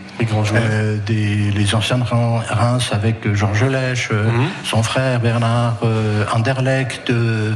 euh, 0.60 0.98
des, 1.06 1.50
les 1.50 1.74
anciens 1.74 1.98
de 1.98 2.04
Reims 2.04 2.90
avec 2.92 3.26
euh, 3.26 3.33
Georges 3.34 3.64
Lèche, 3.64 4.08
euh, 4.12 4.24
son 4.64 4.82
frère 4.82 5.20
Bernard 5.20 5.76
euh, 5.82 6.24
Anderlecht. 6.32 7.10
euh, 7.10 7.52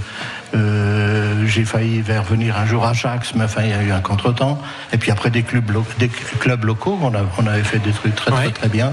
j'ai 1.46 1.64
failli 1.64 2.00
venir 2.02 2.56
un 2.58 2.66
jour 2.66 2.84
à 2.84 2.90
Ajax, 2.90 3.34
mais 3.34 3.44
enfin 3.44 3.62
il 3.64 3.70
y 3.70 3.72
a 3.72 3.82
eu 3.82 3.92
un 3.92 4.00
contretemps. 4.00 4.58
Et 4.92 4.98
puis 4.98 5.10
après 5.10 5.30
des 5.30 5.42
clubs, 5.42 5.70
lo- 5.70 5.86
des 5.98 6.08
clubs 6.08 6.64
locaux, 6.64 6.98
on, 7.02 7.14
a- 7.14 7.20
on 7.38 7.46
avait 7.46 7.62
fait 7.62 7.78
des 7.78 7.90
trucs 7.92 8.14
très 8.14 8.30
très 8.30 8.50
très 8.50 8.68
bien. 8.68 8.92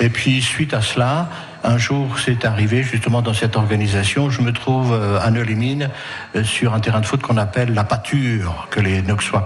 Et 0.00 0.08
puis 0.08 0.40
suite 0.42 0.74
à 0.74 0.80
cela, 0.80 1.28
un 1.64 1.78
jour 1.78 2.18
c'est 2.24 2.44
arrivé 2.44 2.82
justement 2.82 3.22
dans 3.22 3.34
cette 3.34 3.56
organisation, 3.56 4.30
je 4.30 4.42
me 4.42 4.52
trouve 4.52 4.92
euh, 4.92 5.18
à 5.20 5.30
Neulimine 5.30 5.90
euh, 6.36 6.44
sur 6.44 6.74
un 6.74 6.80
terrain 6.80 7.00
de 7.00 7.06
foot 7.06 7.20
qu'on 7.22 7.36
appelle 7.36 7.74
la 7.74 7.84
pâture, 7.84 8.68
que 8.70 8.80
les 8.80 9.02
Noxois 9.02 9.44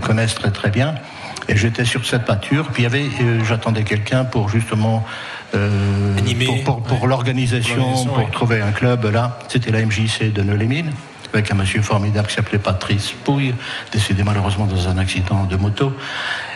connaissent 0.00 0.34
très 0.36 0.50
très 0.50 0.70
bien. 0.70 0.94
Et 1.50 1.56
j'étais 1.56 1.86
sur 1.86 2.04
cette 2.04 2.26
pâture, 2.26 2.68
puis 2.72 2.82
il 2.82 2.84
y 2.84 2.86
avait, 2.86 3.06
j'attendais 3.48 3.82
quelqu'un 3.82 4.24
pour 4.24 4.50
justement 4.50 5.06
euh, 5.54 6.16
pour, 6.46 6.62
pour- 6.62 6.82
pour 6.82 7.06
l'organisation, 7.06 7.76
L'organisation, 7.76 8.12
pour 8.12 8.24
ouais. 8.24 8.30
trouver 8.30 8.60
un 8.60 8.72
club 8.72 9.04
là. 9.12 9.38
C'était 9.48 9.70
la 9.70 9.84
MJC 9.84 10.32
de 10.32 10.42
Neulémine, 10.42 10.92
avec 11.32 11.50
un 11.50 11.54
monsieur 11.54 11.82
formidable 11.82 12.28
qui 12.28 12.34
s'appelait 12.34 12.58
Patrice 12.58 13.12
Pouille, 13.24 13.54
décédé 13.92 14.22
malheureusement 14.24 14.66
dans 14.66 14.88
un 14.88 14.98
accident 14.98 15.44
de 15.44 15.56
moto. 15.56 15.92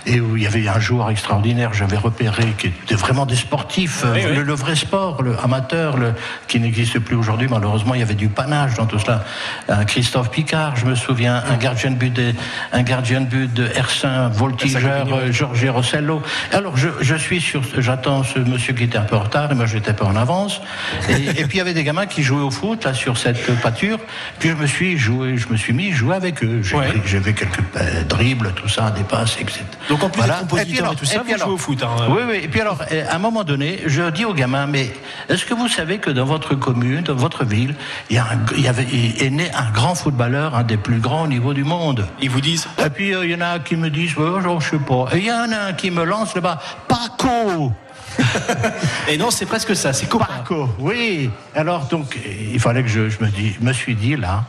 Et 0.07 0.21
où 0.21 0.37
il 0.37 0.43
y 0.43 0.47
avait 0.47 0.67
un 0.69 0.81
joueur 0.81 1.11
extraordinaire, 1.11 1.73
j'avais 1.73 1.97
repéré, 1.97 2.45
qui 2.59 2.69
était 2.69 2.95
vraiment 2.95 3.27
des 3.27 3.37
sportifs, 3.37 4.03
euh, 4.05 4.15
Oui, 4.15 4.21
oui. 4.27 4.37
Le, 4.37 4.43
le 4.43 4.55
vrai 4.55 4.75
sport, 4.75 5.23
le 5.23 5.37
amateur, 5.43 5.97
le, 5.97 6.15
qui 6.49 6.59
n'existe 6.61 6.99
plus 6.99 7.17
aujourd'hui. 7.17 7.49
Malheureusement, 7.49 7.95
il 7.95 8.01
y 8.01 8.03
avait 8.03 8.15
du 8.15 8.29
panache 8.29 8.75
dans 8.75 8.87
tout 8.87 8.99
cela. 8.99 9.25
Un 9.69 9.85
Christophe 9.85 10.31
Picard, 10.31 10.77
je 10.77 10.87
me 10.87 10.95
souviens, 10.95 11.43
un 11.49 11.57
gardien 11.57 11.91
de 11.91 11.97
but 11.97 12.13
de, 12.13 12.33
un 12.73 12.83
gardien 12.83 13.21
de 13.21 13.27
but 13.27 13.53
de 13.53 13.67
Hersin, 13.75 14.29
voltigeur, 14.29 15.33
Georges 15.33 15.69
Rossello. 15.69 16.23
Alors, 16.53 16.77
je, 16.77 16.89
je 17.01 17.15
suis 17.15 17.41
sur, 17.41 17.63
j'attends 17.79 18.25
ce 18.25 18.39
monsieur 18.39 18.75
qui 18.75 18.85
était 18.85 18.99
un 18.99 19.03
peu 19.03 19.17
en 19.17 19.21
retard, 19.21 19.53
et 19.53 19.55
moi 19.55 19.67
j'étais 19.67 19.93
pas 19.93 20.05
en 20.05 20.17
avance. 20.17 20.61
Et, 21.09 21.13
et 21.41 21.45
puis 21.45 21.55
il 21.55 21.59
y 21.59 21.61
avait 21.61 21.75
des 21.75 21.85
gamins 21.85 22.07
qui 22.07 22.23
jouaient 22.23 22.43
au 22.43 22.51
foot 22.51 22.85
là 22.85 22.95
sur 22.95 23.17
cette 23.19 23.61
pâture. 23.61 23.99
Puis 24.39 24.51
je 24.51 24.55
me 24.55 24.67
suis 24.67 24.99
joué, 24.99 25.37
je 25.37 25.49
me 25.49 25.57
suis 25.57 25.73
mis 25.73 25.93
à 25.93 25.95
jouer 25.95 26.17
avec 26.17 26.43
eux. 26.43 26.61
J'ai 26.63 27.21
fait 27.21 27.33
quelques 27.33 27.59
euh, 27.77 28.03
dribbles, 28.05 28.53
tout 28.55 28.69
ça, 28.69 28.91
des 28.91 29.05
passes, 29.05 29.37
etc. 29.41 29.63
Donc 29.93 30.05
en 30.05 30.09
plus 30.09 30.19
Voilà. 30.21 30.35
d'être 30.39 30.49
compositeur 30.49 30.69
Et 30.69 30.71
puis 30.73 30.79
alors- 30.81 30.93
et 30.93 30.97
tout 30.97 31.05
ça, 31.05 31.17
et 31.17 31.19
puis 31.21 31.33
vous 31.33 31.39
jouez 31.39 31.43
alors- 31.43 31.55
au 31.55 31.59
foot. 31.59 31.83
hein. 31.83 32.07
oui, 32.09 32.23
oui. 32.29 32.41
Et 32.45 32.49
puis 32.49 32.61
alors, 32.63 32.79
euh, 32.91 33.05
à 33.11 33.15
un 33.17 33.19
moment 33.19 33.45
donné, 33.45 33.81
je 33.87 34.09
dis 34.11 34.25
aux 34.25 34.33
gamins, 34.33 34.67
mais 34.67 34.91
est-ce 35.29 35.45
que 35.45 35.53
vous 35.55 35.69
savez 35.69 35.99
que 35.99 36.09
dans 36.11 36.25
votre 36.25 36.55
commune, 36.55 37.03
dans 37.03 37.15
votre 37.15 37.45
ville, 37.45 37.75
il 38.09 38.17
y, 38.17 38.19
a 38.19 38.25
un- 38.25 38.45
il 38.57 38.63
y 38.63 38.69
avait, 38.69 38.87
il 38.91 39.23
est 39.23 39.29
né 39.31 39.51
un 39.55 39.71
grand 39.71 39.95
footballeur, 39.95 40.55
un 40.55 40.63
des 40.63 40.79
plus 40.79 40.99
grands 40.99 41.25
au 41.25 41.27
niveau 41.27 41.53
du 41.53 41.65
monde? 41.65 42.07
Ils 42.23 42.31
vous 42.31 42.41
disent 42.41 42.67
Et 42.85 42.89
puis 42.89 43.15
euh, 43.15 43.25
il 43.27 43.33
y 43.33 43.35
en 43.35 43.43
a 43.43 43.59
qui 43.59 43.77
me 43.77 43.91
disent, 43.91 44.17
ouais, 44.17 44.41
je 44.43 44.65
je 44.65 44.71
sais 44.71 44.79
pas. 44.79 45.09
Et 45.13 45.19
il 45.19 45.25
y 45.27 45.31
en 45.33 45.53
a 45.53 45.69
un 45.69 45.73
qui 45.75 45.91
me 45.91 46.05
lance 46.05 46.35
là-bas, 46.35 46.59
Paco 46.89 47.73
Et 49.09 49.17
non, 49.19 49.31
c'est 49.31 49.47
presque 49.47 49.75
ça, 49.77 49.93
c'est. 49.93 50.09
Paco, 50.09 50.69
oui. 50.79 51.31
Alors 51.55 51.87
donc, 51.87 52.19
il 52.53 52.61
fallait 52.61 52.83
que 52.83 52.89
je, 52.89 53.09
je 53.09 53.19
me, 53.23 53.29
dis, 53.29 53.57
me 53.61 53.73
suis 53.73 53.95
dit 53.95 54.17
là, 54.17 54.45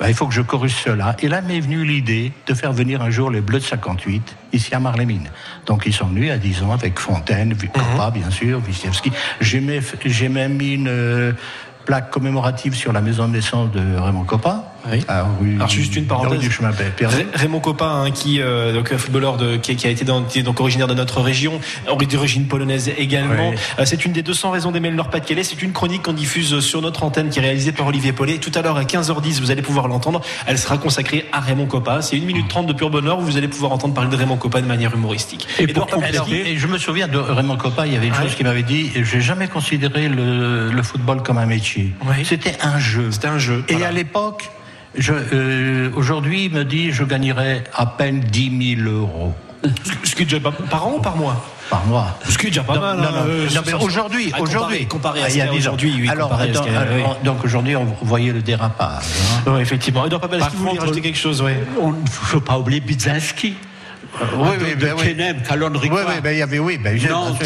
ben, 0.00 0.08
il 0.08 0.14
faut 0.14 0.26
que 0.26 0.34
je 0.34 0.42
corrige 0.42 0.74
cela. 0.84 1.16
Et 1.20 1.28
là 1.28 1.40
m'est 1.40 1.60
venue 1.60 1.84
l'idée 1.84 2.32
de 2.46 2.54
faire 2.54 2.72
venir 2.72 3.02
un 3.02 3.10
jour 3.10 3.30
les 3.30 3.40
Bleus 3.40 3.60
de 3.60 3.64
58 3.64 4.36
ici 4.52 4.74
à 4.74 4.80
Marlémine. 4.80 5.28
Donc 5.66 5.84
ils 5.86 5.92
sont 5.92 6.06
venus 6.06 6.30
à 6.30 6.38
10 6.38 6.62
ans 6.62 6.72
avec 6.72 6.98
Fontaine, 6.98 7.54
Coppa 7.56 8.10
bien 8.10 8.30
sûr, 8.30 8.60
Wisniewski. 8.66 9.10
J'ai 9.40 9.60
même- 9.60 9.82
j'ai 10.04 10.28
même 10.28 10.54
mis 10.54 10.74
une 10.74 10.88
euh, 10.88 11.32
plaque 11.84 12.10
commémorative 12.10 12.74
sur 12.74 12.92
la 12.92 13.00
maison 13.00 13.26
de 13.28 13.32
naissance 13.32 13.70
de 13.72 13.96
Raymond 13.96 14.24
Coppa. 14.24 14.72
À 15.08 15.24
rue- 15.40 15.56
Alors 15.56 15.68
juste 15.68 15.96
une 15.96 16.06
parenthèse. 16.06 16.38
du 16.40 16.50
chemin 16.50 16.72
perdu. 16.72 17.06
Ré- 17.06 17.26
Raymond 17.34 17.60
Coppa, 17.60 17.86
hein, 17.86 18.10
qui 18.10 18.40
euh, 18.40 18.72
donc 18.72 18.92
un 18.92 18.98
footballeur 18.98 19.36
de, 19.36 19.56
qui, 19.56 19.76
qui 19.76 19.86
a 19.86 19.90
été 19.90 20.04
dans- 20.04 20.22
qui 20.22 20.38
est 20.38 20.42
donc 20.42 20.60
originaire 20.60 20.86
de 20.86 20.94
notre 20.94 21.20
région, 21.20 21.60
ori- 21.88 22.06
d'origine 22.06 22.46
polonaise 22.46 22.90
également. 22.96 23.52
Euh, 23.78 23.84
c'est 23.84 24.04
une 24.04 24.12
des 24.12 24.22
200 24.22 24.50
raisons 24.50 24.70
d'aimer 24.72 24.90
le 24.90 24.96
Nord-Pas-de-Calais. 24.96 25.44
C'est 25.44 25.62
une 25.62 25.72
chronique 25.72 26.02
qu'on 26.02 26.12
diffuse 26.12 26.60
sur 26.60 26.82
notre 26.82 27.02
antenne 27.02 27.28
qui 27.30 27.38
est 27.38 27.42
réalisée 27.42 27.72
par 27.72 27.86
Olivier 27.86 28.12
Paulet. 28.12 28.38
Tout 28.38 28.52
à 28.54 28.62
l'heure 28.62 28.76
à 28.76 28.84
15h10, 28.84 29.40
vous 29.40 29.50
allez 29.50 29.62
pouvoir 29.62 29.88
l'entendre. 29.88 30.20
Elle 30.46 30.58
sera 30.58 30.78
consacrée 30.78 31.26
à 31.32 31.40
Raymond 31.40 31.66
Coppa. 31.66 32.02
C'est 32.02 32.16
1 32.16 32.20
minute 32.24 32.48
30 32.48 32.66
de 32.66 32.72
pur 32.72 32.90
bonheur 32.90 33.18
où 33.18 33.22
vous 33.22 33.36
allez 33.36 33.48
pouvoir 33.48 33.72
entendre 33.72 33.94
parler 33.94 34.10
de 34.10 34.16
Raymond 34.16 34.36
Coppa 34.36 34.60
de 34.60 34.66
manière 34.66 34.94
humoristique. 34.94 35.46
Et, 35.58 35.64
Édouard 35.64 35.86
pour 35.86 36.00
Papelski, 36.00 36.20
compléter, 36.20 36.50
et 36.52 36.56
je 36.58 36.66
me 36.66 36.78
souviens 36.78 37.08
de 37.08 37.18
Raymond 37.18 37.56
Coppa, 37.56 37.86
il 37.86 37.92
y 37.92 37.96
avait 37.96 38.06
une 38.08 38.14
chose 38.14 38.34
qu'il 38.34 38.46
m'avait 38.46 38.62
dit, 38.62 38.90
j'ai 38.94 39.20
jamais 39.20 39.48
considéré 39.48 40.08
le, 40.08 40.70
le 40.70 40.82
football 40.82 41.22
comme 41.22 41.38
un 41.38 41.46
métier. 41.46 41.92
C'était 42.24 42.56
un 42.62 42.78
jeu. 42.78 43.10
C'était 43.10 43.28
un 43.28 43.38
jeu. 43.38 43.64
Et 43.68 43.84
à 43.84 43.90
l'époque, 43.90 44.50
euh, 45.32 45.90
aujourd'hui, 45.94 46.46
il 46.46 46.52
me 46.52 46.64
dit, 46.64 46.92
je 46.92 47.04
gagnerais 47.04 47.64
à 47.74 47.86
peine 47.86 48.20
10 48.20 48.76
000 48.82 48.88
euros. 48.90 49.34
Ce 50.04 50.14
qui 50.14 50.22
est 50.22 50.26
déjà 50.26 50.40
pas 50.40 50.52
par 50.52 50.86
an 50.86 50.94
ou 50.98 51.00
par 51.00 51.16
mois 51.16 51.44
Par 51.70 51.84
mois. 51.86 52.18
Ce 52.28 52.38
qui 52.38 52.46
est 52.46 52.50
déjà 52.50 52.62
pas 52.62 52.74
Non, 52.76 52.80
mal. 52.80 52.96
non, 52.98 53.02
non, 53.02 53.08
euh, 53.26 53.46
non, 53.54 53.60
mais 53.64 53.72
sans- 53.72 53.82
aujourd'hui, 53.82 54.30
Comparé 54.86 55.22
à 55.22 55.24
Ah, 55.26 55.28
ce 55.30 55.34
il 55.34 55.38
y 55.38 55.40
a 55.42 55.46
qu'il 55.46 55.54
y 55.54 55.56
a 55.56 55.60
10 55.60 55.66
ans. 55.68 55.70
aujourd'hui, 55.72 55.94
oui. 56.02 56.08
Alors, 56.08 56.28
comparé 56.30 56.52
oui. 56.94 57.02
donc 57.24 57.44
aujourd'hui, 57.44 57.74
on 57.76 57.86
voyait 58.02 58.32
le 58.32 58.42
dérapage. 58.42 59.04
hein. 59.46 59.52
Ouais, 59.52 59.62
effectivement. 59.62 60.04
Vous 60.04 60.58
voulez 60.64 60.78
rajouter 60.78 61.00
quelque 61.00 61.18
chose, 61.18 61.42
ouais. 61.42 61.56
On 61.80 61.90
ne 61.92 62.06
faut 62.08 62.40
pas 62.40 62.58
oublier 62.58 62.80
Budzinski. 62.80 63.54
oui, 64.20 64.48
oui, 64.60 64.74
ben 64.78 64.94
oui. 64.96 65.02
Kenem, 65.08 65.36
Oui, 65.50 65.88
oui, 65.90 66.20
ben, 66.22 66.30
il 66.32 66.38
y 66.38 66.42
avait, 66.42 66.58
oui, 66.60 66.78
ben, 66.78 66.96
j'ai- 66.96 67.08
Nantes. 67.08 67.42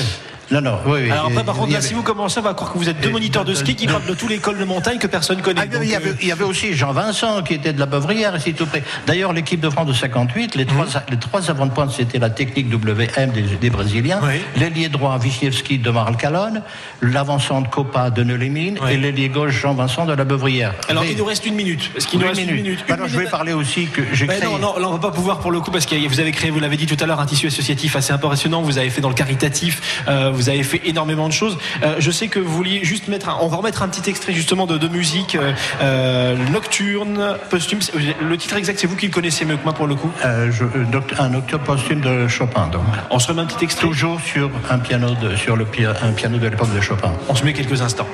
Non, 0.51 0.61
non, 0.61 0.79
oui, 0.87 1.01
oui. 1.05 1.11
Alors 1.13 1.27
après, 1.27 1.45
par 1.45 1.55
contre, 1.55 1.71
là, 1.71 1.79
avait- 1.79 1.87
si 1.87 1.95
vous 1.95 2.03
commencez, 2.03 2.41
on 2.41 2.43
va 2.43 2.55
croire 2.55 2.73
que 2.73 2.79
vous 2.79 2.89
êtes 2.89 3.01
deux 3.01 3.11
moniteurs 3.11 3.45
de 3.45 3.55
ski 3.55 3.77
qui 3.77 3.87
parlent 3.87 4.05
de 4.05 4.15
tous 4.15 4.27
les 4.27 4.39
cols 4.39 4.59
de 4.59 4.65
montagne 4.65 4.99
que 4.99 5.07
personne 5.07 5.41
connaît. 5.43 5.61
Ah, 5.63 5.67
Donc, 5.67 5.83
il, 5.85 5.91
y 5.91 5.95
avait, 5.95 6.11
euh, 6.11 6.15
il 6.21 6.27
y 6.29 6.33
avait 6.33 6.43
aussi 6.45 6.75
Jean 6.75 6.93
Vincent 6.93 7.43
qui 7.43 7.55
était 7.55 7.73
de 7.73 7.79
la 7.79 7.87
Beuvrière 7.87 8.35
ici 8.37 8.53
tout 8.53 8.67
près. 8.67 8.83
D'ailleurs, 9.07 9.33
l'équipe 9.33 9.61
de 9.61 9.71
France 9.71 9.87
de 9.87 9.93
58, 9.93 10.57
les 10.57 10.67
trois, 10.67 10.87
les 11.09 11.17
trois 11.19 11.49
avant-de-pointe, 11.51 11.93
c'était 11.93 12.19
la 12.19 12.31
technique 12.31 12.67
WM 12.73 13.31
des, 13.31 13.43
des 13.43 13.71
Brésiliens, 13.71 14.21
l'ailier 14.57 14.89
droit 14.89 15.19
Wisniewski 15.19 15.79
de 15.79 15.91
Maralcalone, 15.91 16.63
l'avancante 17.01 17.71
Copa 17.71 18.11
de 18.11 18.25
Neulémine 18.25 18.79
et 18.91 18.97
l'ailier 18.97 19.29
gauche 19.29 19.53
Jean 19.53 19.75
Vincent 19.75 20.05
de 20.05 20.13
la 20.15 20.25
Beuvrière. 20.25 20.75
Alors, 20.89 21.05
Mais- 21.05 21.13
il 21.13 21.17
nous 21.17 21.25
reste 21.25 21.47
une 21.47 21.55
minute. 21.55 21.91
Parce 21.93 22.07
qu'il 22.07 22.19
nous 22.19 22.25
Une 22.25 22.31
reste 22.31 22.41
une 22.43 22.49
minute. 22.49 22.65
minute. 22.65 22.85
Bah 22.89 22.95
Une 22.97 23.03
non, 23.03 23.07
je 23.07 23.13
vais 23.13 23.19
minute. 23.19 23.31
parler 23.31 23.53
aussi 23.53 23.87
que 23.87 24.03
j'ai 24.13 24.27
Ben 24.27 24.39
créé. 24.41 24.51
non, 24.51 24.59
non, 24.59 24.79
là, 24.79 24.89
on 24.89 24.93
va 24.93 24.99
pas 24.99 25.11
pouvoir 25.13 25.39
pour 25.39 25.53
le 25.53 25.61
coup 25.61 25.71
parce 25.71 25.87
que 25.87 25.95
vous 26.09 26.21
avez 26.21 26.33
créé, 26.33 26.51
vous 26.51 26.61
l'avez 26.61 26.77
dit 26.77 26.87
tout 26.87 26.97
à 27.03 27.07
l'heure, 27.07 27.21
un 27.21 27.27
tissu 27.27 27.47
associatif 27.47 27.95
assez 27.97 28.13
impressionnant. 28.13 28.63
Vous 28.63 28.79
avez 28.79 28.91
fait 28.91 29.01
dans 29.01 29.09
le 29.09 29.15
caritatif, 29.15 30.03
euh, 30.09 30.31
vous 30.41 30.49
avez 30.49 30.63
fait 30.63 30.81
énormément 30.85 31.29
de 31.29 31.33
choses. 31.33 31.59
Euh, 31.83 31.97
je 31.99 32.11
sais 32.11 32.29
que 32.29 32.39
vous 32.39 32.53
vouliez 32.55 32.85
juste 32.85 33.09
mettre, 33.09 33.29
un- 33.29 33.39
on 33.41 33.49
va 33.49 33.57
remettre 33.59 33.83
un 33.83 33.89
petit 33.89 34.09
extrait 34.09 34.33
justement 34.33 34.67
de, 34.67 34.79
de 34.79 34.89
musique 34.89 35.35
euh, 35.35 35.53
euh, 35.83 36.37
nocturne, 36.53 37.37
posthume. 37.51 37.81
Le 38.23 38.37
titre 38.37 38.57
exact, 38.57 38.79
c'est 38.79 38.87
vous 38.87 38.97
qui 38.97 39.07
le 39.07 39.13
connaissez 39.13 39.45
mieux 39.45 39.57
que 39.57 39.65
moi 39.65 39.73
pour 39.73 39.87
le 39.87 39.95
coup. 39.95 40.11
Je- 40.25 40.65
un 41.19 41.35
octobre 41.35 41.65
posthume 41.65 42.01
de 42.01 42.27
Chopin, 42.29 42.69
donc. 42.69 42.83
On 43.11 43.19
se 43.19 43.29
remet 43.29 43.43
un 43.43 43.47
petit 43.47 43.65
extrait. 43.65 43.87
Toujours 43.87 44.21
sur 44.21 44.51
un 44.71 44.79
piano 44.79 45.09
de, 45.23 45.37
sur 45.37 45.57
le 45.57 45.67
un 46.03 46.13
piano 46.13 46.39
de 46.39 46.47
l'époque 46.49 46.75
de 46.75 46.81
Chopin. 46.81 47.13
On 47.29 47.35
se 47.35 47.45
met 47.45 47.53
quelques 47.53 47.81
instants. 47.83 48.07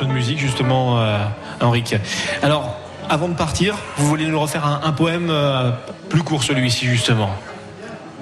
De 0.00 0.06
musique, 0.06 0.38
justement, 0.38 0.98
euh, 0.98 1.18
Henrik. 1.60 1.94
Alors, 2.42 2.74
avant 3.10 3.28
de 3.28 3.34
partir, 3.34 3.76
vous 3.98 4.06
voulez 4.06 4.26
nous 4.26 4.40
refaire 4.40 4.64
un, 4.64 4.80
un 4.82 4.92
poème 4.92 5.28
euh, 5.28 5.72
plus 6.08 6.22
court, 6.22 6.42
celui-ci, 6.42 6.86
justement. 6.86 7.28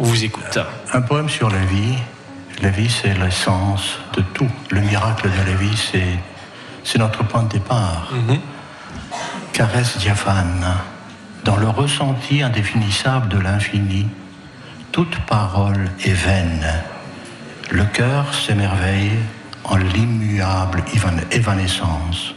On 0.00 0.02
vous 0.02 0.24
écoute. 0.24 0.58
Un 0.92 1.00
poème 1.02 1.28
sur 1.28 1.48
la 1.48 1.60
vie. 1.60 1.94
La 2.62 2.70
vie, 2.70 2.90
c'est 2.90 3.14
l'essence 3.14 3.98
de 4.14 4.22
tout. 4.22 4.50
Le 4.70 4.80
miracle 4.80 5.28
de 5.30 5.50
la 5.50 5.56
vie, 5.56 5.76
c'est, 5.76 6.18
c'est 6.82 6.98
notre 6.98 7.22
point 7.22 7.44
de 7.44 7.48
départ. 7.48 8.10
Caresse 9.52 9.98
diaphane, 9.98 10.66
dans 11.44 11.56
le 11.56 11.68
ressenti 11.68 12.42
indéfinissable 12.42 13.28
de 13.28 13.38
l'infini, 13.38 14.08
toute 14.90 15.16
parole 15.26 15.90
est 16.04 16.10
vaine. 16.12 16.66
Le 17.70 17.84
cœur 17.84 18.34
s'émerveille 18.34 19.12
en 19.68 19.76
l'immuable 19.76 20.82
évan- 20.94 21.24
évanescence. 21.30 22.34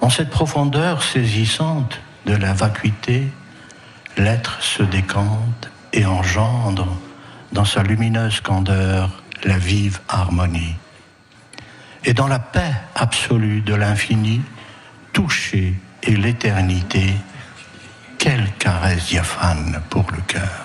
En 0.00 0.10
cette 0.10 0.30
profondeur 0.30 1.02
saisissante 1.02 2.00
de 2.26 2.34
la 2.36 2.52
vacuité, 2.52 3.26
l'être 4.16 4.62
se 4.62 4.82
décante 4.82 5.70
et 5.92 6.06
engendre 6.06 6.86
dans 7.52 7.64
sa 7.64 7.82
lumineuse 7.82 8.40
candeur 8.40 9.10
la 9.44 9.58
vive 9.58 10.00
harmonie. 10.08 10.76
Et 12.04 12.14
dans 12.14 12.28
la 12.28 12.38
paix 12.38 12.72
absolue 12.94 13.60
de 13.60 13.74
l'infini, 13.74 14.42
toucher 15.12 15.74
et 16.02 16.16
l'éternité, 16.16 17.14
quelle 18.18 18.50
caresse 18.58 19.06
diaphane 19.06 19.80
pour 19.90 20.04
le 20.12 20.20
cœur. 20.26 20.64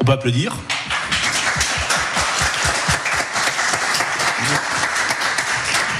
On 0.00 0.04
peut 0.04 0.12
applaudir. 0.12 0.56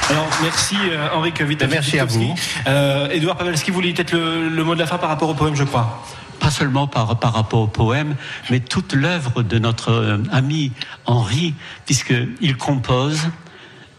Alors, 0.08 0.28
merci 0.40 0.76
euh, 0.76 1.08
Henrik 1.12 1.40
Wittowski. 1.40 1.74
Merci 1.74 1.98
à 1.98 2.04
vous. 2.04 2.34
Euh, 2.68 3.08
Edouard 3.10 3.36
Pavelski, 3.36 3.70
vous 3.70 3.76
vouliez 3.76 3.92
peut-être 3.92 4.12
le, 4.12 4.48
le 4.48 4.64
mot 4.64 4.74
de 4.74 4.78
la 4.78 4.86
fin 4.86 4.98
par 4.98 5.08
rapport 5.08 5.28
au 5.28 5.34
poème, 5.34 5.56
je 5.56 5.64
crois. 5.64 6.04
Pas 6.38 6.50
seulement 6.50 6.86
par, 6.86 7.18
par 7.18 7.32
rapport 7.32 7.60
au 7.60 7.66
poème, 7.66 8.14
mais 8.48 8.60
toute 8.60 8.92
l'œuvre 8.92 9.42
de 9.42 9.58
notre 9.58 9.90
euh, 9.90 10.18
ami 10.30 10.70
Henri, 11.06 11.54
puisqu'il 11.86 12.56
compose. 12.56 13.28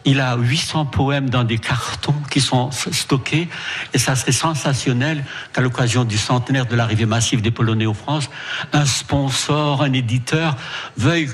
Il 0.06 0.22
a 0.22 0.38
800 0.38 0.86
poèmes 0.86 1.30
dans 1.30 1.44
des 1.44 1.58
cartons 1.58 2.16
qui 2.32 2.40
sont 2.40 2.72
stockés 2.72 3.50
et 3.94 3.98
ça 3.98 4.16
serait 4.16 4.32
sensationnel 4.32 5.26
qu'à 5.52 5.60
l'occasion 5.60 6.06
du 6.06 6.18
centenaire 6.18 6.66
de 6.66 6.78
l'arrivée 6.78 7.06
massive 7.06 7.42
des 7.42 7.52
Polonais 7.52 7.88
en 7.88 7.94
France, 7.94 8.30
un 8.72 8.86
sponsor, 8.86 9.82
un 9.84 9.92
éditeur 9.92 10.56
veuille 10.96 11.28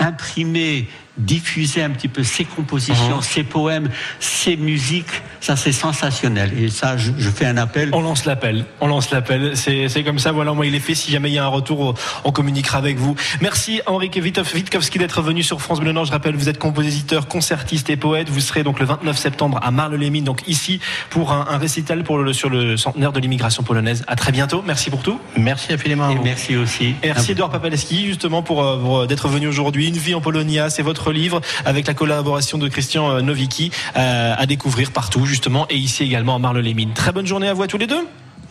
imprimer, 0.00 0.88
diffuser 1.16 1.82
un 1.82 1.90
petit 1.90 2.08
peu 2.08 2.24
ses 2.24 2.44
compositions, 2.44 3.20
ses 3.20 3.44
poèmes, 3.44 3.90
ses 4.20 4.56
musiques, 4.56 5.22
ça 5.44 5.56
c'est 5.56 5.72
sensationnel. 5.72 6.52
Et 6.58 6.70
ça, 6.70 6.96
je, 6.96 7.12
je 7.18 7.28
fais 7.30 7.44
un 7.44 7.58
appel. 7.58 7.90
On 7.92 8.00
lance 8.00 8.24
l'appel. 8.24 8.64
On 8.80 8.86
lance 8.86 9.10
l'appel. 9.10 9.52
C'est 9.56 10.02
comme 10.02 10.18
ça. 10.18 10.32
Voilà, 10.32 10.52
moi, 10.54 10.64
il 10.66 10.74
est 10.74 10.80
fait. 10.80 10.94
Si 10.94 11.10
jamais 11.10 11.30
il 11.30 11.34
y 11.34 11.38
a 11.38 11.44
un 11.44 11.48
retour, 11.48 11.94
on- 12.24 12.32
communiquera 12.32 12.78
avec 12.78 12.96
vous. 12.98 13.14
Merci, 13.40 13.80
Henrik 13.86 14.16
Wittov- 14.16 14.52
Witkowski, 14.54 14.98
d'être 14.98 15.22
venu 15.22 15.42
sur 15.44 15.60
France 15.62 15.78
Bleu 15.80 15.92
Nord. 15.92 16.06
Je 16.06 16.10
rappelle, 16.12 16.34
vous 16.34 16.48
êtes 16.48 16.58
compositeur, 16.58 17.28
concertiste 17.28 17.90
et 17.90 17.96
poète. 17.96 18.28
Vous 18.28 18.40
serez 18.40 18.62
donc 18.64 18.80
le 18.80 18.86
29 18.86 19.16
septembre 19.16 19.60
à 19.62 19.70
Marle-les-Mines, 19.70 20.24
donc 20.24 20.40
ici, 20.48 20.80
pour 21.10 21.30
un, 21.32 21.46
un 21.48 21.58
récital 21.58 22.02
pour 22.02 22.18
le, 22.18 22.32
sur 22.32 22.48
le 22.48 22.76
centenaire 22.76 23.12
de 23.12 23.20
l'immigration 23.20 23.62
polonaise. 23.62 24.02
À 24.08 24.16
très 24.16 24.32
bientôt. 24.32 24.64
Merci 24.66 24.90
pour 24.90 25.02
tout. 25.02 25.20
Merci 25.36 25.72
infiniment. 25.74 26.10
Et 26.10 26.16
merci 26.24 26.56
aussi. 26.56 26.86
Et 27.02 27.08
merci 27.08 27.32
Edouard 27.32 27.50
Papaleski 27.50 28.06
justement 28.06 28.42
pour, 28.42 28.64
euh, 28.64 28.78
pour, 28.80 28.98
euh, 29.00 29.06
d'être 29.06 29.28
venu 29.28 29.46
aujourd'hui. 29.46 29.88
Une 29.88 29.96
vie 29.96 30.14
en 30.14 30.20
Polonia, 30.20 30.70
c'est 30.70 30.82
votre 30.82 31.12
livre 31.12 31.40
avec 31.64 31.86
la 31.86 31.94
collaboration 31.94 32.58
de 32.58 32.66
Christian 32.68 33.10
euh, 33.10 33.20
Nowicki 33.20 33.70
euh, 33.96 34.34
à 34.36 34.46
découvrir 34.46 34.90
partout 34.90 35.24
justement 35.34 35.66
et 35.68 35.76
ici 35.76 36.04
également 36.04 36.36
à 36.36 36.38
Marle-les-Mines. 36.38 36.92
Très 36.94 37.10
bonne 37.10 37.26
journée 37.26 37.48
à 37.48 37.54
vous 37.54 37.64
à 37.64 37.66
tous 37.66 37.76
les 37.76 37.88
deux. 37.88 38.06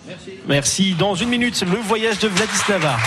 Merci. 0.05 0.31
Merci. 0.49 0.95
Dans 0.95 1.15
une 1.15 1.29
minute, 1.29 1.61
le 1.61 1.77
voyage 1.77 2.19
de 2.19 2.27
Vladislava. 2.27 2.97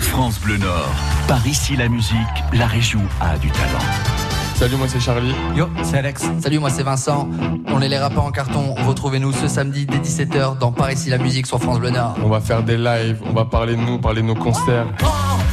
France 0.00 0.38
Bleu 0.38 0.56
Nord. 0.58 0.94
Par 1.26 1.44
ici 1.48 1.74
la 1.74 1.88
musique, 1.88 2.14
la 2.52 2.68
région 2.68 3.00
a 3.20 3.36
du 3.38 3.50
talent. 3.50 3.84
Salut, 4.54 4.76
moi 4.76 4.86
c'est 4.88 5.00
Charlie. 5.00 5.34
Yo, 5.56 5.68
c'est 5.82 5.98
Alex. 5.98 6.22
Salut, 6.40 6.60
moi 6.60 6.70
c'est 6.70 6.84
Vincent. 6.84 7.28
On 7.66 7.80
est 7.80 7.88
les 7.88 7.98
rappeurs 7.98 8.24
en 8.24 8.30
carton. 8.30 8.76
Retrouvez-nous 8.86 9.32
ce 9.32 9.48
samedi 9.48 9.84
dès 9.86 9.98
17h 9.98 10.58
dans 10.58 10.70
Paris 10.70 10.94
ici 10.94 11.10
la 11.10 11.18
musique 11.18 11.48
sur 11.48 11.60
France 11.60 11.80
Bleu 11.80 11.90
Nord. 11.90 12.14
On 12.22 12.28
va 12.28 12.40
faire 12.40 12.62
des 12.62 12.76
lives, 12.76 13.18
on 13.26 13.32
va 13.32 13.46
parler 13.46 13.74
de 13.74 13.80
nous, 13.80 13.98
parler 13.98 14.22
de 14.22 14.28
nos 14.28 14.36
concerts. 14.36 14.86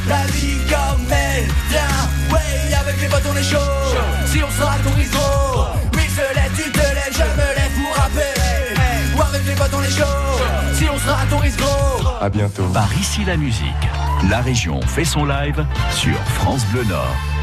La 0.08 0.24
vie 0.26 0.58
comme 0.70 1.04
elle 1.10 1.46
vient, 1.68 2.32
ouais, 2.32 2.74
avec 2.80 3.00
les 3.00 3.08
potes 3.08 3.26
on 3.28 3.36
est 3.36 3.42
chaud. 3.42 3.58
Si 4.26 4.38
on 4.44 4.50
sera 4.50 4.76
ton 4.84 4.90
gros. 11.56 12.08
À 12.20 12.28
bientôt. 12.28 12.64
Par 12.74 12.92
ici 12.98 13.24
la 13.24 13.36
musique, 13.36 13.64
la 14.28 14.40
région 14.40 14.80
fait 14.82 15.04
son 15.04 15.24
live 15.24 15.64
sur 15.90 16.16
France 16.34 16.64
Bleu 16.66 16.84
Nord. 16.84 17.37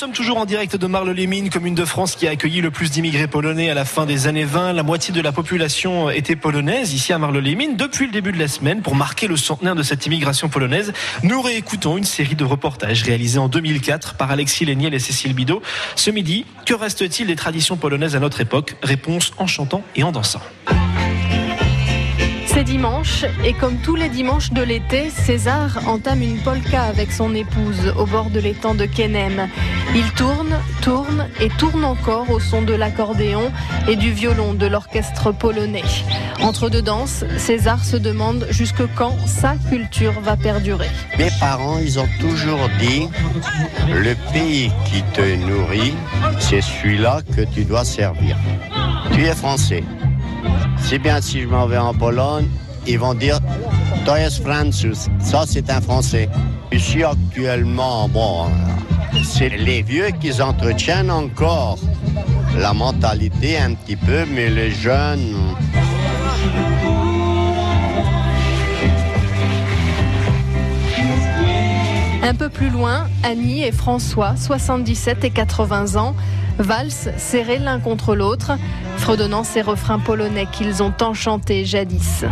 Sommes 0.00 0.12
toujours 0.12 0.38
en 0.38 0.46
direct 0.46 0.76
de 0.76 0.86
Marle-les-Mines, 0.86 1.50
commune 1.50 1.74
de 1.74 1.84
France 1.84 2.16
qui 2.16 2.26
a 2.26 2.30
accueilli 2.30 2.62
le 2.62 2.70
plus 2.70 2.90
d'immigrés 2.90 3.26
polonais 3.26 3.68
à 3.68 3.74
la 3.74 3.84
fin 3.84 4.06
des 4.06 4.28
années 4.28 4.46
20. 4.46 4.72
La 4.72 4.82
moitié 4.82 5.12
de 5.12 5.20
la 5.20 5.30
population 5.30 6.08
était 6.08 6.36
polonaise 6.36 6.94
ici 6.94 7.12
à 7.12 7.18
Marle-les-Mines 7.18 7.76
depuis 7.76 8.06
le 8.06 8.12
début 8.12 8.32
de 8.32 8.38
la 8.38 8.48
semaine. 8.48 8.80
Pour 8.80 8.94
marquer 8.94 9.28
le 9.28 9.36
centenaire 9.36 9.74
de 9.74 9.82
cette 9.82 10.06
immigration 10.06 10.48
polonaise, 10.48 10.94
nous 11.22 11.42
réécoutons 11.42 11.98
une 11.98 12.04
série 12.04 12.34
de 12.34 12.44
reportages 12.44 13.02
réalisés 13.02 13.38
en 13.38 13.50
2004 13.50 14.14
par 14.14 14.30
Alexis 14.30 14.64
Léniel 14.64 14.94
et 14.94 14.98
Cécile 14.98 15.34
Bidot. 15.34 15.60
Ce 15.96 16.10
midi, 16.10 16.46
que 16.64 16.72
reste-t-il 16.72 17.26
des 17.26 17.36
traditions 17.36 17.76
polonaises 17.76 18.16
à 18.16 18.20
notre 18.20 18.40
époque? 18.40 18.76
Réponse 18.82 19.34
en 19.36 19.46
chantant 19.46 19.82
et 19.96 20.02
en 20.02 20.12
dansant. 20.12 20.40
C'est 22.60 22.64
dimanche 22.64 23.24
et 23.42 23.54
comme 23.54 23.78
tous 23.78 23.96
les 23.96 24.10
dimanches 24.10 24.52
de 24.52 24.60
l'été, 24.60 25.08
César 25.08 25.80
entame 25.86 26.20
une 26.20 26.36
polka 26.42 26.82
avec 26.82 27.10
son 27.10 27.34
épouse 27.34 27.94
au 27.96 28.04
bord 28.04 28.28
de 28.28 28.38
l'étang 28.38 28.74
de 28.74 28.84
Kenem. 28.84 29.48
Il 29.94 30.04
tourne, 30.12 30.54
tourne 30.82 31.26
et 31.40 31.48
tourne 31.48 31.86
encore 31.86 32.30
au 32.30 32.38
son 32.38 32.60
de 32.60 32.74
l'accordéon 32.74 33.50
et 33.88 33.96
du 33.96 34.12
violon 34.12 34.52
de 34.52 34.66
l'orchestre 34.66 35.32
polonais. 35.32 35.84
Entre 36.42 36.68
deux 36.68 36.82
danses, 36.82 37.24
César 37.38 37.82
se 37.82 37.96
demande 37.96 38.46
jusque 38.50 38.84
quand 38.94 39.16
sa 39.26 39.54
culture 39.70 40.20
va 40.20 40.36
perdurer. 40.36 40.90
Mes 41.16 41.30
parents, 41.40 41.78
ils 41.78 41.98
ont 41.98 42.08
toujours 42.20 42.68
dit, 42.78 43.08
le 43.88 44.14
pays 44.34 44.70
qui 44.84 45.02
te 45.14 45.34
nourrit, 45.46 45.94
c'est 46.38 46.60
celui-là 46.60 47.22
que 47.34 47.40
tu 47.40 47.64
dois 47.64 47.86
servir. 47.86 48.36
Tu 49.12 49.24
es 49.24 49.34
français. 49.34 49.82
Si 50.82 50.98
bien 50.98 51.20
si 51.20 51.42
je 51.42 51.48
m'en 51.48 51.66
vais 51.66 51.78
en 51.78 51.94
Pologne, 51.94 52.48
ils 52.86 52.98
vont 52.98 53.14
dire 53.14 53.38
To 54.06 54.16
jest 54.16 54.42
Ça, 55.20 55.44
c'est 55.46 55.70
un 55.70 55.80
Français. 55.80 56.28
Ici, 56.72 57.04
actuellement, 57.04 58.08
bon, 58.08 58.46
c'est 59.22 59.50
les 59.50 59.82
vieux 59.82 60.08
qui 60.20 60.40
entretiennent 60.40 61.10
encore 61.10 61.78
la 62.58 62.72
mentalité 62.72 63.58
un 63.58 63.74
petit 63.74 63.96
peu, 63.96 64.24
mais 64.34 64.48
les 64.48 64.70
jeunes. 64.70 65.54
Un 72.22 72.34
peu 72.34 72.48
plus 72.48 72.70
loin, 72.70 73.06
Annie 73.22 73.64
et 73.64 73.72
François, 73.72 74.36
77 74.36 75.24
et 75.24 75.30
80 75.30 75.96
ans, 75.96 76.14
valsent 76.58 77.10
serrés 77.16 77.58
l'un 77.58 77.80
contre 77.80 78.14
l'autre 78.14 78.52
fredonnant 79.00 79.44
ces 79.44 79.62
refrains 79.62 79.98
polonais 79.98 80.46
qu'ils 80.52 80.82
ont 80.82 80.90
tant 80.90 81.14
chantés 81.14 81.64
jadis. 81.64 82.24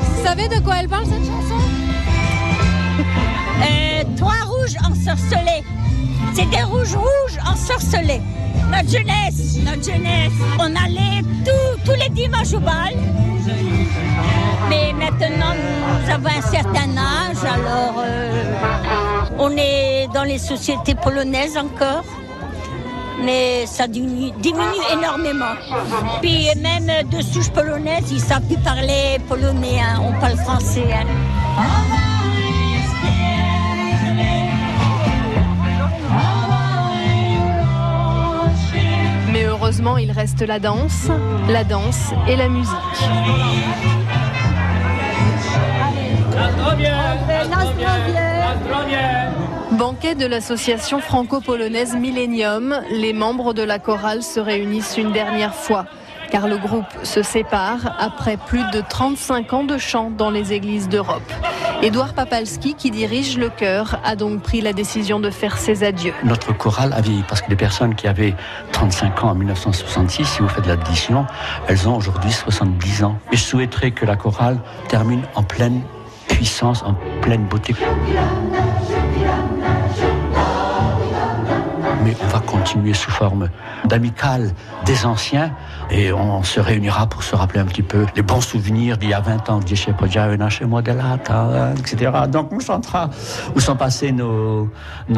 Vous 0.00 0.24
savez 0.24 0.48
de 0.48 0.60
quoi 0.60 0.76
elle 0.80 0.88
parle 0.88 1.04
cette 1.06 1.24
chanson? 1.24 1.54
Euh, 3.62 4.02
Toi 4.16 4.32
rouge 4.46 4.74
ensorcelé. 4.90 5.62
C'est 6.34 6.48
des 6.48 6.62
rouges 6.62 6.94
rouges 6.94 7.38
ensorcelés. 7.46 8.20
Notre 8.70 8.88
jeunesse, 8.90 9.58
notre 9.62 9.84
jeunesse. 9.84 10.32
On 10.58 10.74
allait 10.76 11.20
tous- 11.44 11.84
tous 11.84 11.98
les 11.98 12.08
dimanches 12.08 12.54
au 12.54 12.60
bal. 12.60 12.94
Mais 14.68 14.92
maintenant, 14.92 15.54
nous 15.54 16.10
avons 16.10 16.28
un 16.28 16.42
certain 16.42 16.96
âge, 16.96 17.42
alors 17.44 17.94
euh, 17.98 18.42
on 19.38 19.50
est 19.56 20.08
dans 20.14 20.24
les 20.24 20.38
sociétés 20.38 20.94
polonaises 20.94 21.56
encore. 21.56 22.04
Mais 23.22 23.66
ça 23.66 23.86
diminue, 23.86 24.32
énormément. 24.92 25.54
Puis 26.22 26.48
même 26.56 26.88
de 27.10 27.20
souche 27.20 27.50
polonaise, 27.50 28.10
ils 28.10 28.20
savent 28.20 28.40
plus 28.42 28.56
parler 28.58 29.18
polonais, 29.28 29.78
hein. 29.80 30.00
on 30.02 30.18
parle 30.18 30.36
français. 30.38 30.86
hein. 30.90 31.04
Mais 39.32 39.44
heureusement, 39.44 39.96
il 39.98 40.10
reste 40.10 40.42
la 40.42 40.58
danse, 40.58 41.08
la 41.48 41.64
danse 41.64 42.10
et 42.26 42.36
la 42.36 42.48
musique. 42.48 42.74
Banquet 49.72 50.14
de 50.14 50.26
l'association 50.26 51.00
franco-polonaise 51.00 51.96
Millennium, 51.96 52.80
les 52.90 53.12
membres 53.12 53.54
de 53.54 53.62
la 53.62 53.78
chorale 53.78 54.22
se 54.22 54.40
réunissent 54.40 54.96
une 54.98 55.12
dernière 55.12 55.54
fois, 55.54 55.86
car 56.30 56.48
le 56.48 56.58
groupe 56.58 56.86
se 57.02 57.22
sépare 57.22 57.96
après 57.98 58.36
plus 58.36 58.62
de 58.72 58.82
35 58.86 59.52
ans 59.52 59.64
de 59.64 59.78
chant 59.78 60.10
dans 60.10 60.30
les 60.30 60.52
églises 60.52 60.88
d'Europe. 60.88 61.22
Édouard 61.82 62.12
Papalski, 62.12 62.74
qui 62.74 62.90
dirige 62.90 63.38
le 63.38 63.48
chœur, 63.48 63.98
a 64.04 64.14
donc 64.14 64.42
pris 64.42 64.60
la 64.60 64.74
décision 64.74 65.18
de 65.18 65.30
faire 65.30 65.56
ses 65.56 65.82
adieux. 65.82 66.12
Notre 66.24 66.52
chorale 66.54 66.92
a 66.92 67.00
vieilli 67.00 67.24
parce 67.26 67.40
que 67.40 67.48
les 67.48 67.56
personnes 67.56 67.94
qui 67.94 68.06
avaient 68.06 68.34
35 68.72 69.24
ans 69.24 69.30
en 69.30 69.34
1966, 69.34 70.26
si 70.26 70.42
vous 70.42 70.48
faites 70.48 70.66
l'addition, 70.66 71.24
elles 71.68 71.88
ont 71.88 71.96
aujourd'hui 71.96 72.30
70 72.30 73.04
ans. 73.04 73.18
Et 73.32 73.36
je 73.36 73.42
souhaiterais 73.42 73.92
que 73.92 74.04
la 74.04 74.16
chorale 74.16 74.58
termine 74.88 75.22
en 75.34 75.42
pleine 75.42 75.80
puissance, 76.40 76.82
en 76.84 76.94
pleine 77.20 77.44
beauté. 77.44 77.74
On 82.22 82.26
va 82.26 82.40
continuer 82.40 82.94
sous 82.94 83.10
forme 83.10 83.48
d'amicale 83.84 84.52
des 84.84 85.04
anciens 85.04 85.52
et 85.90 86.12
on 86.12 86.42
se 86.42 86.60
réunira 86.60 87.06
pour 87.06 87.22
se 87.22 87.34
rappeler 87.34 87.60
un 87.60 87.64
petit 87.64 87.82
peu 87.82 88.06
les 88.16 88.22
bons 88.22 88.40
souvenirs 88.40 88.96
d'il 88.96 89.10
y 89.10 89.14
a 89.14 89.20
20 89.20 89.50
ans, 89.50 89.60
etc. 91.78 92.12
Donc 92.28 92.52
on 92.52 92.60
chantera 92.60 93.10
où 93.54 93.60
sont 93.60 93.76
passées 93.76 94.12
nos, 94.12 94.70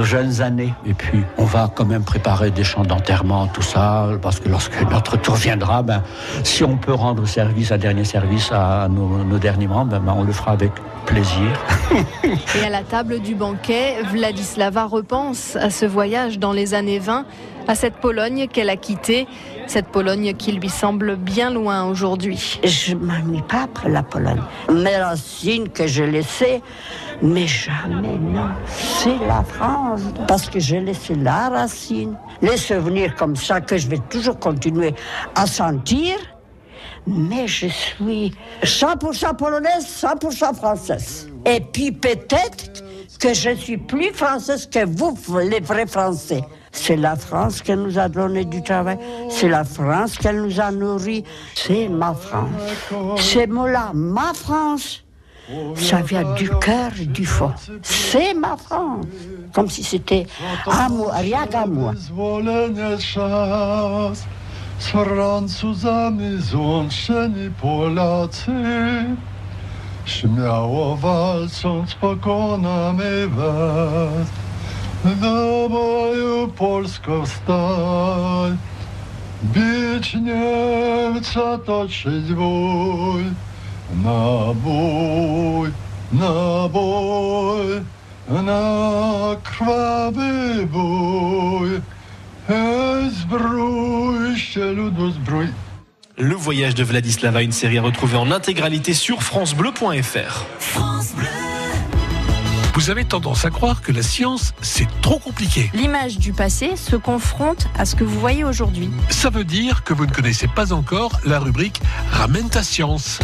jeunes 0.03 0.41
années? 0.41 0.75
Et 0.87 0.95
puis 0.95 1.23
on 1.39 1.45
va 1.45 1.71
quand 1.75 1.85
même 1.85 2.05
préparer 2.05 2.51
des 2.51 2.65
chants 2.65 2.85
d'enterrement, 2.85 3.47
tout 3.47 3.63
ça, 3.63 4.09
parce 4.21 4.41
que 4.41 4.49
lorsque 4.49 4.81
notre 4.91 5.17
tour 5.17 5.37
viendra, 5.37 5.83
ben, 5.83 6.03
si 6.45 6.65
on 6.65 6.77
peut 6.77 6.95
rendre 6.95 7.27
service, 7.27 7.73
un 7.73 7.79
dernier 7.79 8.05
service 8.05 8.51
à 8.53 8.89
nos, 8.89 9.25
nos 9.25 9.39
derniers 9.39 9.69
membres, 9.69 9.99
ben, 9.99 10.15
on 10.17 10.25
le 10.25 10.33
fera 10.33 10.53
avec 10.53 10.73
plaisir. 11.07 11.51
Et 12.61 12.65
à 12.65 12.71
la 12.71 12.83
table 12.83 13.21
du 13.21 13.35
banquet, 13.35 13.97
Vladislava 14.11 14.85
repense 14.85 15.57
à 15.57 15.71
ce 15.71 15.85
voyage 15.85 16.39
dans 16.39 16.53
les 16.53 16.75
années 16.75 16.82
20, 16.83 17.25
à 17.69 17.75
cette 17.75 17.95
Pologne 17.97 18.49
qu'elle 18.49 18.71
a 18.71 18.77
quittée, 18.77 19.27
cette 19.67 19.87
Pologne 19.87 20.35
qui 20.35 20.53
lui 20.53 20.69
semble 20.69 21.17
bien 21.17 21.51
loin 21.51 21.85
aujourd'hui. 21.85 22.61
Je 22.65 22.95
m'ennuie 22.95 23.43
pas 23.43 23.63
après 23.63 23.89
la 23.89 24.03
Pologne. 24.03 24.43
Mes 24.71 24.97
racines 24.97 25.69
que 25.69 25.87
je 25.87 26.05
laissais, 26.05 26.61
mais 27.23 27.47
jamais 27.47 28.19
non. 28.19 28.49
C'est 28.67 29.19
la 29.27 29.43
France. 29.45 30.03
Parce 30.27 30.49
que 30.49 30.59
j'ai 30.59 30.81
laissé 30.81 31.15
la 31.15 31.49
racine. 31.49 32.17
Les 32.41 32.57
souvenirs 32.57 33.15
comme 33.15 33.37
ça 33.37 33.61
que 33.61 33.77
je 33.77 33.89
vais 33.89 34.01
toujours 34.11 34.39
continuer 34.39 34.95
à 35.35 35.47
sentir. 35.47 36.17
Mais 37.07 37.49
je 37.49 37.67
suis 37.67 38.33
100% 38.63 39.37
polonaise, 39.37 39.87
100% 39.87 40.55
française. 40.55 41.29
Et 41.45 41.61
puis 41.61 41.91
peut-être 41.91 42.85
que 43.19 43.35
je 43.35 43.55
suis 43.55 43.77
plus 43.77 44.13
française 44.13 44.69
que 44.69 44.85
vous, 44.85 45.17
les 45.39 45.61
vrais 45.61 45.87
Français. 45.87 46.43
C'est 46.73 46.97
la 46.97 47.17
France 47.17 47.61
qui 47.61 47.77
nous 47.77 47.99
a 47.99 48.09
donné 48.09 48.45
du 48.45 48.63
travail. 48.63 48.99
C'est 49.29 49.49
la 49.49 49.63
France 49.63 50.17
qui 50.17 50.33
nous 50.33 50.59
a 50.59 50.71
nourris. 50.71 51.23
C'est 51.55 51.89
ma 51.89 52.15
France. 52.15 52.49
Ces 53.19 53.47
mots-là, 53.47 53.93
ma 53.95 54.33
France, 54.35 55.05
ça 55.77 56.01
vient 56.01 56.33
du 56.35 56.49
cœur 56.49 56.91
et 57.01 57.07
du 57.07 57.27
fond. 57.27 57.53
C'est 57.83 58.33
ma 58.35 58.57
France. 58.57 59.05
Comme 59.53 59.69
si 59.69 59.85
c'était 59.85 60.27
à 60.67 60.89
moi, 60.89 61.13
rien 61.13 61.47
qu'à 61.47 61.67
moi. 61.67 61.93
Do 75.05 75.69
boju 75.69 76.49
Polską 76.49 77.27
wstań 77.27 78.57
bić 79.43 80.15
Niemca 80.15 81.59
toczyć 81.59 82.33
bój 82.35 83.25
na 84.05 84.55
bój 84.55 85.71
na 86.13 86.69
bój 86.69 87.83
na 88.29 89.37
krwawy 89.45 90.67
bój 90.67 91.81
Hej, 92.49 93.11
zbrój 93.11 94.39
się 94.39 94.65
ludu 94.65 95.11
zbrój 95.11 95.49
Le 96.19 96.37
voyage 96.37 96.75
de 96.75 96.85
Vladislava, 96.85 97.43
une 97.43 97.53
série 97.53 97.79
à 97.79 97.83
retrouver 97.83 98.17
en 98.17 98.31
intégralité 98.31 98.93
sur 98.95 99.23
francebleu.fr. 99.23 100.47
Vous 102.75 102.89
avez 102.89 103.05
tendance 103.05 103.45
à 103.45 103.51
croire 103.51 103.83
que 103.83 103.93
la 103.93 104.03
science, 104.03 104.55
c'est 104.63 104.89
trop 105.03 105.19
compliqué. 105.19 105.71
L'image 105.75 106.19
du 106.19 106.33
passé 106.33 106.77
se 106.77 106.97
confronte 106.97 107.69
à 107.77 107.85
ce 107.85 107.95
que 107.95 108.03
vous 108.03 108.19
voyez 108.19 108.45
aujourd'hui. 108.45 108.91
Ça 109.11 109.29
veut 109.29 109.45
dire 109.45 109.85
que 109.85 109.93
vous 109.93 110.07
ne 110.07 110.11
connaissez 110.11 110.49
pas 110.49 110.73
encore 110.73 111.21
la 111.25 111.39
rubrique 111.39 111.83
Ramène 112.11 112.49
ta 112.49 112.63
science. 112.63 113.19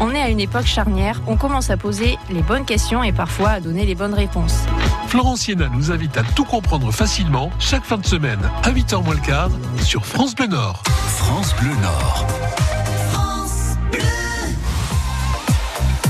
On 0.00 0.10
est 0.10 0.20
à 0.20 0.30
une 0.30 0.40
époque 0.40 0.66
charnière, 0.66 1.20
on 1.26 1.36
commence 1.36 1.70
à 1.70 1.76
poser 1.76 2.18
les 2.30 2.42
bonnes 2.42 2.64
questions 2.64 3.02
et 3.02 3.12
parfois 3.12 3.50
à 3.50 3.60
donner 3.60 3.84
les 3.84 3.94
bonnes 3.94 4.14
réponses. 4.14 4.60
Florence 5.06 5.42
Siena 5.42 5.68
nous 5.68 5.92
invite 5.92 6.16
à 6.16 6.22
tout 6.22 6.44
comprendre 6.44 6.90
facilement 6.90 7.50
chaque 7.58 7.84
fin 7.84 7.98
de 7.98 8.06
semaine 8.06 8.40
à 8.62 8.72
8h 8.72 9.04
moins 9.04 9.14
le 9.14 9.20
quart 9.20 9.50
sur 9.82 10.06
France 10.06 10.34
Bleu 10.34 10.46
Nord. 10.46 10.82
France 10.86 11.54
Bleu 11.60 11.70
Nord. 11.82 12.26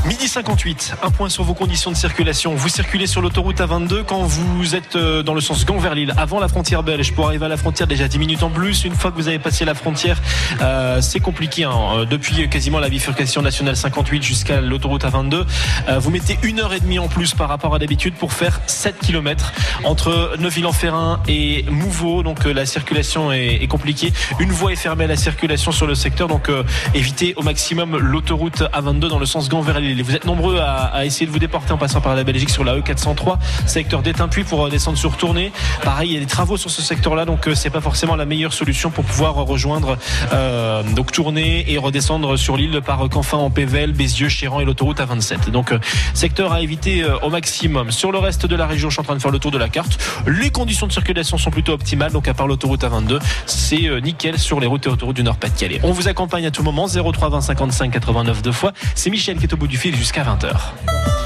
Midi 0.05 0.27
58, 0.27 0.97
un 1.05 1.11
point 1.13 1.29
sur 1.29 1.45
vos 1.45 1.55
conditions 1.55 1.93
de 1.93 1.97
circulation. 1.97 2.57
Vous 2.57 2.69
circulez 2.69 3.07
sur 3.07 3.23
l'autoroute 3.23 3.61
A22 3.61 4.03
quand 4.05 4.23
vous 4.23 4.75
êtes 4.75 4.97
euh, 4.97 5.23
dans 5.23 5.33
le 5.33 5.41
sens 5.41 5.65
Gand 5.65 5.79
vers 5.79 5.95
Lille, 5.95 6.13
avant 6.17 6.41
la 6.41 6.49
frontière 6.49 6.83
belge, 6.83 7.13
pour 7.13 7.29
arriver 7.29 7.47
à 7.47 7.49
la 7.49 7.57
frontière 7.57 7.87
déjà 7.87 8.09
10 8.09 8.19
minutes 8.19 8.43
en 8.43 8.51
plus. 8.51 8.85
Une 8.85 8.97
fois 8.97 9.13
que 9.13 9.17
vous 9.17 9.29
avez 9.29 9.39
passé 9.39 9.65
la 9.65 9.75
frontière, 9.75 10.21
euh, 10.61 11.01
c'est 11.01 11.21
compliqué. 11.21 11.63
hein. 11.63 11.73
Euh, 11.99 12.05
Depuis 12.05 12.49
quasiment 12.49 12.81
la 12.81 12.89
bifurcation 12.89 13.43
nationale 13.43 13.77
58 13.77 14.25
jusqu'à 14.25 14.61
l'autoroute 14.61 15.05
A22, 15.05 15.45
euh, 15.89 15.99
vous 16.01 16.11
mettez 16.11 16.37
une 16.43 16.59
heure 16.59 16.75
et 16.75 16.81
demie 16.81 16.99
en 16.99 17.07
plus 17.07 17.35
par 17.35 17.49
rapport 17.49 17.73
à 17.73 17.79
d'habitude 17.79 18.15
pour 18.15 18.33
faire 18.33 18.61
7 18.67 18.99
km 18.99 19.53
entre 19.85 20.35
Neuville-en-Ferrin 20.41 21.21
et 21.29 21.65
Mouveau. 21.71 22.25
Donc 22.25 22.45
euh, 22.45 22.53
la 22.53 22.67
circulation 22.67 23.31
est, 23.31 23.69
compliquée. 23.69 24.13
Une 24.41 24.51
voie 24.51 24.73
est 24.73 24.77
fermée 24.77 25.05
à 25.05 25.09
la 25.09 25.17
circulation 25.17 25.71
sur 25.71 25.87
le 25.87 25.95
secteur, 25.95 26.27
donc 26.27 26.51
évitez 26.93 27.35
au 27.37 27.43
maximum 27.43 27.97
l'autoroute 27.97 28.63
A22 28.75 29.09
dans 29.09 29.21
le 29.21 29.27
sens 29.27 29.49
Gand 29.49 29.61
vers 29.61 29.79
Lille. 29.79 29.92
Vous 30.01 30.15
êtes 30.15 30.25
nombreux 30.25 30.59
à, 30.59 31.05
essayer 31.05 31.27
de 31.27 31.31
vous 31.31 31.39
déporter 31.39 31.73
en 31.73 31.79
passant 31.79 32.01
par 32.01 32.15
la 32.15 32.25
Belgique 32.25 32.51
sur 32.51 32.65
la 32.65 32.77
E403, 32.79 33.39
secteur 33.67 34.03
d'Étain-Puy 34.03 34.45
pour 34.45 34.67
euh, 34.67 34.71
descendre 34.71 34.99
sur 34.99 35.17
Tournai. 35.17 35.53
Pareil, 35.83 36.11
il 36.11 36.15
y 36.15 36.17
a 36.17 36.21
des 36.21 36.27
travaux 36.27 36.57
sur 36.57 36.71
ce 36.71 36.83
secteur-là, 36.83 37.25
donc 37.25 37.49
euh, 37.49 37.55
c'est 37.55 37.71
pas 37.71 37.81
forcément 37.81 38.17
la 38.17 38.25
meilleure 38.25 38.53
solution 38.53 38.91
pour 38.91 39.05
pouvoir 39.05 39.35
rejoindre 39.35 39.99
euh, 40.33 40.83
donc 40.95 41.13
Tournai 41.13 41.65
et 41.69 41.79
redescendre 41.79 42.39
sur 42.39 42.57
l'île 42.57 42.81
par 42.85 43.09
Canfin 43.09 43.39
en 43.39 43.51
Pével, 43.51 43.93
Bézieux, 43.93 44.29
Chéran 44.29 44.61
et 44.61 44.65
l'autoroute 44.65 44.99
A27. 44.99 45.51
Donc 45.51 45.73
euh, 45.73 45.79
secteur 46.15 46.53
à 46.53 46.61
éviter 46.61 47.03
euh, 47.03 47.19
au 47.23 47.31
maximum. 47.31 47.91
Sur 47.91 48.13
le 48.13 48.19
reste 48.19 48.47
de 48.47 48.57
la 48.57 48.67
région, 48.67 48.91
je 48.91 48.95
suis 48.95 49.01
en 49.01 49.05
train 49.05 49.17
de 49.17 49.23
faire 49.23 49.31
le 49.31 49.39
tour 49.39 49.51
de 49.51 49.59
la 49.59 49.69
carte. 49.69 49.99
Les 50.27 50.51
conditions 50.51 50.87
de 50.87 50.93
circulation 50.93 51.39
sont 51.39 51.51
plutôt 51.51 51.73
optimales, 51.73 52.13
donc 52.13 52.29
à 52.29 52.35
part 52.35 52.47
l'autoroute 52.47 52.83
A22, 52.83 53.19
c'est 53.47 53.87
euh, 53.87 54.01
nickel 54.01 54.39
sur 54.39 54.61
les 54.61 54.67
routes 54.67 54.87
et 54.87 54.91
autoroutes 54.91 55.17
du 55.17 55.23
Nord-Pas-de-Calais. 55.23 55.81
On 55.83 55.93
vous 55.93 56.09
accompagne 56.09 56.47
à 56.47 56.51
tout 56.51 56.63
moment 56.63 56.87
03 56.87 57.31
20 57.31 57.41
55 57.41 57.91
89 57.91 58.43
deux 58.43 58.53
fois. 58.53 58.73
C'est 58.95 59.11
Michel 59.11 59.39
qui 59.39 59.45
est 59.45 59.53
au 59.53 59.57
bout 59.57 59.69
du 59.69 59.77
jusqu'à 59.91 60.23
20h. 60.23 61.22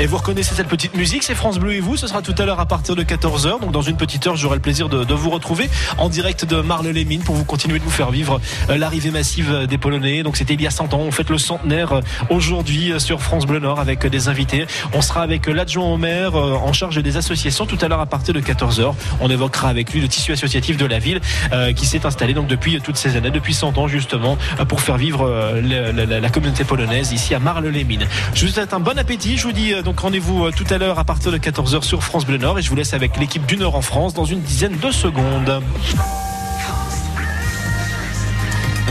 Et 0.00 0.06
vous 0.06 0.16
reconnaissez 0.16 0.54
cette 0.54 0.68
petite 0.68 0.94
musique, 0.96 1.24
c'est 1.24 1.34
France 1.34 1.58
Bleu 1.58 1.72
et 1.74 1.80
vous. 1.80 1.96
Ce 1.96 2.06
sera 2.06 2.22
tout 2.22 2.34
à 2.38 2.44
l'heure 2.44 2.60
à 2.60 2.66
partir 2.66 2.94
de 2.94 3.02
14h. 3.02 3.60
Donc 3.60 3.72
dans 3.72 3.82
une 3.82 3.96
petite 3.96 4.24
heure, 4.28 4.36
j'aurai 4.36 4.54
le 4.54 4.62
plaisir 4.62 4.88
de, 4.88 5.02
de 5.02 5.14
vous 5.14 5.28
retrouver 5.28 5.68
en 5.98 6.08
direct 6.08 6.44
de 6.44 6.60
Marle-les-Mines 6.60 7.22
pour 7.22 7.34
vous 7.34 7.42
continuer 7.44 7.80
de 7.80 7.84
vous 7.84 7.90
faire 7.90 8.12
vivre 8.12 8.40
euh, 8.70 8.78
l'arrivée 8.78 9.10
massive 9.10 9.66
des 9.68 9.76
Polonais. 9.76 10.22
Donc 10.22 10.36
c'était 10.36 10.54
il 10.54 10.62
y 10.62 10.68
a 10.68 10.70
100 10.70 10.94
ans. 10.94 11.00
On 11.00 11.10
fête 11.10 11.30
le 11.30 11.38
centenaire 11.38 11.94
euh, 11.94 12.00
aujourd'hui 12.30 12.92
euh, 12.92 13.00
sur 13.00 13.20
France 13.20 13.44
Bleu 13.44 13.58
Nord 13.58 13.80
avec 13.80 14.06
des 14.06 14.28
invités. 14.28 14.66
On 14.92 15.02
sera 15.02 15.22
avec 15.22 15.48
l'adjoint 15.48 15.86
au 15.86 15.96
maire 15.96 16.36
euh, 16.36 16.52
en 16.54 16.72
charge 16.72 17.02
des 17.02 17.16
associations 17.16 17.66
tout 17.66 17.78
à 17.80 17.88
l'heure 17.88 18.00
à 18.00 18.06
partir 18.06 18.32
de 18.34 18.40
14h. 18.40 18.94
On 19.20 19.28
évoquera 19.30 19.68
avec 19.68 19.92
lui 19.92 20.00
le 20.00 20.06
tissu 20.06 20.30
associatif 20.30 20.76
de 20.76 20.86
la 20.86 21.00
ville 21.00 21.20
euh, 21.52 21.72
qui 21.72 21.86
s'est 21.86 22.06
installé 22.06 22.34
donc 22.34 22.46
depuis 22.46 22.80
toutes 22.80 22.96
ces 22.98 23.16
années, 23.16 23.32
depuis 23.32 23.52
100 23.52 23.76
ans 23.78 23.88
justement, 23.88 24.38
euh, 24.60 24.64
pour 24.64 24.80
faire 24.80 24.96
vivre 24.96 25.26
euh, 25.26 25.60
la, 25.60 26.20
la- 26.20 26.28
communauté 26.30 26.62
polonaise 26.62 27.10
ici 27.10 27.34
à 27.34 27.40
Marle-les-Mines. 27.40 28.06
Je 28.34 28.46
vous 28.46 28.52
souhaite 28.52 28.72
un 28.72 28.78
bon 28.80 28.96
appétit. 28.96 29.36
Je 29.36 29.42
vous 29.42 29.52
dis 29.52 29.74
euh, 29.74 29.82
donc 29.88 30.00
rendez-vous 30.00 30.44
euh, 30.44 30.50
tout 30.50 30.66
à 30.68 30.76
l'heure 30.76 30.98
à 30.98 31.04
partir 31.04 31.32
de 31.32 31.38
14h 31.38 31.82
sur 31.82 32.02
France 32.02 32.26
Bleu 32.26 32.36
Nord 32.36 32.58
et 32.58 32.62
je 32.62 32.68
vous 32.68 32.76
laisse 32.76 32.92
avec 32.92 33.16
l'équipe 33.16 33.46
du 33.46 33.56
Nord 33.56 33.74
en 33.74 33.80
France 33.80 34.12
dans 34.12 34.26
une 34.26 34.42
dizaine 34.42 34.76
de 34.76 34.90
secondes. 34.90 35.62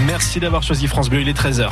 Merci 0.07 0.39
d'avoir 0.39 0.63
choisi 0.63 0.87
France 0.87 1.11
Bleu, 1.11 1.21
il 1.21 1.29
est 1.29 1.37
13h. 1.37 1.69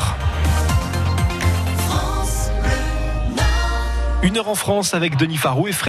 Une 4.22 4.38
heure 4.38 4.48
en 4.48 4.54
France 4.54 4.94
avec 4.94 5.18
Denis 5.18 5.38
Farou 5.38 5.68
et 5.68 5.72
Fred 5.72 5.84